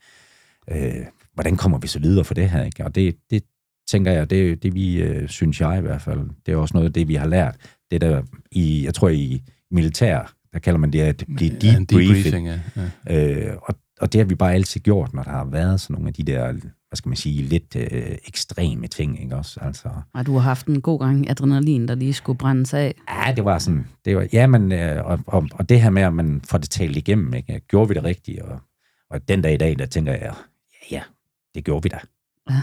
[0.71, 0.95] øh,
[1.35, 2.65] hvordan kommer vi så videre for det her?
[2.65, 2.85] Ikke?
[2.85, 3.43] Og det, det
[3.91, 6.87] tænker jeg, det, det vi, øh, synes jeg i hvert fald, det er også noget
[6.87, 7.57] af det, vi har lært.
[7.91, 8.23] Det der
[8.53, 11.91] i, jeg tror i militær, der kalder man det at blive debriefing.
[11.91, 12.61] Ja, debriefing ja.
[13.07, 13.51] Ja.
[13.51, 16.09] Øh, og, og det har vi bare altid gjort, når der har været sådan nogle
[16.09, 19.61] af de der, hvad skal man sige, lidt øh, ekstreme ting, ikke også?
[19.61, 22.95] Altså, og du har haft en god gang adrenalin, der lige skulle brændes af.
[23.09, 26.03] Ja, det var sådan, det var, ja, men, øh, og, og, og, det her med,
[26.03, 27.61] at man får det talt igennem, ikke?
[27.61, 28.41] Gjorde vi det rigtigt?
[28.41, 28.61] Og,
[29.11, 30.33] og den dag i dag, der tænker jeg, ja,
[30.91, 31.03] ja
[31.55, 31.99] det gjorde vi da.
[32.51, 32.63] Ja.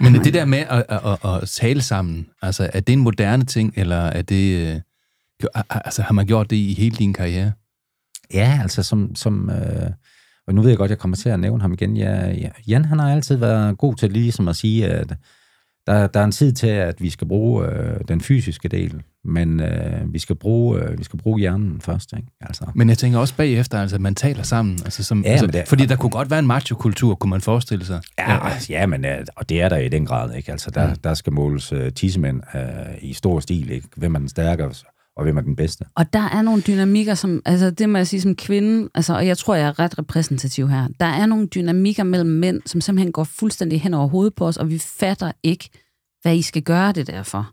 [0.04, 3.00] Men er det der med at, at, at, at tale sammen, altså er det en
[3.00, 4.80] moderne ting, eller er det, øh,
[5.70, 7.52] altså har man gjort det i hele din karriere?
[8.34, 9.90] Ja, altså som, som øh,
[10.46, 11.96] og nu ved jeg godt, jeg kommer til at nævne ham igen.
[11.96, 15.16] Ja, ja, Jan, han har altid været god til ligesom at sige, at
[15.86, 19.60] der, der er en tid til, at vi skal bruge øh, den fysiske del, men
[19.60, 22.12] øh, vi, skal bruge, øh, vi skal bruge hjernen først.
[22.16, 22.28] Ikke?
[22.40, 22.64] Altså.
[22.74, 24.78] Men jeg tænker også bagefter, altså, at man taler sammen.
[24.84, 27.84] Altså, som, ja, altså, det, fordi der kunne godt være en macho-kultur, kunne man forestille
[27.84, 28.00] sig.
[28.18, 28.52] Ja, ja.
[28.68, 29.04] ja men,
[29.36, 30.34] og det er der i den grad.
[30.34, 30.52] Ikke?
[30.52, 30.96] Altså, der, mm.
[30.96, 32.60] der skal måles uh, tissemænd uh,
[33.00, 33.70] i stor stil.
[33.70, 33.88] Ikke?
[33.96, 34.70] Hvem er den stærkere,
[35.16, 35.84] og hvem er den bedste.
[35.94, 39.26] Og der er nogle dynamikker, som, altså det må jeg sige som kvinde, altså, og
[39.26, 43.12] jeg tror, jeg er ret repræsentativ her, der er nogle dynamikker mellem mænd, som simpelthen
[43.12, 45.70] går fuldstændig hen over hovedet på os, og vi fatter ikke,
[46.22, 47.52] hvad I skal gøre det derfor.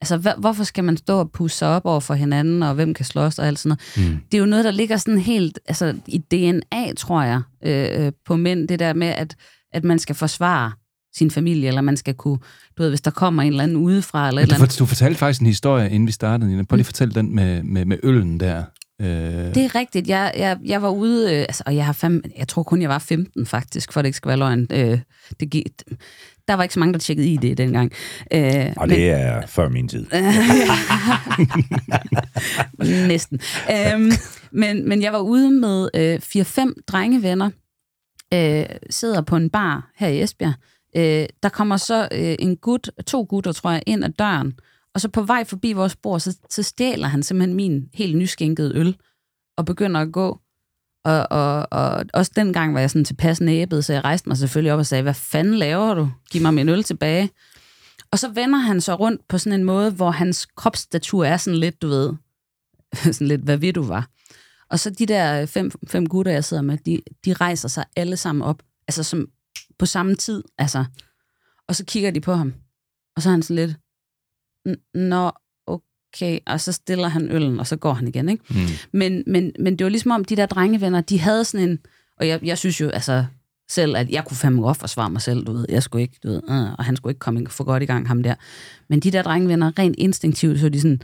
[0.00, 2.94] Altså, hvad, hvorfor skal man stå og pusse sig op over for hinanden, og hvem
[2.94, 4.10] kan slås og alt sådan noget?
[4.12, 4.20] Mm.
[4.32, 8.36] Det er jo noget, der ligger sådan helt altså, i DNA, tror jeg, øh, på
[8.36, 9.36] mænd, det der med, at,
[9.72, 10.72] at man skal forsvare
[11.16, 12.38] sin familie, eller man skal kunne,
[12.78, 14.78] du ved, hvis der kommer en eller anden udefra, eller, ja, eller du, andet.
[14.78, 16.62] du fortalte faktisk en historie, inden vi startede, Nina.
[16.62, 18.64] Prøv lige at fortælle den med, med, med øllen der.
[19.00, 19.06] Øh...
[19.54, 20.08] Det er rigtigt.
[20.08, 22.90] Jeg, jeg, jeg var ude, øh, altså, og jeg har fem, jeg tror kun, jeg
[22.90, 24.66] var 15 faktisk, for det ikke skal være løgn.
[24.70, 24.98] Øh,
[25.40, 25.68] det gik,
[26.48, 27.92] der var ikke så mange, der tjekkede i det dengang.
[28.32, 30.06] Øh, og det men, er før min tid.
[33.08, 33.40] Næsten.
[33.70, 34.12] Øh,
[34.52, 37.50] men, men jeg var ude med øh, 4-5 drengevenner,
[38.34, 40.54] øh, sidder på en bar her i Esbjerg,
[40.96, 44.54] Øh, der kommer så øh, en gut, to gutter, tror jeg, ind ad døren,
[44.94, 48.78] og så på vej forbi vores bord, så, så stjæler han simpelthen min helt nyskænkede
[48.78, 48.96] øl,
[49.56, 50.40] og begynder at gå.
[51.04, 54.72] Og, og, og også dengang var jeg sådan tilpas næbet, så jeg rejste mig selvfølgelig
[54.72, 56.10] op og sagde, hvad fanden laver du?
[56.30, 57.30] Giv mig min øl tilbage.
[58.10, 61.60] Og så vender han så rundt på sådan en måde, hvor hans kropsstatur er sådan
[61.60, 62.12] lidt, du ved,
[63.12, 64.08] sådan lidt, hvad ved du var.
[64.70, 68.16] Og så de der fem, fem gutter, jeg sidder med, de, de rejser sig alle
[68.16, 69.28] sammen op, altså som
[69.78, 70.84] på samme tid, altså.
[71.68, 72.54] Og så kigger de på ham,
[73.16, 73.76] og så er han sådan lidt,
[74.94, 75.32] nå,
[75.66, 78.44] okay, og så stiller han øllen, og så går han igen, ikke?
[78.50, 78.56] Mm.
[78.92, 81.78] Men, men, men det var ligesom om, de der drengevenner, de havde sådan en,
[82.16, 83.26] og jeg, jeg synes jo, altså,
[83.70, 85.66] selv, at jeg kunne fandme godt forsvare mig selv, du ved.
[85.68, 88.08] Jeg skulle ikke, du ved, øh, og han skulle ikke komme for godt i gang,
[88.08, 88.34] ham der.
[88.88, 91.00] Men de der drengevenner, rent instinktivt, så de sådan,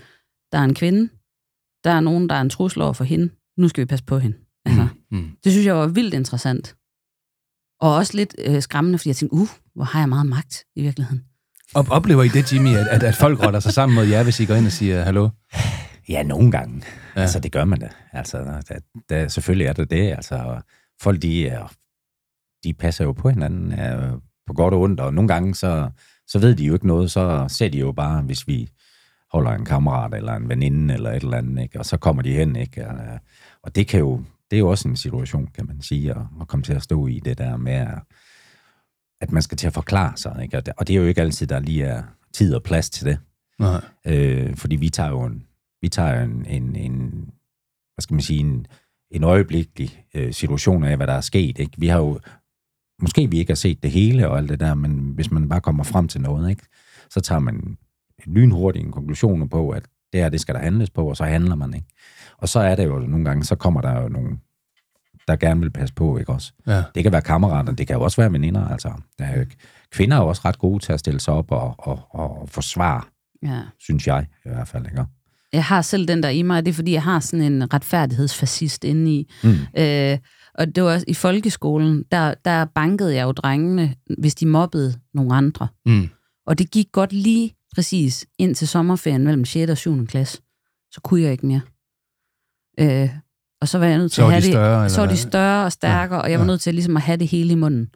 [0.52, 1.08] der er en kvinde,
[1.84, 4.18] der er nogen, der er en trussel over for hende, nu skal vi passe på
[4.18, 4.36] hende.
[4.64, 5.18] Altså, mm.
[5.18, 5.30] Mm.
[5.44, 6.76] Det synes jeg var vildt interessant.
[7.81, 10.83] Og også lidt øh, skræmmende, fordi jeg tænkte, uh, hvor har jeg meget magt i
[10.83, 11.24] virkeligheden.
[11.74, 14.41] Og oplever I det, Jimmy, at, at, at folk rotter sig sammen mod jer, hvis
[14.41, 15.28] I går ind og siger hallo?
[16.09, 16.83] Ja, nogle gange.
[17.16, 17.20] Ja.
[17.20, 17.89] Altså, det gør man da.
[18.12, 18.78] Altså, der,
[19.09, 20.11] der, selvfølgelig er det det.
[20.11, 20.61] Altså,
[21.03, 21.59] folk, de,
[22.64, 25.91] de passer jo på hinanden er, på godt og ondt, og nogle gange, så,
[26.26, 28.70] så ved de jo ikke noget, så ser de jo bare, hvis vi
[29.33, 31.78] holder en kammerat eller en veninde eller et eller andet, ikke?
[31.78, 32.87] og så kommer de hen, ikke?
[33.62, 36.48] Og det kan jo, det er jo også en situation, kan man sige, at, at
[36.48, 37.86] komme til at stå i det der med,
[39.20, 40.40] at man skal til at forklare sig.
[40.42, 40.62] Ikke?
[40.76, 43.18] Og det er jo ikke altid, der lige er tid og plads til det.
[43.59, 43.84] Nej.
[44.07, 45.46] Øh, fordi vi tager jo en,
[45.82, 47.11] vi tager en, en, en
[47.94, 48.66] hvad skal man sige, en,
[49.11, 51.59] en øjeblikkelig øh, situation af, hvad der er sket.
[51.59, 51.72] Ikke?
[51.78, 52.20] Vi har jo,
[53.03, 55.61] måske vi ikke har set det hele og alt det der, men hvis man bare
[55.61, 56.62] kommer frem til noget, ikke?
[57.11, 57.78] så tager man
[58.26, 61.54] lynhurtigt en konklusion på, at det her, det skal der handles på, og så handler
[61.54, 61.86] man, ikke?
[62.38, 64.38] Og så er det jo nogle gange, så kommer der jo nogle,
[65.28, 66.52] der gerne vil passe på, ikke også?
[66.66, 66.82] Ja.
[66.94, 68.92] Det kan være kammerater, det kan jo også være veninder, altså.
[69.18, 69.46] Der er jo,
[69.92, 73.02] kvinder er også ret gode til at stille sig op og, og, og forsvare,
[73.42, 73.61] ja.
[73.78, 75.04] synes jeg i hvert fald, ikke?
[75.52, 78.84] Jeg har selv den der i mig, det er fordi, jeg har sådan en retfærdighedsfascist
[78.84, 79.32] inde i.
[79.44, 79.82] Mm.
[79.82, 80.18] Øh,
[80.54, 85.34] og det var i folkeskolen, der, der bankede jeg jo drengene, hvis de mobbede nogle
[85.34, 85.68] andre.
[85.86, 86.08] Mm.
[86.46, 89.70] Og det gik godt lige præcis ind til sommerferien mellem 6.
[89.70, 90.06] og 7.
[90.06, 90.42] klasse.
[90.92, 91.60] Så kunne jeg ikke mere.
[92.80, 93.10] Øh,
[93.60, 94.92] og så var jeg nødt til så at have de større, det.
[94.92, 96.50] Så var de større og stærkere, ja, og jeg var ja.
[96.50, 97.90] nødt til ligesom at have det hele i munden.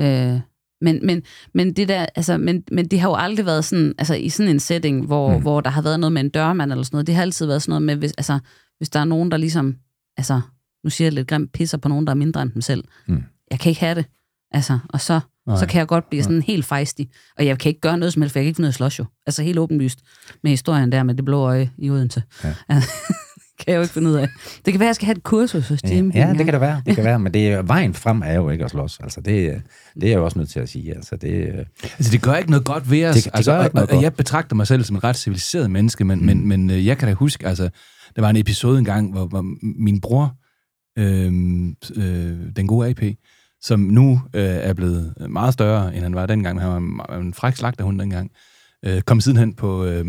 [0.00, 0.40] Øh,
[0.80, 1.22] men, men,
[1.54, 4.50] men, det der, altså, men, men det har jo aldrig været sådan, altså i sådan
[4.50, 5.42] en setting, hvor, mm.
[5.42, 7.06] hvor der har været noget med en dørmand eller sådan noget.
[7.06, 8.38] Det har altid været sådan noget med, hvis, altså,
[8.76, 9.76] hvis der er nogen, der ligesom,
[10.16, 10.40] altså,
[10.84, 12.84] nu siger jeg lidt grimt, pisser på nogen, der er mindre end dem selv.
[13.06, 13.22] Mm.
[13.50, 14.06] Jeg kan ikke have det.
[14.50, 15.20] Altså, og så,
[15.56, 17.08] Så kan jeg godt blive sådan helt fejstig.
[17.38, 18.76] Og jeg kan ikke gøre noget som helst, for jeg kan ikke finde noget at
[18.76, 19.04] slås jo.
[19.26, 19.98] Altså helt åbenlyst
[20.42, 22.22] med historien der med det blå øje i Odense.
[22.44, 22.54] Ja.
[23.58, 24.28] kan jeg jo ikke finde ud af.
[24.64, 26.10] Det kan være, at jeg skal have et kursus hos Jim.
[26.14, 26.82] Ja, det kan det være.
[26.86, 28.98] Det kan være, men det er, vejen frem er jo ikke at slås.
[29.02, 29.62] Altså, det,
[29.94, 30.94] det er jeg jo også nødt til at sige.
[30.94, 33.14] Altså, det, Altså, det gør ikke noget godt ved os.
[33.14, 34.02] Det- det altså, gør ikke og- noget og, godt.
[34.02, 36.24] Jeg betragter mig selv som et ret civiliseret menneske, men, mm.
[36.26, 37.68] men, men øh, jeg kan da huske, altså,
[38.16, 39.44] der var en episode engang, hvor, hvor
[39.82, 40.34] min bror,
[40.98, 41.26] øh,
[41.96, 43.02] øh, den gode AP,
[43.62, 47.26] som nu øh, er blevet meget større, end han var dengang, men han var en,
[47.26, 48.30] en fræk slagterhund dengang,
[48.84, 50.06] øh, kom sidenhen på, øh,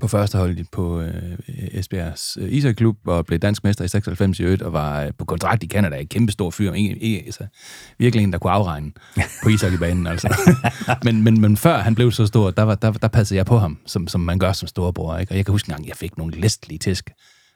[0.00, 4.42] på første hold på øh, Esbjergs øh, ishockeyklub, og blev dansk mester i 96 i
[4.42, 7.46] øvrigt, og var øh, på kontrakt i Canada, en kæmpe stor fyr, ikke, ikke, altså,
[7.98, 8.92] virkelig en, der kunne afregne
[9.42, 10.06] på ishockeybanen.
[10.06, 10.54] Altså.
[11.04, 13.58] men, men, men før han blev så stor, der, var, der, der passede jeg på
[13.58, 15.16] ham, som, som man gør som storebror.
[15.16, 15.32] Ikke?
[15.32, 17.10] Og jeg kan huske en gang, jeg fik nogle læstlige tæsk.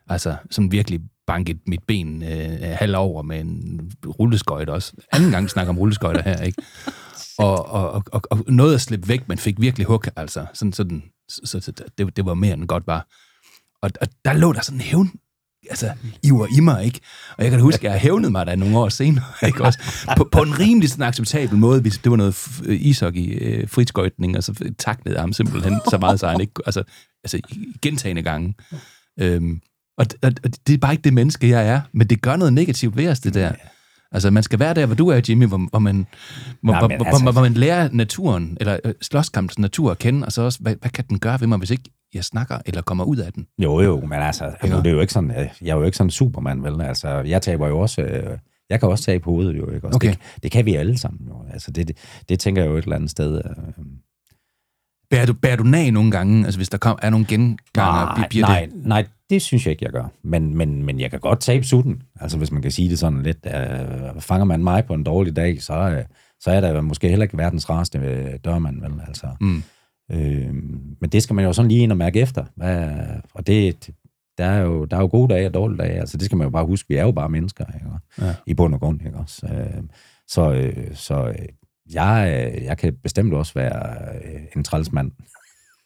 [0.08, 4.92] Altså, som virkelig banket mit ben øh, halv over med en rulleskøjt også.
[5.12, 6.62] Anden gang snakker om rulleskøjter her, ikke?
[7.38, 10.46] Og, og, og, og, og noget at slippe væk, men fik virkelig hug, altså.
[10.54, 13.06] Sådan, sådan, så, så, så det, det var mere end godt var.
[13.82, 15.10] Og, og der lå der sådan en hævn,
[15.70, 15.92] altså,
[16.22, 17.00] iver i mig, ikke?
[17.38, 19.78] Og jeg kan huske, at jeg hævnede mig der nogle år senere, ikke også?
[20.16, 24.36] På, på en rimelig sådan acceptabel måde, hvis det var noget f- ishockey, øh, fritskøjtning,
[24.36, 26.82] og så taklede ham simpelthen så meget, så han ikke, altså,
[27.24, 27.40] altså
[27.82, 28.54] gentagende gange.
[29.20, 29.60] Øhm,
[29.98, 32.52] og, og, og det er bare ikke det menneske, jeg er, men det gør noget
[32.52, 33.52] negativt ved os, det der.
[34.12, 36.06] Altså, man skal være der, hvor du er, Jimmy, hvor, hvor, man,
[36.62, 39.90] hvor, Nej, hvor, men hvor, altså- hvor, hvor man lærer naturen, eller øh, slåskampens natur
[39.90, 41.84] at kende, og så også, hvad, hvad kan den gøre ved mig, hvis ikke
[42.14, 43.46] jeg snakker eller kommer ud af den?
[43.62, 45.96] Jo, jo, men altså, altså det er jo ikke sådan, jeg jeg er jo ikke
[45.96, 46.80] sådan en supermand, vel?
[46.80, 48.38] Altså, jeg taber jo også, øh,
[48.70, 49.86] jeg kan også tabe på hovedet, jo, ikke?
[49.86, 50.08] Også Okay.
[50.10, 51.34] det, det, kan vi alle sammen, jo.
[51.52, 51.96] Altså, det, det,
[52.28, 53.36] det tænker jeg jo et eller andet sted.
[53.44, 53.84] Øh,
[55.10, 58.18] Bærer du, bærer du nag nogle gange, altså hvis der kom, er nogle genganger?
[58.18, 60.04] nej, bliver nej, det, nej, det synes jeg ikke, jeg gør.
[60.22, 62.02] Men, men, men jeg kan godt tabe sutten.
[62.20, 63.46] Altså, hvis man kan sige det sådan lidt.
[63.46, 66.04] Øh, fanger man mig på en dårlig dag, så, øh,
[66.40, 68.92] så er der måske heller ikke verdens rareste øh, dørmand, vel?
[69.08, 69.62] Altså, Mm.
[70.12, 70.54] øh,
[71.00, 72.44] men det skal man jo sådan lige ind og mærke efter.
[72.56, 72.88] Hvad,
[73.34, 73.90] og det,
[74.38, 76.00] der er, jo, der er jo gode dage og dårlige dage.
[76.00, 76.88] Altså, det skal man jo bare huske.
[76.88, 77.86] Vi er jo bare mennesker, ikke?
[78.26, 78.34] Ja.
[78.46, 79.00] i bund og grund.
[79.06, 79.18] Ikke?
[79.60, 79.82] Øh,
[80.28, 81.34] så øh, så øh,
[81.90, 85.10] jeg, øh, jeg kan bestemt også være øh, en trælsmand.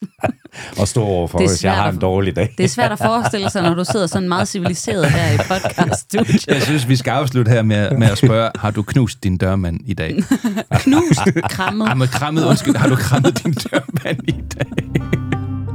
[0.81, 2.55] og stå overfor, er hvis jeg har en dårlig dag.
[2.59, 6.47] Det er svært at forestille sig, når du sidder sådan meget civiliseret her i podcaststudiet.
[6.55, 9.81] Jeg synes, vi skal afslutte her med, med at spørge, har du knust din dørmand
[9.87, 10.15] i dag?
[10.83, 11.21] Knust,
[11.51, 11.89] krammet.
[11.89, 15.30] Har, krammet, undskyld, har du krammet din dørmand i dag?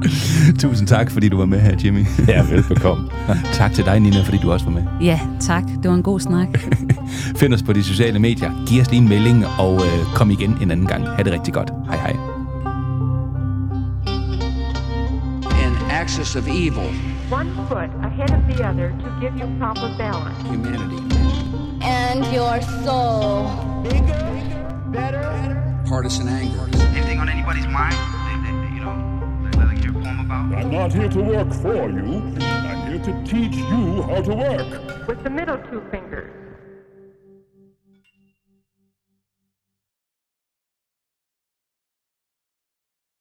[0.61, 2.05] Tusind tak, fordi du var med her, Jimmy.
[2.27, 3.09] Ja, velbekomme.
[3.53, 4.83] tak til dig, Nina, fordi du også var med.
[5.01, 5.63] Ja, tak.
[5.83, 6.47] Det var en god snak.
[7.39, 8.51] Find os på de sociale medier.
[8.67, 11.07] Giv os lige en melding, og øh, kom igen en anden gang.
[11.07, 11.71] Ha' det rigtig godt.
[11.87, 12.15] Hej hej.
[15.65, 16.89] An axis of evil,
[17.31, 20.37] One foot ahead of the other to give you proper balance.
[20.51, 21.01] humanity.
[21.81, 23.47] And your soul.
[23.83, 24.21] Bigger,
[24.93, 25.27] better,
[25.89, 26.63] Partisan anger.
[26.95, 27.95] Anything on anybody's mind?
[29.75, 30.55] They let hear a about?
[30.55, 32.21] I'm not here to work for you.
[32.39, 35.07] I'm here to teach you how to work.
[35.07, 36.31] With the middle two fingers,